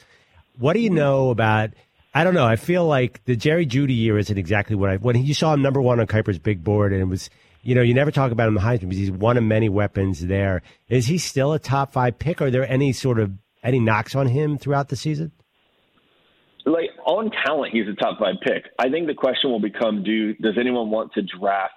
What 0.57 0.73
do 0.73 0.79
you 0.79 0.89
know 0.89 1.31
about? 1.31 1.71
I 2.13 2.23
don't 2.23 2.33
know. 2.33 2.45
I 2.45 2.55
feel 2.55 2.85
like 2.85 3.23
the 3.25 3.35
Jerry 3.35 3.65
Jeudy 3.65 3.95
year 3.95 4.17
isn't 4.17 4.37
exactly 4.37 4.75
what 4.75 4.89
I 4.89 4.97
when 4.97 5.23
you 5.23 5.33
saw 5.33 5.53
him 5.53 5.61
number 5.61 5.81
one 5.81 5.99
on 5.99 6.07
Kiper's 6.07 6.39
big 6.39 6.63
board, 6.63 6.93
and 6.93 7.01
it 7.01 7.05
was 7.05 7.29
you 7.61 7.75
know 7.75 7.81
you 7.81 7.93
never 7.93 8.11
talk 8.11 8.31
about 8.31 8.47
him 8.47 8.57
in 8.57 8.63
the 8.63 8.67
Heisman 8.67 8.89
because 8.89 8.97
he's 8.97 9.11
one 9.11 9.37
of 9.37 9.43
many 9.43 9.69
weapons 9.69 10.25
there. 10.25 10.61
Is 10.87 11.07
he 11.07 11.17
still 11.17 11.53
a 11.53 11.59
top 11.59 11.91
five 11.91 12.17
pick? 12.19 12.41
Are 12.41 12.51
there 12.51 12.69
any 12.69 12.93
sort 12.93 13.19
of 13.19 13.31
any 13.63 13.79
knocks 13.79 14.15
on 14.15 14.27
him 14.27 14.57
throughout 14.57 14.89
the 14.89 14.95
season? 14.95 15.31
like 16.65 16.91
on 17.05 17.31
talent, 17.45 17.73
he's 17.73 17.87
a 17.87 17.93
top 17.93 18.19
five 18.19 18.35
pick. 18.43 18.65
I 18.77 18.89
think 18.89 19.07
the 19.07 19.15
question 19.15 19.49
will 19.49 19.59
become: 19.59 20.03
Do 20.03 20.33
does 20.35 20.57
anyone 20.59 20.91
want 20.91 21.11
to 21.13 21.21
draft 21.23 21.73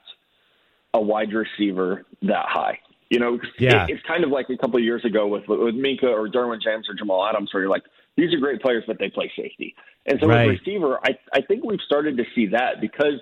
a 0.92 1.00
wide 1.00 1.32
receiver 1.32 2.04
that 2.22 2.44
high? 2.48 2.78
You 3.10 3.18
know, 3.18 3.38
Yeah. 3.58 3.84
it, 3.84 3.90
it's 3.92 4.02
kind 4.06 4.24
of 4.24 4.30
like 4.30 4.46
a 4.50 4.56
couple 4.58 4.76
of 4.76 4.84
years 4.84 5.04
ago 5.04 5.26
with 5.26 5.44
with 5.48 5.74
Minkah 5.74 6.04
or 6.04 6.28
Derwin 6.28 6.60
James 6.62 6.86
or 6.88 6.94
Jamal 6.94 7.26
Adams, 7.26 7.48
where 7.52 7.62
you're 7.62 7.70
like, 7.70 7.84
these 8.16 8.32
are 8.34 8.38
great 8.38 8.60
players, 8.60 8.84
but 8.86 8.98
they 8.98 9.08
play 9.08 9.30
safety. 9.36 9.74
And 10.06 10.18
so 10.20 10.26
Right. 10.28 10.46
with 10.46 10.58
receiver, 10.60 10.98
I 11.02 11.16
I 11.32 11.40
think 11.40 11.64
we've 11.64 11.80
started 11.86 12.16
to 12.18 12.24
see 12.34 12.46
that 12.48 12.80
because 12.80 13.20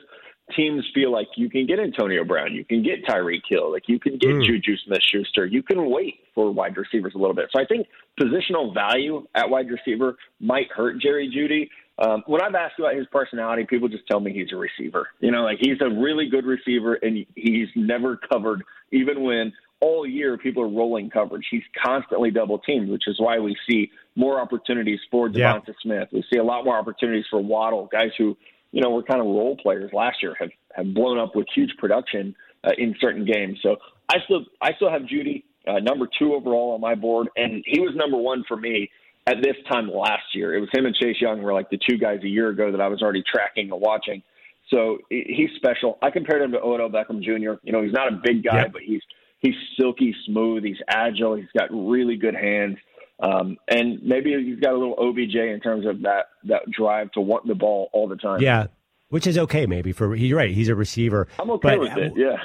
teams 0.56 0.84
feel 0.94 1.10
like 1.10 1.28
you 1.36 1.48
can 1.50 1.66
get 1.66 1.78
Antonio 1.78 2.24
Brown, 2.24 2.54
you 2.54 2.64
can 2.64 2.82
get 2.82 3.04
Tyreek 3.04 3.42
Hill, 3.48 3.72
like 3.72 3.84
you 3.88 3.98
can 3.98 4.18
get 4.18 4.30
Mm. 4.30 4.44
Juju 4.46 4.76
Smith-Schuster, 4.84 5.46
you 5.46 5.62
can 5.62 5.90
wait 5.90 6.20
for 6.34 6.50
wide 6.50 6.76
receivers 6.76 7.14
a 7.14 7.18
little 7.18 7.34
bit. 7.34 7.48
So 7.52 7.60
I 7.60 7.66
think 7.66 7.86
positional 8.20 8.72
value 8.74 9.26
at 9.34 9.48
wide 9.50 9.70
receiver 9.70 10.16
might 10.40 10.70
hurt 10.70 10.98
Jerry 11.00 11.28
Jeudy. 11.28 11.68
Um, 11.98 12.22
when 12.26 12.40
I've 12.42 12.54
asked 12.54 12.78
about 12.78 12.94
his 12.94 13.06
personality, 13.08 13.64
people 13.64 13.88
just 13.88 14.06
tell 14.06 14.18
me 14.20 14.32
he's 14.32 14.52
a 14.52 14.56
receiver. 14.56 15.08
You 15.20 15.30
know, 15.30 15.42
like 15.42 15.58
he's 15.60 15.80
a 15.80 15.88
really 15.90 16.28
good 16.28 16.46
receiver, 16.46 16.94
and 16.94 17.26
he's 17.34 17.68
never 17.76 18.16
covered, 18.16 18.62
even 18.90 19.22
when 19.22 19.52
all 19.80 20.06
year 20.06 20.38
people 20.38 20.62
are 20.62 20.68
rolling 20.68 21.10
coverage. 21.10 21.44
He's 21.50 21.64
constantly 21.84 22.30
double 22.30 22.58
teamed, 22.58 22.88
which 22.88 23.08
is 23.08 23.20
why 23.20 23.38
we 23.40 23.56
see 23.68 23.90
more 24.16 24.40
opportunities 24.40 25.00
for 25.10 25.28
Yeah. 25.28 25.58
Devonta 25.58 25.74
Smith. 25.82 26.08
We 26.12 26.22
see 26.32 26.38
a 26.38 26.44
lot 26.44 26.64
more 26.64 26.76
opportunities 26.76 27.26
for 27.28 27.40
Waddle, 27.40 27.88
guys 27.92 28.12
who, 28.16 28.36
you 28.72 28.80
know, 28.82 28.90
were 28.90 29.02
kind 29.02 29.20
of 29.20 29.26
role 29.26 29.56
players 29.56 29.90
last 29.92 30.22
year, 30.22 30.34
have 30.38 30.50
have 30.74 30.92
blown 30.94 31.18
up 31.18 31.36
with 31.36 31.46
huge 31.54 31.70
production 31.78 32.34
uh, 32.64 32.70
in 32.78 32.94
certain 33.00 33.24
games. 33.24 33.58
So 33.62 33.76
I 34.08 34.16
still 34.24 34.44
I 34.60 34.72
still 34.76 34.90
have 34.90 35.02
Jeudy 35.02 35.44
uh, 35.66 35.78
number 35.78 36.08
two 36.18 36.34
overall 36.34 36.72
on 36.74 36.80
my 36.80 36.94
board, 36.94 37.28
and 37.36 37.62
he 37.66 37.78
was 37.80 37.92
number 37.94 38.16
one 38.16 38.44
for 38.48 38.56
me 38.56 38.90
at 39.26 39.36
this 39.42 39.56
time 39.70 39.88
last 39.90 40.34
year. 40.34 40.54
It 40.54 40.60
was 40.60 40.68
him 40.74 40.86
and 40.86 40.94
Chase 40.94 41.20
Young 41.20 41.42
were 41.42 41.52
like 41.52 41.70
the 41.70 41.78
two 41.88 41.96
guys 41.98 42.20
a 42.24 42.28
year 42.28 42.48
ago 42.48 42.72
that 42.72 42.80
I 42.80 42.88
was 42.88 43.02
already 43.02 43.22
tracking 43.30 43.70
and 43.70 43.80
watching. 43.80 44.22
So 44.70 44.98
he's 45.10 45.50
special. 45.56 45.98
I 46.02 46.10
compared 46.10 46.40
him 46.42 46.52
to 46.52 46.60
Odell 46.60 46.88
Beckham 46.88 47.20
Jr. 47.22 47.60
You 47.62 47.72
know, 47.72 47.82
he's 47.82 47.92
not 47.92 48.08
a 48.12 48.20
big 48.24 48.42
guy, 48.42 48.62
Yep. 48.62 48.72
but 48.72 48.82
he's 48.82 49.02
he's 49.40 49.54
silky 49.78 50.14
smooth. 50.26 50.64
He's 50.64 50.80
agile. 50.88 51.34
He's 51.36 51.50
got 51.56 51.68
really 51.70 52.16
good 52.16 52.34
hands. 52.34 52.78
Um, 53.22 53.56
and 53.68 54.02
maybe 54.02 54.34
he's 54.44 54.58
got 54.60 54.72
a 54.74 54.78
little 54.78 54.96
OBJ 54.98 55.36
in 55.36 55.60
terms 55.62 55.86
of 55.86 56.02
that 56.02 56.26
that 56.44 56.62
drive 56.70 57.12
to 57.12 57.20
want 57.20 57.46
the 57.46 57.54
ball 57.54 57.88
all 57.92 58.08
the 58.08 58.16
time. 58.16 58.40
Yeah, 58.42 58.66
which 59.10 59.26
is 59.26 59.38
okay 59.38 59.64
maybe 59.66 59.92
for 59.92 60.14
you're 60.16 60.36
right. 60.36 60.50
He's 60.50 60.68
a 60.68 60.74
receiver. 60.74 61.28
I'm 61.38 61.50
okay 61.52 61.76
But, 61.76 61.80
with 61.80 61.96
it. 61.98 62.12
Yeah. 62.16 62.36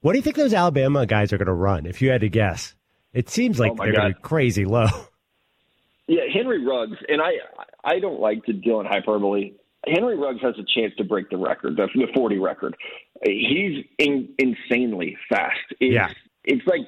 What 0.00 0.12
do 0.12 0.18
you 0.18 0.22
think 0.22 0.36
those 0.36 0.54
Alabama 0.54 1.06
guys 1.06 1.32
are 1.32 1.38
going 1.38 1.46
to 1.46 1.52
run? 1.52 1.84
If 1.86 2.00
you 2.02 2.10
had 2.10 2.22
to 2.22 2.28
guess, 2.28 2.74
it 3.12 3.28
seems 3.28 3.58
like 3.60 3.72
Oh, 3.72 3.76
they're 3.84 3.92
going 3.92 4.08
to 4.12 4.14
be 4.16 4.22
crazy 4.22 4.64
low. 4.64 4.86
Yeah, 6.06 6.20
Henry 6.34 6.62
Ruggs, 6.62 6.98
and 7.08 7.22
I 7.22 7.32
I 7.82 7.98
don't 7.98 8.20
like 8.20 8.44
to 8.44 8.52
deal 8.52 8.78
in 8.80 8.86
hyperbole. 8.86 9.52
Henry 9.86 10.18
Ruggs 10.18 10.40
has 10.42 10.54
a 10.58 10.64
chance 10.78 10.92
to 10.98 11.04
break 11.04 11.30
the 11.30 11.38
record, 11.38 11.76
the, 11.76 11.88
the 11.94 12.08
40 12.14 12.38
record. 12.38 12.76
He's 13.24 13.84
in, 13.98 14.28
insanely 14.38 15.16
fast. 15.30 15.56
It's, 15.80 15.94
Yeah. 15.94 16.10
it's 16.44 16.66
like 16.66 16.80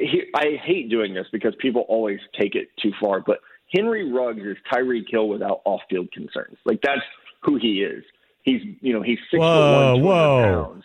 he, 0.00 0.22
I 0.34 0.56
hate 0.62 0.90
doing 0.90 1.14
this 1.14 1.26
because 1.32 1.54
people 1.58 1.82
always 1.88 2.18
take 2.38 2.54
it 2.54 2.68
too 2.82 2.92
far, 3.00 3.20
but 3.20 3.38
Henry 3.72 4.10
Ruggs 4.10 4.42
is 4.42 4.56
Tyreek 4.72 5.04
Hill 5.08 5.28
without 5.28 5.60
off-field 5.64 6.10
concerns. 6.12 6.56
Like 6.64 6.80
that's 6.82 7.00
who 7.42 7.56
he 7.56 7.82
is. 7.82 8.02
He's 8.42 8.62
you 8.80 8.92
know 8.92 9.02
he's 9.02 9.18
six 9.30 9.40
Whoa, 9.40 9.94
foot 9.96 10.02
one, 10.02 10.02
200 10.02 10.08
whoa. 10.08 10.64
pounds. 10.64 10.84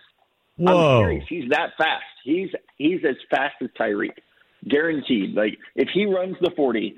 I'm 0.59 0.65
Whoa. 0.65 1.01
serious. 1.01 1.25
He's 1.29 1.49
that 1.49 1.71
fast. 1.77 2.03
He's 2.23 2.49
he's 2.77 2.99
as 3.07 3.15
fast 3.29 3.55
as 3.61 3.69
Tyreek, 3.79 4.17
guaranteed. 4.69 5.35
Like 5.35 5.57
if 5.75 5.89
he 5.93 6.05
runs 6.05 6.35
the 6.41 6.51
forty, 6.55 6.97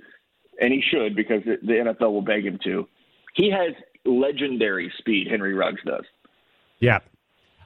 and 0.60 0.74
he 0.74 0.82
should 0.82 1.16
because 1.16 1.44
the 1.46 1.56
NFL 1.74 2.12
will 2.12 2.22
beg 2.22 2.46
him 2.46 2.60
to, 2.64 2.88
he 3.36 3.52
has 3.52 3.74
legendary 4.06 4.92
speed. 4.98 5.28
Henry 5.30 5.54
Ruggs 5.54 5.82
does. 5.86 6.06
Yeah. 6.80 7.00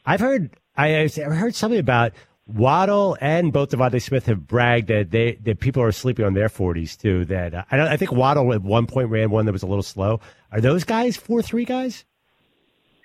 I've 0.06 0.20
heard 0.20 0.56
I, 0.76 1.04
I've 1.04 1.16
heard 1.16 1.56
something 1.56 1.80
about 1.80 2.14
Waddle 2.54 3.18
and 3.22 3.52
both 3.54 3.70
DeVonta 3.70 4.02
Smith 4.02 4.26
have 4.28 4.48
bragged 4.48 4.88
that 4.88 5.12
they 5.12 5.34
that 5.44 5.60
people 5.60 5.82
are 5.84 5.92
sleeping 5.92 6.26
on 6.26 6.34
their 6.34 6.50
forties 6.50 6.96
too. 6.96 7.26
That 7.26 7.54
uh, 7.54 7.64
I 7.72 7.78
don't, 7.78 7.88
I 7.88 7.98
think 7.98 8.12
Waddle 8.12 8.54
at 8.54 8.62
one 8.62 8.88
point 8.88 9.10
ran 9.10 9.30
one 9.30 9.46
that 9.46 9.52
was 9.52 9.64
a 9.64 9.68
little 9.68 9.84
slow. 9.84 10.20
Are 10.52 10.62
those 10.62 10.84
guys 10.84 11.18
four 11.18 11.42
three 11.42 11.66
guys? 11.66 12.06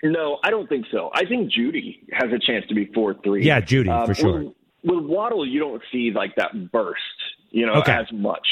No, 0.03 0.39
I 0.45 0.51
don't 0.51 0.69
think 0.69 0.87
so. 0.93 1.11
I 1.15 1.25
think 1.25 1.51
Jeudy 1.53 2.01
has 2.13 2.31
a 2.33 2.39
chance 2.39 2.65
to 2.69 2.75
be 2.75 2.87
four 2.95 3.15
three. 3.25 3.45
Yeah, 3.45 3.61
Jeudy, 3.61 4.07
for 4.07 4.15
sure. 4.15 4.39
With, 4.45 4.53
with 4.85 5.05
Waddle, 5.07 5.47
you 5.47 5.59
don't 5.59 5.83
see 5.91 6.13
like 6.15 6.35
that 6.37 6.71
burst, 6.71 7.01
you 7.51 7.67
know, 7.67 7.75
Okay. 7.77 7.93
as 7.93 8.07
much. 8.13 8.47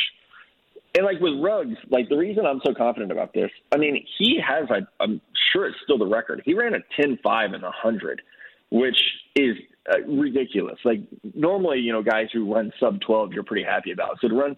And 0.96 1.04
like 1.04 1.20
with 1.20 1.34
Ruggs, 1.42 1.76
like 1.90 2.08
the 2.08 2.16
reason 2.16 2.46
I'm 2.46 2.60
so 2.64 2.72
confident 2.72 3.10
about 3.12 3.34
this, 3.34 3.50
I 3.72 3.76
mean, 3.78 4.04
he 4.18 4.40
has 4.46 4.68
a, 4.70 4.86
I'm 5.02 5.20
sure 5.52 5.66
it's 5.66 5.76
still 5.82 5.98
the 5.98 6.06
record. 6.06 6.40
He 6.44 6.54
ran 6.54 6.72
a 6.74 6.78
10-5 7.00 7.54
in 7.54 7.60
the 7.60 7.70
hundred, 7.70 8.22
which 8.70 8.96
is 9.34 9.56
uh, 9.90 10.00
ridiculous. 10.06 10.78
Like 10.84 11.00
normally, 11.34 11.78
you 11.80 11.92
know, 11.92 12.02
guys 12.02 12.28
who 12.32 12.52
run 12.52 12.72
sub 12.80 13.00
12, 13.00 13.32
you're 13.32 13.44
pretty 13.44 13.64
happy 13.64 13.92
about. 13.92 14.18
So 14.20 14.28
to 14.28 14.34
run 14.34 14.56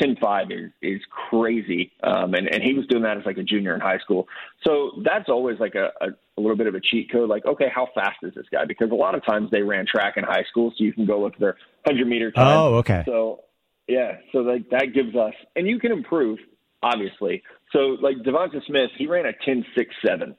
10-5 0.00 0.52
is 0.52 0.70
is 0.82 1.00
crazy, 1.30 1.92
um, 2.02 2.34
and 2.34 2.46
and 2.52 2.62
he 2.62 2.74
was 2.74 2.86
doing 2.86 3.02
that 3.04 3.16
as 3.16 3.24
like 3.24 3.38
a 3.38 3.42
junior 3.42 3.74
in 3.74 3.80
high 3.80 3.98
school. 3.98 4.28
So 4.66 4.90
that's 5.02 5.28
always 5.28 5.58
like 5.58 5.74
a, 5.74 5.90
a, 6.00 6.08
a 6.36 6.40
little 6.40 6.56
bit 6.56 6.66
of 6.66 6.74
a 6.74 6.80
cheat 6.80 7.10
code. 7.10 7.30
Like, 7.30 7.46
okay, 7.46 7.68
how 7.74 7.88
fast 7.94 8.18
is 8.22 8.34
this 8.34 8.44
guy? 8.52 8.66
Because 8.66 8.90
a 8.90 8.94
lot 8.94 9.14
of 9.14 9.24
times 9.24 9.50
they 9.50 9.62
ran 9.62 9.86
track 9.86 10.18
in 10.18 10.24
high 10.24 10.44
school, 10.50 10.70
so 10.76 10.84
you 10.84 10.92
can 10.92 11.06
go 11.06 11.20
look 11.20 11.34
at 11.34 11.40
their 11.40 11.56
100 11.84 12.06
meter 12.06 12.30
time. 12.30 12.58
Oh, 12.58 12.74
okay. 12.76 13.04
So 13.06 13.40
yeah, 13.88 14.18
so 14.32 14.38
like 14.38 14.68
that 14.70 14.92
gives 14.94 15.16
us, 15.16 15.32
and 15.54 15.66
you 15.66 15.78
can 15.78 15.92
improve, 15.92 16.38
obviously. 16.82 17.42
So 17.72 17.96
like 18.02 18.16
DeVonta 18.18 18.64
Smith, 18.66 18.90
he 18.98 19.06
ran 19.06 19.24
a 19.26 19.32
10-6-7. 19.48 20.32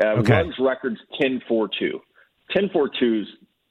Uh, 0.00 0.20
Okay. 0.20 0.32
Ruggs 0.32 0.54
records 0.60 0.98
10-4-2. 1.20 2.00
10-4-2s, 2.56 3.24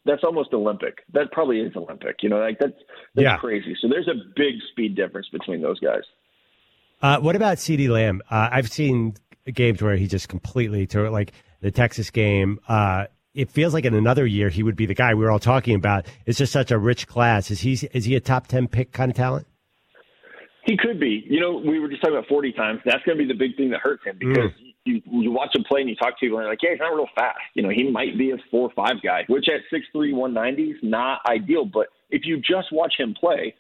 that's 0.08 0.24
almost 0.24 0.54
Olympic. 0.54 1.00
That 1.14 1.32
probably 1.32 1.60
is 1.60 1.76
Olympic. 1.76 2.24
You 2.24 2.30
know, 2.30 2.40
like 2.40 2.58
that's 2.60 2.74
that's 3.16 3.24
Yeah. 3.24 3.38
crazy. 3.38 3.76
So 3.82 3.88
there's 3.88 4.08
a 4.08 4.16
big 4.36 4.56
speed 4.72 4.96
difference 4.96 5.28
between 5.32 5.62
those 5.62 5.80
guys. 5.80 6.02
Uh, 7.02 7.20
what 7.20 7.36
about 7.36 7.58
CeeDee 7.58 7.90
Lamb? 7.90 8.22
Uh, 8.32 8.50
I've 8.52 8.70
seen 8.70 9.14
games 9.54 9.82
where 9.82 9.96
he 9.96 10.08
just 10.08 10.30
completely 10.30 10.88
tore 10.88 11.06
it, 11.06 11.12
like 11.12 11.32
the 11.62 11.70
Texas 11.70 12.10
game. 12.10 12.60
Uh, 12.68 13.06
it 13.36 13.52
feels 13.52 13.74
like 13.74 13.86
in 13.86 13.94
another 13.94 14.26
year 14.26 14.50
he 14.50 14.64
would 14.64 14.76
be 14.76 14.88
the 14.88 14.96
guy 14.96 15.14
we 15.14 15.24
were 15.24 15.30
all 15.32 15.38
talking 15.38 15.76
about. 15.76 16.08
It's 16.26 16.40
just 16.40 16.52
such 16.52 16.72
a 16.72 16.78
rich 16.80 17.06
class. 17.08 17.52
Is 17.52 17.60
he 17.62 17.74
is 17.94 18.06
he 18.06 18.16
a 18.16 18.20
top 18.20 18.48
ten 18.48 18.68
pick 18.68 18.92
kind 18.94 19.12
of 19.12 19.16
talent? 19.18 19.46
He 20.66 20.76
could 20.76 21.00
be. 21.00 21.24
You 21.30 21.40
know, 21.40 21.58
we 21.66 21.80
were 21.80 21.88
just 21.88 22.02
talking 22.02 22.18
about 22.18 22.28
40 22.28 22.52
times. 22.52 22.82
That's 22.84 23.02
going 23.06 23.18
to 23.18 23.24
be 23.24 23.28
the 23.28 23.38
big 23.38 23.56
thing 23.56 23.70
that 23.70 23.80
hurts 23.80 24.04
him 24.04 24.18
because 24.20 24.52
you, 24.88 25.02
you 25.06 25.32
watch 25.32 25.56
him 25.56 25.64
play 25.64 25.82
and 25.82 25.90
you 25.90 25.96
talk 25.96 26.18
to 26.18 26.26
people 26.26 26.38
and 26.38 26.46
they're 26.46 26.52
like, 26.54 26.64
yeah, 26.64 26.72
he's 26.72 26.80
not 26.80 26.96
real 26.96 27.08
fast. 27.16 27.38
You 27.54 27.64
know, 27.64 27.70
he 27.70 27.90
might 27.92 28.18
be 28.18 28.32
a 28.32 28.38
4 28.50 28.62
or 28.62 28.72
5 28.76 29.02
guy, 29.04 29.26
which 29.28 29.48
at 29.50 29.62
6'3, 29.72 30.14
190 30.14 30.64
is 30.64 30.78
not 30.82 31.20
ideal. 31.30 31.66
But 31.66 31.88
if 32.10 32.22
you 32.26 32.38
just 32.38 32.72
watch 32.72 32.94
him 32.98 33.14
play, 33.20 33.54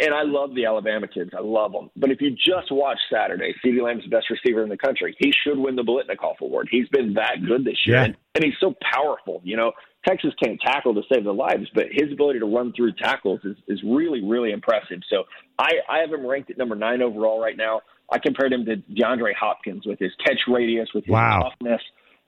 and 0.00 0.14
I 0.14 0.22
love 0.22 0.54
the 0.54 0.64
Alabama 0.64 1.06
kids, 1.06 1.30
I 1.36 1.42
love 1.42 1.72
them. 1.72 1.90
But 1.96 2.10
if 2.10 2.20
you 2.20 2.30
just 2.30 2.72
watch 2.72 2.98
Saturday, 3.12 3.54
CeeDee 3.64 3.82
Lamb's 3.82 4.04
the 4.04 4.10
best 4.10 4.30
receiver 4.30 4.62
in 4.62 4.68
the 4.68 4.76
country. 4.76 5.14
He 5.18 5.32
should 5.44 5.58
win 5.58 5.76
the 5.76 5.82
Biletnikoff 5.82 6.40
Award. 6.40 6.68
He's 6.70 6.88
been 6.88 7.14
that 7.14 7.44
good 7.46 7.64
this 7.64 7.76
year, 7.86 7.96
Yeah. 7.96 8.04
and, 8.04 8.16
and 8.34 8.44
he's 8.44 8.54
so 8.58 8.74
powerful. 8.92 9.42
You 9.44 9.56
know, 9.56 9.72
Texas 10.06 10.32
can't 10.42 10.58
tackle 10.60 10.94
to 10.94 11.02
save 11.12 11.24
their 11.24 11.32
lives, 11.34 11.68
but 11.74 11.86
his 11.90 12.10
ability 12.10 12.38
to 12.40 12.46
run 12.46 12.72
through 12.72 12.92
tackles 12.94 13.40
is, 13.44 13.56
is 13.68 13.80
really, 13.84 14.24
really 14.24 14.50
impressive. 14.50 15.00
So 15.10 15.24
I, 15.58 15.70
I 15.88 15.98
have 15.98 16.10
him 16.12 16.26
ranked 16.26 16.50
at 16.50 16.58
number 16.58 16.74
nine 16.74 17.02
overall 17.02 17.40
right 17.40 17.56
now. 17.56 17.82
I 18.10 18.18
compared 18.18 18.52
him 18.52 18.64
to 18.66 18.76
DeAndre 18.76 19.34
Hopkins 19.34 19.84
with 19.86 19.98
his 19.98 20.12
catch 20.24 20.38
radius, 20.48 20.88
with 20.94 21.04
his 21.04 21.12
Wow. 21.12 21.50
toughness. 21.50 21.80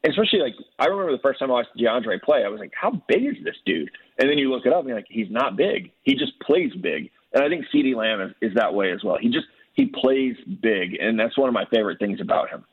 Especially 0.05 0.39
like 0.41 0.55
I 0.79 0.87
remember 0.87 1.13
the 1.13 1.23
first 1.23 1.41
time 1.41 1.51
I 1.51 1.55
watched 1.55 1.77
DeAndre 1.77 2.23
play, 2.23 2.45
I 2.45 2.49
was 2.49 2.61
like, 2.61 2.73
"How 2.75 2.91
big 3.09 3.25
is 3.25 3.43
this 3.45 3.57
dude?" 3.67 3.91
And 4.19 4.29
then 4.31 4.39
you 4.39 4.51
look 4.51 4.65
it 4.65 4.73
up, 4.73 4.81
and 4.81 4.89
you're 4.89 4.97
like, 4.99 5.07
"He's 5.09 5.31
not 5.31 5.57
big. 5.57 5.91
He 6.05 6.15
just 6.15 6.39
plays 6.41 6.73
big." 6.81 7.11
And 7.33 7.43
I 7.45 7.49
think 7.49 7.65
CeeDee 7.75 7.95
Lamb 7.97 8.21
is, 8.21 8.51
is 8.51 8.55
that 8.55 8.75
way 8.75 8.93
as 8.93 9.03
well. 9.03 9.17
He 9.21 9.29
just 9.29 9.47
he 9.75 9.87
plays 9.87 10.37
big, 10.63 10.95
and 11.01 11.19
that's 11.19 11.37
one 11.37 11.49
of 11.49 11.55
my 11.55 11.65
favorite 11.73 11.99
things 11.99 12.21
about 12.21 12.49
him. 12.51 12.65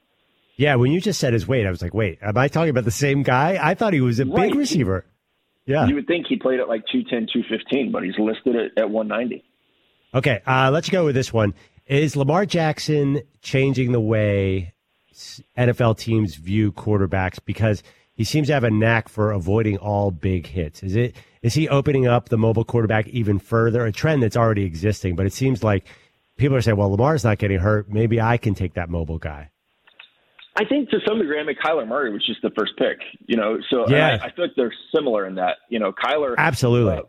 Yeah, 0.55 0.75
when 0.75 0.91
you 0.91 1.01
just 1.01 1.19
said 1.19 1.33
his 1.33 1.47
weight, 1.47 1.65
I 1.67 1.69
was 1.69 1.81
like, 1.81 1.93
wait, 1.93 2.19
am 2.21 2.37
I 2.37 2.47
talking 2.47 2.69
about 2.69 2.85
the 2.85 2.91
same 2.91 3.23
guy? 3.23 3.59
I 3.61 3.73
thought 3.73 3.93
he 3.93 4.01
was 4.01 4.19
a 4.19 4.25
Right. 4.25 4.49
big 4.49 4.55
receiver. 4.55 5.05
Yeah. 5.65 5.85
You 5.87 5.95
would 5.95 6.07
think 6.07 6.27
he 6.27 6.37
played 6.37 6.59
at 6.61 6.69
like 6.69 6.85
210, 6.91 7.27
215, 7.33 7.91
but 7.91 8.03
he's 8.03 8.17
listed 8.17 8.55
at, 8.55 8.77
at 8.83 8.89
190. 8.89 9.43
Okay, 10.13 10.41
uh, 10.47 10.69
let's 10.71 10.89
go 10.89 11.05
with 11.05 11.15
this 11.15 11.33
one. 11.33 11.53
Is 11.87 12.15
Lamar 12.15 12.45
Jackson 12.45 13.21
changing 13.41 13.91
the 13.91 13.99
way 13.99 14.73
NFL 15.57 15.97
teams 15.97 16.35
view 16.35 16.71
quarterbacks 16.71 17.39
because 17.43 17.83
he 18.13 18.23
seems 18.23 18.47
to 18.47 18.53
have 18.53 18.63
a 18.63 18.71
knack 18.71 19.07
for 19.07 19.31
avoiding 19.31 19.77
all 19.77 20.09
big 20.09 20.47
hits? 20.47 20.81
Is 20.81 20.95
it 20.95 21.15
is 21.43 21.53
he 21.53 21.69
opening 21.69 22.07
up 22.07 22.29
the 22.29 22.37
mobile 22.37 22.63
quarterback 22.63 23.07
even 23.09 23.37
further? 23.37 23.85
A 23.85 23.91
trend 23.91 24.23
that's 24.23 24.35
already 24.35 24.63
existing, 24.63 25.15
but 25.15 25.27
it 25.27 25.33
seems 25.33 25.63
like 25.63 25.85
people 26.37 26.57
are 26.57 26.61
saying, 26.61 26.77
"Well, 26.77 26.89
Lamar's 26.89 27.23
not 27.23 27.37
getting 27.37 27.59
hurt. 27.59 27.87
Maybe 27.87 28.19
I 28.19 28.37
can 28.37 28.55
take 28.55 28.73
that 28.73 28.89
mobile 28.89 29.19
guy." 29.19 29.51
I 30.57 30.63
think 30.65 30.89
to 30.89 30.99
some 31.05 31.19
degree, 31.19 31.39
I 31.39 31.43
mean, 31.43 31.57
Kyler 31.63 31.85
Murray 31.87 32.11
was 32.11 32.25
just 32.25 32.41
the 32.41 32.49
first 32.57 32.77
pick, 32.77 32.97
you 33.27 33.35
know. 33.35 33.59
So 33.69 33.87
Yeah. 33.89 34.17
I, 34.21 34.27
I 34.27 34.31
feel 34.31 34.45
like 34.45 34.55
they're 34.55 34.73
similar 34.95 35.27
in 35.27 35.35
that, 35.35 35.57
you 35.69 35.79
know, 35.79 35.91
Kyler. 35.91 36.33
Absolutely. 36.37 36.97
uh, 36.97 37.01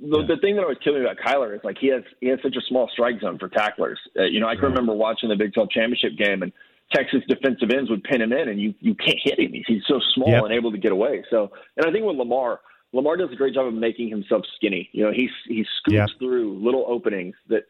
the, 0.00 0.24
the 0.26 0.36
thing 0.40 0.56
that 0.56 0.62
always 0.62 0.78
killed 0.82 0.96
me 0.96 1.02
about 1.02 1.16
Kyler 1.18 1.54
is 1.54 1.60
like 1.64 1.76
he 1.78 1.88
has 1.88 2.02
he 2.20 2.28
has 2.28 2.38
such 2.42 2.56
a 2.56 2.60
small 2.68 2.88
strike 2.92 3.20
zone 3.20 3.38
for 3.38 3.48
tacklers. 3.48 3.98
Uh, 4.18 4.24
you 4.24 4.40
know, 4.40 4.46
I 4.48 4.54
can 4.54 4.64
remember 4.64 4.92
watching 4.94 5.28
the 5.28 5.36
Big 5.36 5.52
12 5.54 5.70
championship 5.70 6.12
game 6.16 6.42
and 6.42 6.52
Texas 6.92 7.20
defensive 7.28 7.70
ends 7.70 7.90
would 7.90 8.02
pin 8.04 8.22
him 8.22 8.32
in, 8.32 8.48
and 8.48 8.60
you 8.60 8.74
you 8.80 8.94
can't 8.94 9.18
hit 9.22 9.38
him. 9.38 9.52
He's, 9.52 9.64
he's 9.66 9.82
so 9.86 10.00
small 10.14 10.30
Yep. 10.30 10.44
and 10.44 10.52
able 10.54 10.72
to 10.72 10.78
get 10.78 10.92
away. 10.92 11.22
So, 11.30 11.50
and 11.76 11.84
I 11.86 11.92
think 11.92 12.04
with 12.06 12.16
Lamar, 12.16 12.60
Lamar 12.92 13.16
does 13.18 13.30
a 13.32 13.36
great 13.36 13.52
job 13.54 13.66
of 13.66 13.74
making 13.74 14.08
himself 14.08 14.42
skinny. 14.56 14.88
You 14.92 15.04
know, 15.04 15.12
he 15.12 15.28
he 15.46 15.64
scoops 15.78 15.94
Yep. 15.94 16.08
through 16.18 16.64
little 16.64 16.84
openings 16.88 17.34
that 17.48 17.64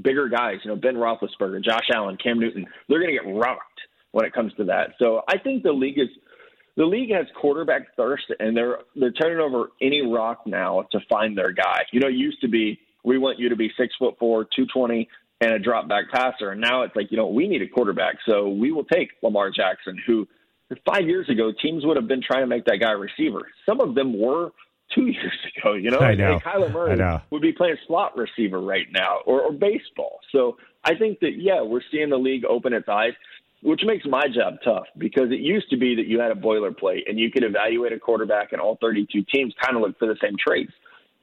bigger 0.00 0.28
guys, 0.28 0.56
you 0.64 0.70
know, 0.70 0.76
Ben 0.76 0.94
Roethlisberger, 0.94 1.62
Josh 1.62 1.88
Allen, 1.94 2.16
Cam 2.16 2.38
Newton, 2.38 2.64
they're 2.88 2.98
going 3.00 3.14
to 3.14 3.22
get 3.22 3.34
rocked 3.38 3.80
when 4.12 4.24
it 4.24 4.32
comes 4.32 4.54
to 4.54 4.64
that. 4.64 4.94
So 4.98 5.22
I 5.28 5.36
think 5.36 5.62
the 5.64 5.72
league 5.72 5.98
is 5.98 6.08
the 6.76 6.84
league 6.84 7.10
has 7.10 7.26
quarterback 7.40 7.94
thirst, 7.96 8.24
and 8.38 8.56
they're 8.56 8.78
they're 8.96 9.12
turning 9.12 9.38
over 9.38 9.70
any 9.80 10.02
rock 10.02 10.46
now 10.46 10.86
to 10.92 11.00
find 11.08 11.36
their 11.36 11.52
guy. 11.52 11.82
You 11.92 12.00
know, 12.00 12.08
it 12.08 12.14
used 12.14 12.40
to 12.40 12.48
be 12.48 12.80
we 13.04 13.18
want 13.18 13.38
you 13.38 13.48
to 13.48 13.56
be 13.56 13.70
six 13.78 13.94
foot 13.98 14.14
four, 14.18 14.46
two 14.56 14.66
twenty, 14.72 15.08
and 15.40 15.52
a 15.52 15.58
drop 15.58 15.88
back 15.88 16.04
passer, 16.12 16.50
and 16.50 16.60
now 16.60 16.82
it's 16.82 16.96
like 16.96 17.10
you 17.10 17.16
know 17.16 17.26
we 17.26 17.46
need 17.48 17.62
a 17.62 17.68
quarterback, 17.68 18.16
so 18.26 18.48
we 18.48 18.72
will 18.72 18.84
take 18.84 19.10
Lamar 19.22 19.50
Jackson, 19.50 19.98
who 20.06 20.26
five 20.86 21.06
years 21.06 21.28
ago 21.28 21.52
teams 21.60 21.84
would 21.84 21.96
have 21.96 22.08
been 22.08 22.22
trying 22.22 22.42
to 22.42 22.46
make 22.46 22.64
that 22.64 22.78
guy 22.80 22.92
a 22.92 22.96
receiver. 22.96 23.48
Some 23.66 23.80
of 23.80 23.94
them 23.94 24.18
were 24.18 24.50
two 24.94 25.06
years 25.08 25.38
ago. 25.56 25.74
You 25.74 25.90
know, 25.90 25.98
I 25.98 26.14
know. 26.14 26.38
Kyler 26.38 26.70
I 26.70 26.72
Murray 26.72 26.96
know. 26.96 27.20
would 27.30 27.42
be 27.42 27.52
playing 27.52 27.76
slot 27.86 28.16
receiver 28.16 28.60
right 28.60 28.86
now, 28.90 29.18
or, 29.26 29.42
or 29.42 29.52
baseball. 29.52 30.20
So 30.30 30.56
I 30.84 30.94
think 30.94 31.20
that 31.20 31.32
yeah, 31.36 31.60
we're 31.60 31.82
seeing 31.90 32.08
the 32.08 32.18
league 32.18 32.44
open 32.44 32.72
its 32.72 32.88
eyes 32.88 33.12
which 33.62 33.82
makes 33.84 34.04
my 34.04 34.22
job 34.34 34.54
tough 34.64 34.84
because 34.98 35.30
it 35.30 35.40
used 35.40 35.70
to 35.70 35.76
be 35.76 35.94
that 35.94 36.06
you 36.06 36.20
had 36.20 36.30
a 36.30 36.34
boilerplate 36.34 37.08
and 37.08 37.18
you 37.18 37.30
could 37.30 37.44
evaluate 37.44 37.92
a 37.92 37.98
quarterback 37.98 38.52
and 38.52 38.60
all 38.60 38.76
32 38.80 39.24
teams 39.32 39.54
kind 39.62 39.76
of 39.76 39.82
look 39.82 39.98
for 39.98 40.06
the 40.06 40.16
same 40.20 40.34
traits. 40.36 40.72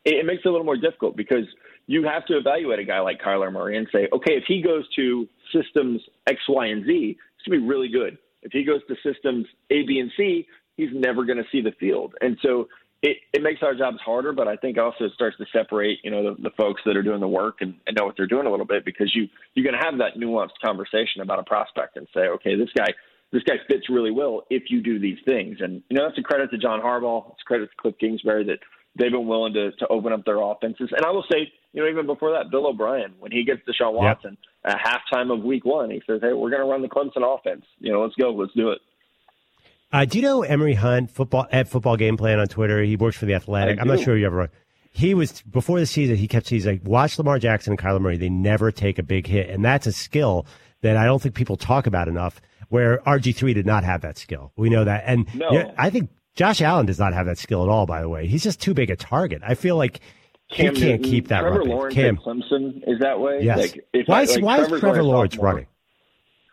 It, 0.06 0.16
it 0.16 0.26
makes 0.26 0.42
it 0.46 0.48
a 0.48 0.52
little 0.52 0.66
more 0.66 0.78
difficult 0.78 1.18
because 1.18 1.46
you 1.88 2.04
have 2.04 2.26
to 2.28 2.38
evaluate 2.38 2.80
a 2.80 2.86
guy 2.86 3.02
like 3.02 3.22
Kyler 3.22 3.52
Murray 3.52 3.78
and 3.78 3.88
say, 3.92 4.08
okay, 4.14 4.34
if 4.34 4.46
he 4.48 4.62
goes 4.62 4.88
to 4.96 5.28
systems 5.54 6.02
X, 6.28 6.40
Y, 6.48 6.68
and 6.68 6.86
Z, 6.86 7.18
it's 7.36 7.48
going 7.48 7.60
to 7.60 7.66
be 7.66 7.70
really 7.70 7.90
good. 7.90 8.18
If 8.42 8.54
he 8.54 8.64
goes 8.64 8.82
to 8.88 8.96
systems 9.04 9.46
A, 9.70 9.84
B, 9.86 10.00
and 10.00 10.12
C, 10.16 10.48
he's 10.78 10.90
never 10.94 11.26
going 11.26 11.40
to 11.40 11.46
see 11.52 11.62
the 11.62 11.74
field. 11.78 12.14
And 12.22 12.38
so 12.42 12.70
it, 13.02 13.18
it 13.34 13.42
makes 13.42 13.62
our 13.64 13.74
jobs 13.74 13.98
harder, 14.04 14.34
but 14.34 14.48
I 14.48 14.58
think 14.58 14.78
also 14.78 15.06
it 15.06 15.14
starts 15.14 15.38
to 15.38 15.46
separate, 15.54 16.00
you 16.04 16.12
know, 16.12 16.36
the, 16.36 16.42
the 16.42 16.50
folks 16.58 16.82
that 16.86 16.98
are 16.98 17.04
doing 17.04 17.22
the 17.22 17.28
work 17.28 17.58
and, 17.62 17.76
and 17.88 17.96
know 17.98 18.06
what 18.06 18.16
they're 18.18 18.28
doing 18.28 18.46
a 18.46 18.52
little 18.52 18.66
bit 18.66 18.84
because 18.84 19.14
you 19.16 19.28
you're 19.54 19.64
going 19.64 19.80
to 19.80 19.86
have 19.86 19.98
that 20.00 20.20
nuanced 20.20 20.60
conversation 20.64 21.22
about 21.22 21.40
a 21.40 21.44
prospect 21.44 21.96
and 21.96 22.08
say, 22.14 22.28
okay, 22.28 22.56
this 22.56 22.70
guy 22.78 22.88
this 23.32 23.44
guy 23.44 23.56
fits 23.70 23.90
really 23.90 24.12
well 24.12 24.44
if 24.50 24.64
you 24.70 24.82
do 24.82 25.00
these 25.00 25.18
things. 25.24 25.58
And 25.62 25.82
you 25.90 25.98
know, 25.98 26.06
that's 26.08 26.18
a 26.18 26.24
credit 26.24 26.52
to 26.52 26.58
John 26.58 26.82
Harbaugh. 26.82 27.32
It's 27.32 27.42
a 27.42 27.46
credit 27.46 27.70
to 27.72 27.88
Kliff 27.88 28.00
Kingsbury 28.00 28.44
that 28.46 28.60
they've 28.98 29.12
been 29.12 29.28
willing 29.28 29.54
to 29.54 29.72
to 29.72 29.88
open 29.88 30.12
up 30.12 30.26
their 30.26 30.42
offenses. 30.42 30.90
And 30.92 31.06
I 31.06 31.12
will 31.12 31.26
say, 31.32 31.52
you 31.72 31.82
know, 31.82 31.90
even 31.90 32.06
before 32.06 32.32
that, 32.32 32.52
Bill 32.52 32.68
O'Brien, 32.68 33.14
when 33.20 33.32
he 33.32 33.46
gets 33.46 33.62
Deshaun 33.62 33.94
Watson 33.94 34.38
at 34.66 34.78
halftime 34.78 35.34
of 35.34 35.44
Week 35.44 35.64
One, 35.64 35.90
he 35.90 36.02
says, 36.06 36.20
"Hey, 36.22 36.34
we're 36.34 36.50
going 36.50 36.64
to 36.64 36.70
run 36.70 36.82
the 36.82 36.90
Clemson 36.90 37.24
offense. 37.24 37.64
You 37.80 37.94
know, 37.94 38.02
let's 38.02 38.16
go, 38.16 38.32
let's 38.32 38.54
do 38.56 38.72
it." 38.72 38.80
Uh, 39.92 40.06
do 40.06 40.18
you 40.18 40.22
know 40.22 40.44
Emory 40.44 40.76
Hunt 40.76 41.10
football 41.12 41.48
at 41.52 41.68
football 41.68 41.98
game 41.98 42.16
plan 42.18 42.40
on 42.40 42.48
Twitter? 42.48 42.84
He 42.84 42.96
works 42.96 43.18
for 43.18 43.26
the 43.26 43.34
Athletic. 43.34 43.80
I 43.80 43.82
I'm 43.82 43.88
not 43.88 44.00
sure 44.00 44.16
you 44.18 44.26
ever. 44.28 44.52
He 44.92 45.14
was 45.14 45.42
before 45.44 45.80
the 45.80 45.86
season. 45.86 46.16
He 46.16 46.28
kept 46.28 46.50
he's 46.50 46.66
like 46.66 46.82
watch 46.84 47.18
Lamar 47.18 47.40
Jackson 47.40 47.74
and 47.74 47.80
Kyler 47.80 48.00
Murray. 48.02 48.18
They 48.18 48.30
never 48.30 48.72
take 48.72 49.00
a 49.00 49.04
big 49.04 49.26
hit, 49.28 49.50
and 49.50 49.64
that's 49.66 49.88
a 49.88 49.92
skill 49.92 50.46
that 50.82 50.96
I 50.98 51.06
don't 51.06 51.22
think 51.22 51.36
people 51.36 51.58
talk 51.58 51.88
about 51.88 52.08
enough. 52.08 52.40
Where 52.70 53.00
RG 53.00 53.36
three 53.36 53.54
did 53.56 53.66
not 53.66 53.84
have 53.84 54.02
that 54.02 54.18
skill. 54.20 54.52
We 54.56 54.70
know 54.70 54.84
that, 54.84 55.04
and 55.08 55.28
No. 55.34 55.50
you 55.52 55.60
know, 55.64 55.74
I 55.78 55.90
think 55.90 56.12
Josh 56.36 56.62
Allen 56.62 56.86
does 56.86 57.00
not 57.00 57.14
have 57.14 57.26
that 57.26 57.40
skill 57.40 57.64
at 57.64 57.70
all. 57.70 57.88
By 57.88 58.02
the 58.02 58.10
way, 58.10 58.28
he's 58.28 58.44
just 58.44 58.62
too 58.62 58.76
big 58.76 58.92
a 58.92 58.96
target. 58.96 59.42
I 59.44 59.56
feel 59.56 59.76
like 59.76 60.02
Cam 60.52 60.76
he 60.76 60.82
can't 60.82 61.02
Newton, 61.02 61.12
keep 61.12 61.28
that. 61.30 61.42
Trevor. 61.42 61.64
Lawrence 61.64 61.96
Cam, 61.96 62.16
at 62.18 62.22
Clemson 62.24 62.84
is 62.88 63.00
that 63.00 63.20
way. 63.20 63.40
yes. 63.42 63.58
Like, 63.58 63.86
if 63.94 64.08
why 64.08 64.20
I- 64.20 64.22
is 64.22 64.36
like, 64.36 64.44
why 64.44 64.60
is 64.62 64.68
Trevor 64.80 65.02
Lawrence 65.04 65.36
running? 65.38 65.66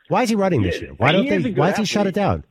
Why 0.09 0.23
is 0.23 0.31
he 0.31 0.37
running 0.37 0.63
this 0.63 0.81
year? 0.81 0.93
Why 0.97 1.13
don't 1.13 1.27
is 1.27 1.45
a 1.45 1.49
they? 1.51 1.51
Why 1.59 1.71
does 1.71 1.79
he 1.81 1.85
shut 1.85 2.07
it 2.07 2.15
down? 2.15 2.45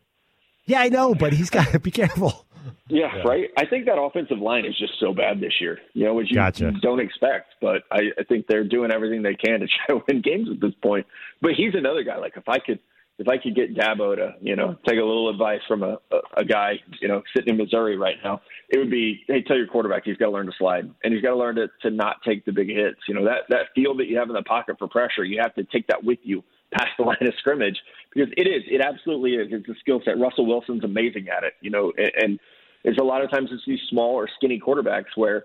Yeah, 0.65 0.81
I 0.81 0.89
know, 0.89 1.13
but 1.13 1.33
he's 1.33 1.49
got 1.49 1.67
to 1.69 1.79
be 1.81 1.91
careful. 1.91 2.45
Yeah, 2.87 3.21
right. 3.25 3.49
I 3.57 3.65
think 3.65 3.85
that 3.85 3.99
offensive 3.99 4.39
line 4.39 4.65
is 4.65 4.77
just 4.77 4.93
so 4.99 5.13
bad 5.13 5.39
this 5.39 5.53
year. 5.59 5.79
You 5.93 6.05
know, 6.05 6.13
which 6.13 6.29
you 6.29 6.35
Gotcha. 6.35 6.71
don't 6.81 6.99
expect, 6.99 7.55
but 7.61 7.83
I, 7.91 8.11
I 8.19 8.23
think 8.27 8.45
they're 8.47 8.63
doing 8.63 8.91
everything 8.91 9.23
they 9.23 9.35
can 9.35 9.59
to 9.61 9.67
try 9.87 9.95
to 9.95 10.03
win 10.07 10.21
games 10.21 10.49
at 10.51 10.61
this 10.61 10.73
point. 10.83 11.05
But 11.41 11.51
he's 11.57 11.73
another 11.73 12.03
guy. 12.03 12.17
Like 12.17 12.33
if 12.37 12.47
I 12.47 12.59
could, 12.59 12.79
if 13.17 13.27
I 13.27 13.37
could 13.37 13.55
get 13.55 13.75
Dabo 13.75 14.15
to, 14.15 14.33
you 14.41 14.55
know, 14.55 14.75
take 14.87 14.99
a 14.99 15.03
little 15.03 15.29
advice 15.29 15.61
from 15.67 15.83
a, 15.83 15.97
a, 16.11 16.41
a 16.41 16.45
guy, 16.45 16.73
you 17.01 17.07
know, 17.07 17.23
sitting 17.35 17.53
in 17.53 17.57
Missouri 17.57 17.97
right 17.97 18.17
now, 18.23 18.41
it 18.69 18.77
would 18.77 18.91
be, 18.91 19.23
hey, 19.27 19.41
tell 19.41 19.57
your 19.57 19.67
quarterback 19.67 20.03
he's 20.05 20.17
got 20.17 20.25
to 20.25 20.31
learn 20.31 20.47
to 20.47 20.51
slide 20.57 20.89
and 21.03 21.13
he's 21.13 21.23
got 21.23 21.29
to 21.31 21.37
learn 21.37 21.55
to 21.55 21.67
to 21.81 21.89
not 21.89 22.17
take 22.23 22.45
the 22.45 22.51
big 22.51 22.69
hits. 22.69 22.99
You 23.07 23.15
know, 23.15 23.25
that 23.25 23.43
that 23.49 23.67
field 23.73 23.99
that 23.99 24.07
you 24.07 24.17
have 24.17 24.29
in 24.29 24.35
the 24.35 24.43
pocket 24.43 24.77
for 24.77 24.87
pressure, 24.87 25.23
you 25.23 25.39
have 25.41 25.55
to 25.55 25.63
take 25.63 25.87
that 25.87 26.03
with 26.03 26.19
you 26.23 26.43
past 26.73 26.89
the 26.97 27.03
line 27.05 27.17
of 27.21 27.33
scrimmage 27.39 27.77
because 28.13 28.31
it 28.37 28.47
is, 28.47 28.63
it 28.67 28.81
absolutely 28.81 29.31
is. 29.31 29.47
It's 29.51 29.67
a 29.69 29.79
skill 29.79 30.01
set. 30.03 30.19
Russell 30.19 30.45
Wilson's 30.45 30.83
amazing 30.83 31.27
at 31.35 31.43
it. 31.43 31.53
You 31.61 31.71
know, 31.71 31.91
and, 31.97 32.11
and 32.17 32.39
it's 32.83 32.99
a 32.99 33.03
lot 33.03 33.23
of 33.23 33.31
times 33.31 33.49
it's 33.51 33.63
these 33.65 33.79
small 33.89 34.13
or 34.13 34.29
skinny 34.37 34.59
quarterbacks 34.59 35.15
where 35.15 35.43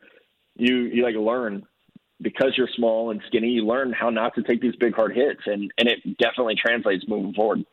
you 0.57 0.91
you 0.93 1.03
like 1.03 1.14
learn 1.14 1.66
because 2.23 2.53
you're 2.57 2.68
small 2.77 3.11
and 3.11 3.21
skinny, 3.27 3.49
you 3.49 3.66
learn 3.66 3.93
how 3.93 4.11
not 4.11 4.35
to 4.35 4.43
take 4.43 4.61
these 4.61 4.77
big 4.77 4.95
hard 4.95 5.14
hits, 5.14 5.41
and 5.47 5.73
and 5.79 5.89
it 5.89 5.99
definitely 6.18 6.55
translates 6.55 7.05
moving 7.09 7.33
forward. 7.35 7.64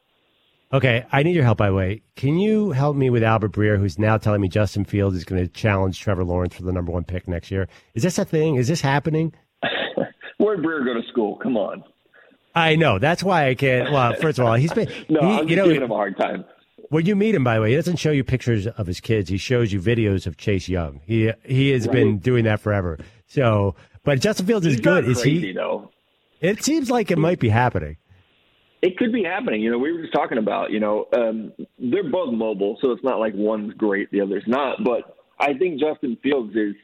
Okay, 0.74 1.06
I 1.12 1.24
need 1.24 1.34
your 1.34 1.46
help. 1.46 1.58
By 1.58 1.70
the 1.70 1.76
way, 1.76 2.02
can 2.16 2.38
you 2.38 2.72
help 2.72 2.96
me 2.98 3.10
with 3.10 3.24
Albert 3.24 3.54
Breer, 3.54 3.78
who's 3.78 3.98
now 3.98 4.18
telling 4.18 4.42
me 4.42 4.50
Justin 4.50 4.84
Fields 4.84 5.16
is 5.16 5.24
going 5.24 5.42
to 5.42 5.48
challenge 5.48 6.00
Trevor 6.00 6.26
Lawrence 6.26 6.56
for 6.56 6.64
the 6.64 6.74
number 6.74 6.92
one 6.92 7.06
pick 7.06 7.28
next 7.28 7.52
year? 7.52 7.70
Is 7.94 8.04
this 8.04 8.18
a 8.18 8.26
thing? 8.26 8.56
Is 8.56 8.68
this 8.68 8.82
happening? 8.82 9.34
Where'd 10.38 10.60
Breer 10.60 10.84
go 10.84 10.94
to 10.94 11.08
school? 11.10 11.38
Come 11.38 11.56
on. 11.56 11.84
I 12.58 12.76
know. 12.76 13.00
That's 13.00 13.24
why 13.24 13.48
I 13.48 13.56
can't. 13.56 13.92
Well, 13.92 14.14
first 14.16 14.40
of 14.40 14.46
all, 14.46 14.54
he's 14.56 14.74
been. 14.74 14.88
No, 15.10 15.20
he- 15.22 15.28
I'm 15.40 15.48
you 15.50 15.56
know, 15.56 15.66
giving 15.68 15.82
him 15.84 15.92
a 15.92 15.96
hard 15.96 16.18
time. 16.18 16.46
when 16.90 17.06
you 17.06 17.16
meet 17.16 17.36
him, 17.36 17.44
by 17.44 17.56
the 17.56 17.62
way, 17.62 17.70
he 17.72 17.76
doesn't 17.76 17.98
show 17.98 18.12
you 18.12 18.24
pictures 18.24 18.68
of 18.68 18.88
his 18.88 19.00
kids. 19.00 19.30
He 19.30 19.38
shows 19.38 19.72
you 19.74 19.80
videos 19.82 20.26
of 20.28 20.38
Chase 20.38 20.68
Young. 20.70 21.02
He 21.06 21.32
he 21.46 21.70
has 21.72 21.86
Right. 21.88 21.94
been 21.94 22.20
doing 22.20 22.46
that 22.46 22.60
forever. 22.60 22.98
So, 23.28 23.76
but 24.04 24.20
Justin 24.22 24.46
Fields 24.46 24.66
is 24.66 24.74
He's 24.74 24.82
good. 24.82 25.04
not 25.06 25.12
Is 25.12 25.22
crazy 25.22 25.48
he? 25.48 25.54
though. 25.54 25.92
It 26.42 26.64
seems 26.64 26.90
like 26.92 27.10
it 27.12 27.18
might 27.18 27.40
be 27.40 27.50
happening. 27.50 27.98
It 28.82 28.96
could 28.98 29.12
be 29.12 29.24
happening. 29.24 29.62
You 29.62 29.72
know, 29.72 29.80
we 29.80 29.92
were 29.92 30.02
just 30.02 30.14
talking 30.14 30.38
about. 30.38 30.72
You 30.72 30.80
know, 30.80 31.08
um, 31.14 31.52
they're 31.80 32.10
both 32.10 32.32
mobile, 32.34 32.78
so 32.82 32.92
it's 32.92 33.04
not 33.04 33.20
like 33.20 33.34
one's 33.36 33.74
great, 33.74 34.12
the 34.12 34.22
other's 34.22 34.44
not. 34.48 34.84
But 34.84 35.16
I 35.40 35.54
think 35.56 35.80
Justin 35.80 36.18
Fields 36.24 36.56
is. 36.56 36.76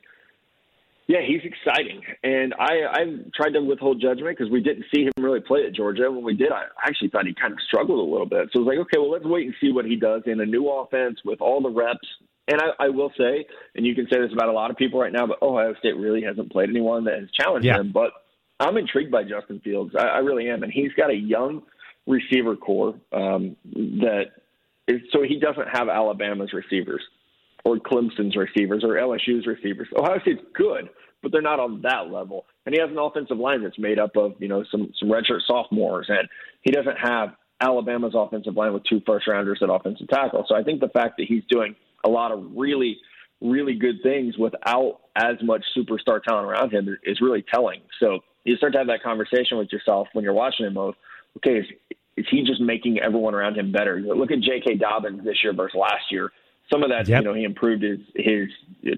Yeah, 1.08 1.20
he's 1.28 1.42
exciting, 1.44 2.02
and 2.24 2.54
I 2.58 2.74
I 2.90 3.04
tried 3.36 3.52
to 3.52 3.62
withhold 3.62 4.02
judgment 4.02 4.38
because 4.38 4.50
we 4.52 4.62
didn't 4.62 4.86
see 4.94 5.04
him 5.04 5.12
really 5.18 5.42
play 5.42 5.66
at 5.68 5.76
Georgia. 5.76 6.10
When 6.10 6.24
we 6.24 6.34
did, 6.34 6.52
I 6.52 6.64
actually 6.88 7.10
thought 7.10 7.26
he 7.26 7.34
kind 7.34 7.52
of 7.52 7.60
struggled 7.68 8.00
a 8.00 8.10
little 8.10 8.26
bit. 8.26 8.50
So 8.54 8.60
I 8.60 8.64
was 8.64 8.68
like, 8.68 8.78
okay, 8.88 8.98
well, 8.98 9.12
let's 9.12 9.26
wait 9.26 9.46
and 9.46 9.56
see 9.60 9.72
what 9.72 9.84
he 9.86 9.98
does 9.98 10.22
in 10.28 10.40
a 10.40 10.46
new 10.46 10.70
offense 10.70 11.20
with 11.26 11.42
all 11.42 11.62
the 11.62 11.70
reps. 11.70 12.08
And 12.48 12.62
I, 12.62 12.86
I 12.86 12.90
will 12.90 13.12
say, 13.18 13.46
and 13.76 13.86
you 13.86 13.96
can 13.96 14.08
say 14.12 14.20
this 14.22 14.32
about 14.34 14.48
a 14.50 14.54
lot 14.54 14.72
of 14.72 14.78
people 14.78 15.00
right 15.00 15.12
now, 15.12 15.28
but 15.28 15.42
Ohio 15.42 15.74
State 15.80 15.98
really 15.98 16.22
hasn't 16.24 16.52
played 16.52 16.70
anyone 16.70 17.04
that 17.06 17.20
has 17.20 17.30
challenged 17.38 17.66
Yeah. 17.68 17.80
him. 17.80 17.92
But 17.94 18.12
I'm 18.60 18.78
intrigued 18.78 19.12
by 19.12 19.24
Justin 19.24 19.60
Fields. 19.62 19.94
I, 19.98 20.06
I 20.06 20.18
really 20.20 20.50
am, 20.50 20.64
and 20.64 20.72
he's 20.72 20.92
got 20.94 21.10
a 21.10 21.16
young 21.16 21.64
receiver 22.08 22.56
core 22.56 22.96
um, 23.12 23.56
that 23.74 24.26
is 24.88 25.02
so 25.12 25.22
he 25.22 25.40
doesn't 25.40 25.68
have 25.72 25.88
Alabama's 25.90 26.52
receivers 26.54 27.02
or 27.66 27.78
Clemson's 27.78 28.36
receivers 28.36 28.84
or 28.84 28.96
LSU's 28.96 29.48
receivers. 29.48 29.88
Ohio 29.96 30.20
State's 30.22 30.42
good, 30.54 30.90
but 31.22 31.32
they're 31.32 31.42
not 31.42 31.60
on 31.60 31.82
that 31.82 32.12
level. 32.12 32.46
And 32.66 32.76
he 32.76 32.82
has 32.82 32.90
an 32.90 32.98
offensive 32.98 33.38
line 33.38 33.64
that's 33.64 33.80
made 33.80 34.00
up 34.00 34.16
of 34.16 34.34
you 34.40 34.48
know 34.48 34.64
some 34.72 34.92
some 35.00 35.10
redshirt 35.10 35.42
sophomores, 35.48 36.08
and 36.10 36.28
he 36.62 36.72
doesn't 36.72 36.98
have 36.98 37.30
Alabama's 37.62 38.14
offensive 38.16 38.56
line 38.56 38.74
with 38.74 38.84
two 38.84 39.02
first 39.06 39.28
rounders 39.28 39.60
at 39.62 39.70
offensive 39.70 40.08
tackle. 40.10 40.46
So 40.48 40.56
I 40.56 40.64
think 40.64 40.82
the 40.82 40.90
fact 40.90 41.18
that 41.18 41.26
he's 41.28 41.44
doing 41.50 41.76
a 42.04 42.10
lot 42.10 42.32
of 42.32 42.44
really 42.56 42.98
really 43.44 43.76
good 43.76 44.02
things 44.02 44.38
without 44.38 45.02
as 45.18 45.36
much 45.44 45.64
superstar 45.78 46.24
talent 46.24 46.48
around 46.48 46.74
him 46.74 46.98
is 47.04 47.20
really 47.22 47.44
telling. 47.54 47.82
So 48.00 48.20
you 48.46 48.56
start 48.56 48.74
to 48.74 48.80
have 48.80 48.88
that 48.88 49.04
conversation 49.04 49.58
with 49.58 49.72
yourself 49.72 50.08
when 50.14 50.24
you're 50.24 50.34
watching 50.34 50.66
him 50.66 50.78
of, 50.78 50.96
okay, 51.38 51.60
is, 51.60 51.66
is 52.16 52.26
he 52.32 52.44
just 52.44 52.62
making 52.62 53.00
everyone 53.00 53.36
around 53.36 53.58
him 53.58 53.72
better? 53.72 54.00
Look 54.00 54.32
at 54.32 54.40
J.K. 54.40 54.76
Dobbins 54.76 55.24
this 55.24 55.44
year 55.44 55.54
versus 55.54 55.78
last 55.80 56.10
year. 56.10 56.32
Some 56.72 56.84
of 56.84 56.90
that, 56.90 57.08
Yep. 57.08 57.22
you 57.22 57.28
know, 57.28 57.34
he 57.34 57.44
improved 57.44 57.84
his 57.84 58.00
his 58.16 58.50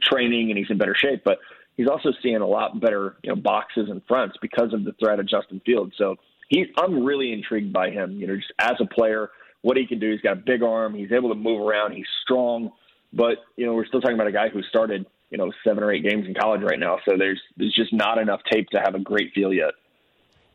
training 0.04 0.50
and 0.50 0.58
he's 0.58 0.70
in 0.70 0.78
better 0.78 0.96
shape, 0.96 1.24
but 1.26 1.40
he's 1.78 1.88
also 1.88 2.10
seeing 2.22 2.38
a 2.38 2.48
lot 2.48 2.80
better, 2.80 3.16
you 3.24 3.30
know, 3.30 3.36
boxes 3.36 3.90
and 3.90 4.02
fronts 4.08 4.36
because 4.42 4.74
of 4.74 4.84
the 4.86 4.94
threat 4.94 5.20
of 5.20 5.28
Justin 5.28 5.62
Fields. 5.66 5.94
So 5.98 6.16
he, 6.50 6.66
I'm 6.78 7.04
really 7.04 7.34
intrigued 7.34 7.74
by 7.74 7.90
him. 7.90 8.12
You 8.20 8.28
know, 8.28 8.36
just 8.36 8.52
as 8.60 8.76
a 8.80 8.86
player, 8.86 9.30
what 9.62 9.78
he 9.78 9.88
can 9.88 10.00
do. 10.00 10.12
He's 10.12 10.22
got 10.22 10.34
a 10.34 10.42
big 10.42 10.62
arm. 10.62 10.94
He's 10.94 11.12
able 11.12 11.30
to 11.30 11.36
move 11.36 11.60
around. 11.68 11.94
He's 11.94 12.06
strong. 12.24 12.72
But 13.12 13.38
you 13.56 13.66
know, 13.66 13.74
we're 13.74 13.86
still 13.88 14.02
talking 14.02 14.16
about 14.16 14.28
a 14.28 14.32
guy 14.32 14.50
who 14.50 14.62
started 14.64 15.06
you 15.32 15.38
know 15.38 15.52
seven 15.64 15.84
or 15.84 15.92
eight 15.92 16.04
games 16.04 16.28
in 16.28 16.34
college 16.36 16.62
right 16.62 16.80
now. 16.80 17.00
So 17.04 17.18
there's 17.18 17.42
there's 17.58 17.74
just 17.74 17.92
not 17.94 18.18
enough 18.20 18.42
tape 18.52 18.70
to 18.70 18.80
have 18.80 18.94
a 18.96 19.00
great 19.00 19.34
feel 19.34 19.52
yet. 19.52 19.72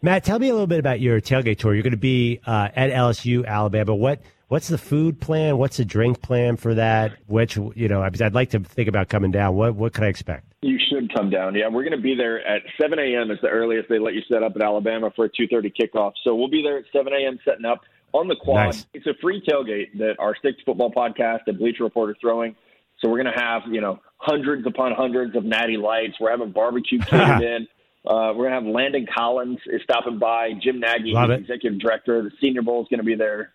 Matt, 0.02 0.24
tell 0.24 0.38
me 0.38 0.48
a 0.48 0.52
little 0.52 0.66
bit 0.66 0.78
about 0.78 1.00
your 1.00 1.20
tailgate 1.20 1.58
tour. 1.58 1.74
You're 1.74 1.82
going 1.82 1.90
to 1.90 1.98
be 1.98 2.40
uh, 2.46 2.68
at 2.74 2.90
LSU, 2.90 3.44
Alabama. 3.44 3.94
What 3.94 4.22
what's 4.50 4.68
the 4.68 4.78
food 4.78 5.20
plan? 5.20 5.56
What's 5.56 5.78
the 5.78 5.84
drink 5.84 6.20
plan 6.20 6.56
for 6.56 6.74
that? 6.74 7.16
Which 7.28 7.56
you 7.56 7.88
know, 7.88 8.02
I'd 8.02 8.34
like 8.34 8.50
to 8.50 8.60
think 8.60 8.88
about 8.88 9.08
coming 9.08 9.30
down. 9.30 9.54
What 9.54 9.74
what 9.74 9.94
can 9.94 10.04
I 10.04 10.08
expect? 10.08 10.52
You 10.60 10.78
should 10.90 11.14
come 11.14 11.30
down. 11.30 11.54
Yeah, 11.54 11.68
we're 11.68 11.84
going 11.84 11.96
to 11.96 12.02
be 12.02 12.14
there 12.14 12.46
at 12.46 12.60
7 12.78 12.98
a.m. 12.98 13.30
is 13.30 13.38
the 13.40 13.48
earliest 13.48 13.88
they 13.88 13.98
let 13.98 14.12
you 14.12 14.20
set 14.30 14.42
up 14.42 14.54
at 14.56 14.62
Alabama 14.62 15.10
for 15.16 15.24
a 15.24 15.30
2:30 15.30 15.72
kickoff. 15.80 16.12
So 16.22 16.34
we'll 16.34 16.50
be 16.50 16.62
there 16.62 16.78
at 16.78 16.84
7 16.92 17.10
a.m. 17.12 17.38
setting 17.44 17.64
up 17.64 17.80
on 18.12 18.28
the 18.28 18.36
quad. 18.36 18.66
Nice. 18.66 18.86
It's 18.92 19.06
a 19.06 19.14
free 19.22 19.42
tailgate 19.48 19.96
that 19.98 20.16
our 20.18 20.36
Sticks 20.36 20.58
Football 20.66 20.92
podcast 20.92 21.40
and 21.46 21.58
Bleacher 21.58 21.84
Report 21.84 22.10
are 22.10 22.16
throwing. 22.20 22.56
So 22.98 23.08
we're 23.08 23.22
going 23.22 23.34
to 23.34 23.40
have 23.40 23.62
you 23.70 23.80
know 23.80 24.00
hundreds 24.18 24.66
upon 24.66 24.92
hundreds 24.92 25.34
of 25.36 25.44
natty 25.44 25.76
lights. 25.76 26.14
We're 26.20 26.30
having 26.30 26.52
barbecue 26.52 26.98
catered 27.06 27.42
in. 27.42 27.68
Uh, 28.04 28.32
we're 28.34 28.48
going 28.48 28.52
to 28.52 28.66
have 28.66 28.74
Landon 28.74 29.06
Collins 29.14 29.58
is 29.66 29.82
stopping 29.84 30.18
by. 30.18 30.52
Jim 30.60 30.80
Nagy, 30.80 31.12
Love 31.12 31.30
executive 31.30 31.78
director. 31.78 32.22
The 32.22 32.30
Senior 32.40 32.62
Bowl 32.62 32.82
is 32.82 32.88
going 32.88 32.98
to 32.98 33.04
be 33.04 33.14
there. 33.14 33.52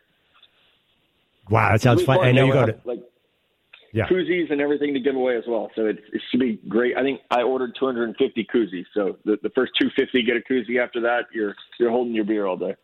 Wow, 1.49 1.71
that 1.71 1.81
sounds 1.81 2.03
fun. 2.03 2.19
I 2.19 2.31
know 2.31 2.45
you 2.45 2.53
go 2.53 2.65
to 2.65 2.79
like 2.85 2.99
yeah. 3.95 4.07
koozies 4.07 4.51
and 4.51 4.59
everything 4.59 4.93
to 4.93 4.99
give 4.99 5.15
away 5.15 5.37
as 5.37 5.43
well. 5.47 5.71
So 5.75 5.85
it, 5.85 5.97
it 6.11 6.21
should 6.29 6.39
be 6.39 6.59
great. 6.67 6.97
I 6.97 7.01
think 7.01 7.21
I 7.31 7.43
ordered 7.43 7.75
250 7.79 8.47
koozies. 8.53 8.85
So 8.93 9.17
the, 9.23 9.37
the 9.41 9.49
first 9.51 9.73
250 9.79 10.23
get 10.23 10.35
a 10.35 10.41
koozie. 10.51 10.83
After 10.83 11.01
that, 11.01 11.25
you're 11.33 11.55
you're 11.79 11.91
holding 11.91 12.13
your 12.13 12.25
beer 12.25 12.45
all 12.45 12.57
day. 12.57 12.75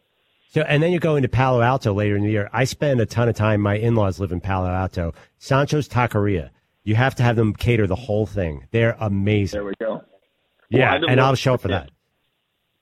So, 0.50 0.62
and 0.62 0.84
then 0.84 0.92
you're 0.92 1.00
going 1.00 1.22
to 1.22 1.30
Palo 1.30 1.62
Alto 1.62 1.94
later 1.94 2.16
in 2.18 2.24
the 2.24 2.30
year. 2.30 2.50
I 2.52 2.66
spend 2.66 3.00
a 3.00 3.06
ton 3.06 3.30
of 3.30 3.36
time. 3.36 3.62
My 3.62 3.76
in-laws 3.76 4.20
live 4.20 4.34
in 4.34 4.42
Palo 4.42 4.68
Alto. 4.68 5.14
Sancho's 5.38 5.88
Taqueria. 5.88 6.50
You 6.84 6.96
have 6.96 7.16
to 7.16 7.24
have 7.24 7.38
them 7.38 7.54
cater 7.54 7.88
the 7.88 7.96
whole 7.96 8.26
thing. 8.26 8.68
They're 8.72 8.98
amazing. 9.00 9.58
There 9.58 9.66
we 9.66 9.74
go. 9.80 10.04
yeah, 10.70 11.00
Well, 11.00 11.10
and 11.10 11.22
I'll 11.22 11.36
show 11.36 11.54
up 11.54 11.62
for 11.62 11.70
yeah. 11.70 11.80
that. 11.80 11.92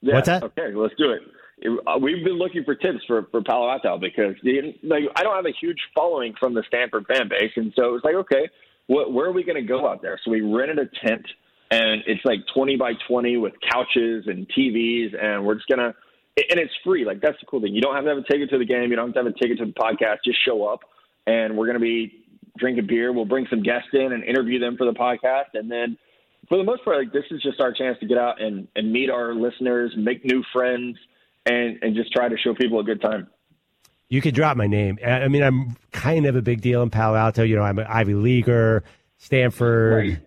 Yeah, 0.01 0.13
What's 0.15 0.25
that? 0.27 0.43
Okay, 0.43 0.73
let's 0.73 0.95
do 0.97 1.11
it. 1.11 1.21
Uh, 1.65 1.97
We've 1.97 2.23
been 2.23 2.37
looking 2.37 2.63
for 2.63 2.75
tips 2.75 2.99
for, 3.07 3.27
for 3.31 3.41
Palo 3.41 3.69
Alto 3.69 3.97
because 3.97 4.35
the, 4.43 4.75
like 4.83 5.03
I 5.15 5.23
don't 5.23 5.35
have 5.35 5.45
a 5.45 5.53
huge 5.59 5.79
following 5.95 6.33
from 6.39 6.53
the 6.53 6.63
Stanford 6.67 7.05
fan 7.07 7.29
base, 7.29 7.51
and 7.55 7.73
so 7.75 7.89
it 7.89 7.91
was 7.91 8.01
like, 8.03 8.15
okay, 8.15 8.49
where 8.87 9.27
are 9.27 9.31
we 9.31 9.43
going 9.43 9.55
to 9.55 9.67
go 9.67 9.87
out 9.87 10.01
there? 10.01 10.19
So 10.23 10.31
we 10.31 10.41
rented 10.41 10.79
a 10.79 11.07
tent, 11.07 11.25
and 11.71 12.01
it's 12.07 12.23
like 12.25 12.39
twenty 12.53 12.75
by 12.75 12.93
twenty 13.07 13.37
with 13.37 13.53
couches 13.71 14.25
and 14.27 14.47
TVs, 14.49 15.15
and 15.21 15.45
we're 15.45 15.55
just 15.55 15.67
gonna, 15.67 15.93
and 16.37 16.59
it's 16.59 16.73
free. 16.83 17.05
Like 17.05 17.21
that's 17.21 17.39
the 17.39 17.45
cool 17.45 17.61
thing. 17.61 17.75
You 17.75 17.81
don't 17.81 17.95
have 17.95 18.05
to 18.05 18.09
have 18.09 18.17
a 18.17 18.23
ticket 18.23 18.49
to 18.51 18.57
the 18.57 18.65
game. 18.65 18.89
You 18.89 18.95
don't 18.95 19.07
have 19.07 19.15
to 19.15 19.23
have 19.23 19.33
a 19.33 19.39
ticket 19.39 19.59
to 19.59 19.65
the 19.65 19.73
podcast. 19.73 20.17
Just 20.25 20.43
show 20.45 20.65
up, 20.65 20.79
and 21.27 21.57
we're 21.57 21.67
gonna 21.67 21.79
be 21.79 22.23
drinking 22.57 22.87
beer. 22.87 23.13
We'll 23.13 23.25
bring 23.25 23.47
some 23.49 23.63
guests 23.63 23.89
in 23.93 24.13
and 24.13 24.23
interview 24.23 24.59
them 24.59 24.75
for 24.77 24.85
the 24.85 24.93
podcast, 24.93 25.53
and 25.53 25.69
then 25.69 25.97
for 26.49 26.57
the 26.57 26.63
most 26.63 26.83
part, 26.83 26.97
like 26.97 27.13
this 27.13 27.25
is 27.31 27.41
just 27.41 27.61
our 27.61 27.71
chance 27.71 27.97
to 27.99 28.07
get 28.07 28.17
out 28.17 28.41
and, 28.41 28.67
and 28.75 28.91
meet 28.91 29.09
our 29.09 29.33
listeners, 29.33 29.93
make 29.95 30.25
new 30.25 30.43
friends, 30.51 30.97
and 31.49 31.77
and 31.81 31.95
just 31.95 32.11
try 32.11 32.27
to 32.29 32.37
show 32.37 32.53
people 32.53 32.79
a 32.79 32.83
good 32.83 33.01
time. 33.01 33.27
You 34.09 34.21
could 34.21 34.33
drop 34.33 34.57
my 34.57 34.65
name. 34.67 34.97
I 35.05 35.27
mean, 35.27 35.43
I'm 35.43 35.75
kind 35.91 36.25
of 36.25 36.35
a 36.35 36.41
big 36.41 36.61
deal 36.61 36.81
in 36.81 36.89
Palo 36.89 37.15
Alto. 37.15 37.43
You 37.43 37.55
know, 37.57 37.61
I'm 37.61 37.77
an 37.77 37.85
Ivy 37.87 38.15
Leaguer, 38.15 38.83
Stanford. 39.17 39.93
Right. 40.09 40.19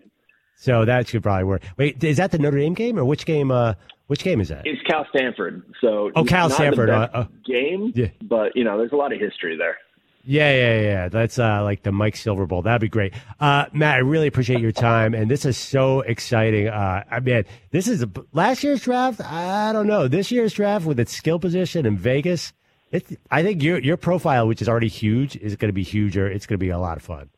So 0.55 0.85
that 0.85 1.09
should 1.09 1.21
probably 1.23 1.43
work. 1.43 1.63
Wait, 1.77 2.01
is 2.01 2.17
that 2.17 2.31
the 2.31 2.37
Notre 2.39 2.57
Dame 2.57 2.73
game 2.73 2.97
or 2.97 3.03
which 3.03 3.25
game? 3.25 3.51
Uh, 3.51 3.73
which 4.07 4.23
game 4.23 4.39
is 4.39 4.47
that? 4.49 4.61
It's 4.65 4.81
Cal 4.83 5.05
Stanford, 5.13 5.63
so 5.81 6.11
Oh, 6.15 6.23
Cal 6.23 6.49
Stanford, 6.49 6.89
uh, 6.89 7.09
uh, 7.13 7.25
game, 7.45 7.91
yeah. 7.95 8.07
but 8.21 8.55
you 8.55 8.63
know 8.63 8.77
there's 8.77 8.91
a 8.91 8.95
lot 8.95 9.11
of 9.11 9.19
history 9.19 9.57
there. 9.57 9.77
Yeah, 10.25 10.53
yeah, 10.53 10.81
yeah. 10.81 11.09
That's 11.09 11.37
uh, 11.37 11.63
like 11.63 11.83
the 11.83 11.91
Mike 11.91 12.15
Silver 12.15 12.45
Bowl. 12.45 12.61
That'd 12.61 12.79
be 12.79 12.87
great. 12.87 13.13
Uh, 13.41 13.65
Matt, 13.73 13.95
I 13.95 13.99
really 13.99 14.27
appreciate 14.27 14.61
your 14.61 14.71
time, 14.71 15.13
and 15.13 15.29
this 15.29 15.43
is 15.43 15.57
so 15.57 15.99
exciting. 15.99 16.69
Uh, 16.69 17.03
I 17.11 17.19
mean, 17.19 17.43
this 17.71 17.89
is 17.89 18.03
a, 18.03 18.09
last 18.31 18.63
year's 18.63 18.81
draft. 18.81 19.19
I 19.19 19.73
don't 19.73 19.87
know 19.87 20.07
this 20.07 20.31
year's 20.31 20.53
draft 20.53 20.85
with 20.85 20.97
its 20.99 21.13
skill 21.13 21.39
position 21.39 21.85
in 21.85 21.97
Vegas. 21.97 22.53
It's, 22.91 23.11
I 23.31 23.43
think 23.43 23.61
your 23.61 23.79
your 23.79 23.97
profile, 23.97 24.47
which 24.47 24.61
is 24.61 24.69
already 24.69 24.87
huge, 24.87 25.35
is 25.35 25.57
going 25.57 25.69
to 25.69 25.73
be 25.73 25.83
huger. 25.83 26.25
It's 26.27 26.45
going 26.45 26.57
to 26.57 26.63
be 26.63 26.69
a 26.69 26.79
lot 26.79 26.95
of 26.95 27.03
fun. 27.03 27.29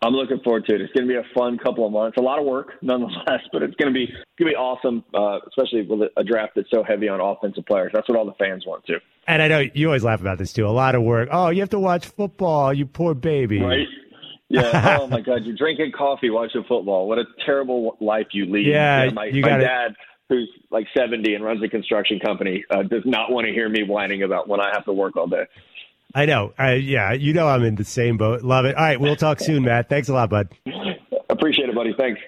I'm 0.00 0.12
looking 0.12 0.38
forward 0.44 0.64
to 0.66 0.74
it. 0.74 0.80
It's 0.80 0.92
going 0.92 1.08
to 1.08 1.12
be 1.12 1.18
a 1.18 1.34
fun 1.34 1.58
couple 1.58 1.84
of 1.84 1.92
months. 1.92 2.16
A 2.18 2.20
lot 2.20 2.38
of 2.38 2.44
work, 2.46 2.74
nonetheless, 2.82 3.40
but 3.52 3.62
it's 3.62 3.74
going 3.76 3.92
to 3.92 3.98
be 3.98 4.06
going 4.38 4.50
to 4.50 4.52
be 4.52 4.54
awesome, 4.54 5.04
uh, 5.12 5.40
especially 5.48 5.82
with 5.82 6.10
a 6.16 6.24
draft 6.24 6.52
that's 6.54 6.70
so 6.70 6.84
heavy 6.84 7.08
on 7.08 7.20
offensive 7.20 7.66
players. 7.66 7.90
That's 7.92 8.08
what 8.08 8.16
all 8.16 8.24
the 8.24 8.34
fans 8.38 8.64
want 8.66 8.84
too. 8.86 8.98
And 9.26 9.42
I 9.42 9.48
know 9.48 9.64
you 9.74 9.88
always 9.88 10.04
laugh 10.04 10.20
about 10.20 10.38
this 10.38 10.52
too. 10.52 10.66
A 10.66 10.68
lot 10.68 10.94
of 10.94 11.02
work. 11.02 11.28
Oh, 11.32 11.50
you 11.50 11.60
have 11.60 11.70
to 11.70 11.80
watch 11.80 12.06
football. 12.06 12.72
You 12.72 12.86
poor 12.86 13.14
baby. 13.14 13.60
Right. 13.60 13.86
Yeah. 14.48 14.98
oh 15.00 15.06
my 15.06 15.20
God, 15.20 15.44
you're 15.44 15.56
drinking 15.56 15.92
coffee, 15.96 16.30
watching 16.30 16.64
football. 16.66 17.06
What 17.06 17.18
a 17.18 17.24
terrible 17.44 17.98
life 18.00 18.28
you 18.32 18.46
lead. 18.46 18.66
Yeah. 18.66 19.06
Know, 19.06 19.10
my, 19.10 19.26
you 19.26 19.42
my 19.42 19.48
gotta, 19.48 19.64
dad, 19.64 19.96
who's 20.28 20.48
like 20.70 20.86
70 20.96 21.34
and 21.34 21.44
runs 21.44 21.62
a 21.62 21.68
construction 21.68 22.18
company, 22.18 22.64
uh, 22.70 22.82
does 22.82 23.02
not 23.04 23.30
want 23.30 23.46
to 23.46 23.52
hear 23.52 23.68
me 23.68 23.82
whining 23.82 24.22
about 24.22 24.48
when 24.48 24.60
I 24.60 24.70
have 24.72 24.84
to 24.86 24.92
work 24.92 25.16
all 25.16 25.26
day. 25.26 25.44
I 26.14 26.26
know. 26.26 26.52
I, 26.58 26.74
yeah, 26.74 27.12
you 27.12 27.32
know 27.34 27.46
I'm 27.48 27.62
in 27.64 27.74
the 27.74 27.84
same 27.84 28.16
boat. 28.16 28.42
Love 28.42 28.64
it. 28.64 28.74
All 28.76 28.82
right, 28.82 29.00
we'll 29.00 29.16
talk 29.16 29.40
soon, 29.40 29.64
Matt. 29.64 29.88
Thanks 29.88 30.08
a 30.08 30.14
lot, 30.14 30.30
bud. 30.30 30.48
Appreciate 31.28 31.68
it, 31.68 31.74
buddy. 31.74 31.94
Thanks. 31.96 32.20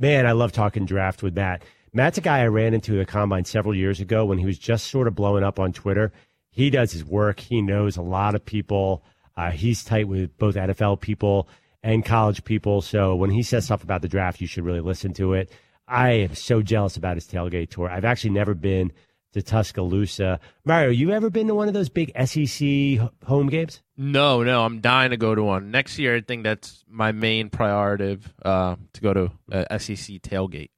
Man, 0.00 0.26
I 0.26 0.32
love 0.32 0.52
talking 0.52 0.86
draft 0.86 1.22
with 1.24 1.34
Matt. 1.34 1.64
Matt's 1.92 2.18
a 2.18 2.20
guy 2.20 2.40
I 2.40 2.46
ran 2.46 2.74
into 2.74 3.00
at 3.00 3.06
the 3.06 3.12
combine 3.12 3.44
several 3.44 3.74
years 3.74 3.98
ago 3.98 4.24
when 4.24 4.38
he 4.38 4.46
was 4.46 4.58
just 4.58 4.86
sort 4.86 5.08
of 5.08 5.16
blowing 5.16 5.42
up 5.42 5.58
on 5.58 5.72
Twitter. 5.72 6.12
He 6.50 6.70
does 6.70 6.92
his 6.92 7.04
work. 7.04 7.40
He 7.40 7.62
knows 7.62 7.96
a 7.96 8.02
lot 8.02 8.36
of 8.36 8.44
people. 8.44 9.02
Uh, 9.36 9.50
he's 9.50 9.82
tight 9.82 10.06
with 10.06 10.36
both 10.38 10.54
NFL 10.54 11.00
people 11.00 11.48
and 11.82 12.04
college 12.04 12.44
people. 12.44 12.82
So 12.82 13.16
when 13.16 13.30
he 13.30 13.42
says 13.42 13.64
stuff 13.64 13.82
about 13.82 14.02
the 14.02 14.08
draft, 14.08 14.40
you 14.40 14.46
should 14.46 14.64
really 14.64 14.80
listen 14.80 15.12
to 15.14 15.32
it. 15.34 15.50
I 15.88 16.10
am 16.10 16.34
so 16.34 16.62
jealous 16.62 16.96
about 16.96 17.16
his 17.16 17.26
tailgate 17.26 17.70
tour. 17.70 17.88
I've 17.90 18.04
actually 18.04 18.30
never 18.30 18.54
been 18.54 18.92
to 19.32 19.42
Tuscaloosa. 19.42 20.40
Mario, 20.64 20.90
you 20.90 21.10
ever 21.12 21.30
been 21.30 21.46
to 21.48 21.54
one 21.54 21.68
of 21.68 21.74
those 21.74 21.88
big 21.88 22.12
SEC 22.26 23.00
home 23.26 23.48
games? 23.48 23.82
No, 23.96 24.42
no. 24.42 24.64
I'm 24.64 24.80
dying 24.80 25.10
to 25.10 25.16
go 25.16 25.34
to 25.34 25.42
one 25.42 25.70
next 25.70 25.98
year. 25.98 26.16
I 26.16 26.20
think 26.20 26.44
that's 26.44 26.84
my 26.88 27.12
main 27.12 27.50
priority 27.50 28.18
uh, 28.44 28.76
to 28.92 29.00
go 29.00 29.12
to 29.14 29.30
uh, 29.52 29.78
SEC 29.78 30.20
tailgate. 30.22 30.70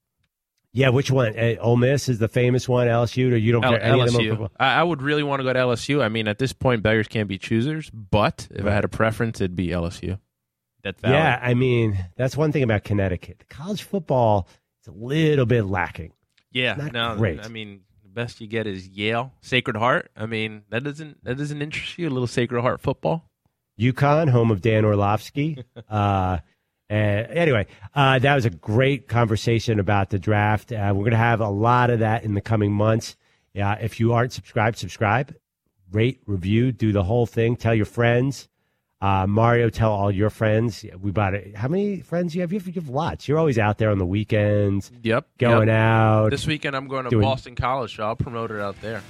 Yeah, 0.72 0.90
which 0.90 1.10
one? 1.10 1.36
Uh, 1.36 1.56
Ole 1.60 1.76
Miss 1.76 2.08
is 2.08 2.20
the 2.20 2.28
famous 2.28 2.68
one. 2.68 2.86
LSU, 2.86 3.32
or 3.32 3.36
you 3.36 3.50
don't 3.50 3.64
L- 3.64 3.72
care 3.72 3.82
any 3.82 4.00
LSU. 4.02 4.32
of 4.32 4.38
them? 4.38 4.48
I, 4.58 4.74
I 4.76 4.82
would 4.84 5.02
really 5.02 5.24
want 5.24 5.40
to 5.40 5.44
go 5.44 5.52
to 5.52 5.58
LSU. 5.58 6.00
I 6.00 6.08
mean, 6.08 6.28
at 6.28 6.38
this 6.38 6.52
point, 6.52 6.82
beggars 6.84 7.08
can't 7.08 7.28
be 7.28 7.38
choosers. 7.38 7.90
But 7.90 8.46
if 8.52 8.64
I 8.64 8.70
had 8.72 8.84
a 8.84 8.88
preference, 8.88 9.40
it'd 9.40 9.56
be 9.56 9.68
LSU. 9.68 10.20
That's 10.84 11.00
valid. 11.00 11.16
Yeah, 11.16 11.38
I 11.42 11.54
mean 11.54 11.98
that's 12.16 12.36
one 12.36 12.52
thing 12.52 12.62
about 12.62 12.84
Connecticut. 12.84 13.44
College 13.50 13.82
football 13.82 14.48
is 14.82 14.88
a 14.88 14.92
little 14.92 15.46
bit 15.46 15.64
lacking. 15.64 16.12
Yeah, 16.52 16.74
Not 16.74 16.92
no, 16.92 17.16
great. 17.16 17.44
I 17.44 17.48
mean, 17.48 17.82
the 18.02 18.08
best 18.08 18.40
you 18.40 18.46
get 18.46 18.66
is 18.66 18.88
Yale, 18.88 19.32
Sacred 19.40 19.76
Heart. 19.76 20.10
I 20.16 20.26
mean, 20.26 20.62
that 20.70 20.82
doesn't 20.82 21.22
that 21.24 21.36
doesn't 21.36 21.62
interest 21.62 21.96
you 21.98 22.08
a 22.08 22.10
little 22.10 22.26
Sacred 22.26 22.60
Heart 22.60 22.80
football. 22.80 23.30
UConn, 23.78 24.28
home 24.28 24.50
of 24.50 24.60
Dan 24.60 24.84
Orlovsky. 24.84 25.64
uh, 25.88 26.38
and 26.88 27.26
anyway, 27.28 27.66
uh, 27.94 28.18
that 28.18 28.34
was 28.34 28.44
a 28.44 28.50
great 28.50 29.06
conversation 29.08 29.78
about 29.78 30.10
the 30.10 30.18
draft. 30.18 30.72
Uh, 30.72 30.92
we're 30.94 31.02
going 31.02 31.12
to 31.12 31.16
have 31.16 31.40
a 31.40 31.48
lot 31.48 31.88
of 31.88 32.00
that 32.00 32.24
in 32.24 32.34
the 32.34 32.40
coming 32.40 32.72
months. 32.72 33.16
Yeah, 33.54 33.74
if 33.74 34.00
you 34.00 34.12
aren't 34.12 34.32
subscribed, 34.32 34.76
subscribe, 34.76 35.34
rate, 35.92 36.20
review, 36.26 36.72
do 36.72 36.92
the 36.92 37.04
whole 37.04 37.26
thing. 37.26 37.56
Tell 37.56 37.74
your 37.74 37.86
friends. 37.86 38.48
Uh, 39.02 39.26
Mario, 39.26 39.70
tell 39.70 39.92
all 39.92 40.10
your 40.12 40.28
friends. 40.28 40.84
We 41.00 41.10
bought 41.10 41.32
it. 41.32 41.56
How 41.56 41.68
many 41.68 42.00
friends 42.02 42.32
do 42.32 42.38
you 42.38 42.42
have? 42.42 42.52
You 42.52 42.58
have, 42.58 42.66
you 42.68 42.74
have 42.74 42.90
lots. 42.90 43.26
You're 43.28 43.38
always 43.38 43.58
out 43.58 43.78
there 43.78 43.90
on 43.90 43.96
the 43.98 44.04
weekends, 44.04 44.90
Yep, 45.02 45.26
going 45.38 45.68
yep. 45.68 45.76
out. 45.78 46.30
This 46.30 46.46
weekend 46.46 46.76
I'm 46.76 46.86
going 46.86 47.04
to 47.04 47.10
Doing- 47.10 47.22
Boston 47.22 47.54
College, 47.54 47.96
so 47.96 48.02
I'll 48.04 48.14
promote 48.16 48.50
it 48.50 48.60
out 48.60 48.78
there. 48.82 49.02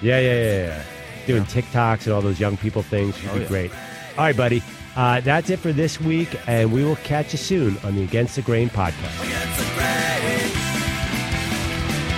Yeah, 0.00 0.20
yeah, 0.20 0.32
yeah, 0.32 0.66
yeah. 0.66 0.82
Doing 1.26 1.44
TikToks 1.44 2.04
and 2.06 2.12
all 2.14 2.22
those 2.22 2.38
young 2.38 2.56
people 2.56 2.82
things 2.82 3.16
should 3.16 3.30
Oh, 3.30 3.34
be 3.34 3.40
yeah. 3.42 3.48
great. 3.48 3.70
All 4.16 4.24
right, 4.24 4.36
buddy. 4.36 4.62
Uh, 4.94 5.20
that's 5.20 5.50
it 5.50 5.58
for 5.58 5.72
this 5.72 6.00
week, 6.00 6.28
and 6.46 6.72
we 6.72 6.84
will 6.84 6.96
catch 6.96 7.32
you 7.32 7.38
soon 7.38 7.78
on 7.82 7.96
the 7.96 8.02
Against 8.04 8.36
the 8.36 8.42
Grain 8.42 8.68
podcast. 8.70 9.24
Against 9.24 9.58
the 9.58 9.64
grain. 9.74 10.50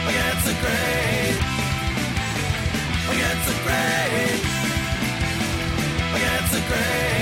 Against 0.08 0.44
the 0.44 0.54
grain. 0.60 1.36
Against 3.14 3.46
the 3.48 3.54
grain. 3.64 4.40
Against 6.16 6.52
the 6.52 6.60
grain. 6.68 7.13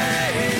away. 0.00 0.59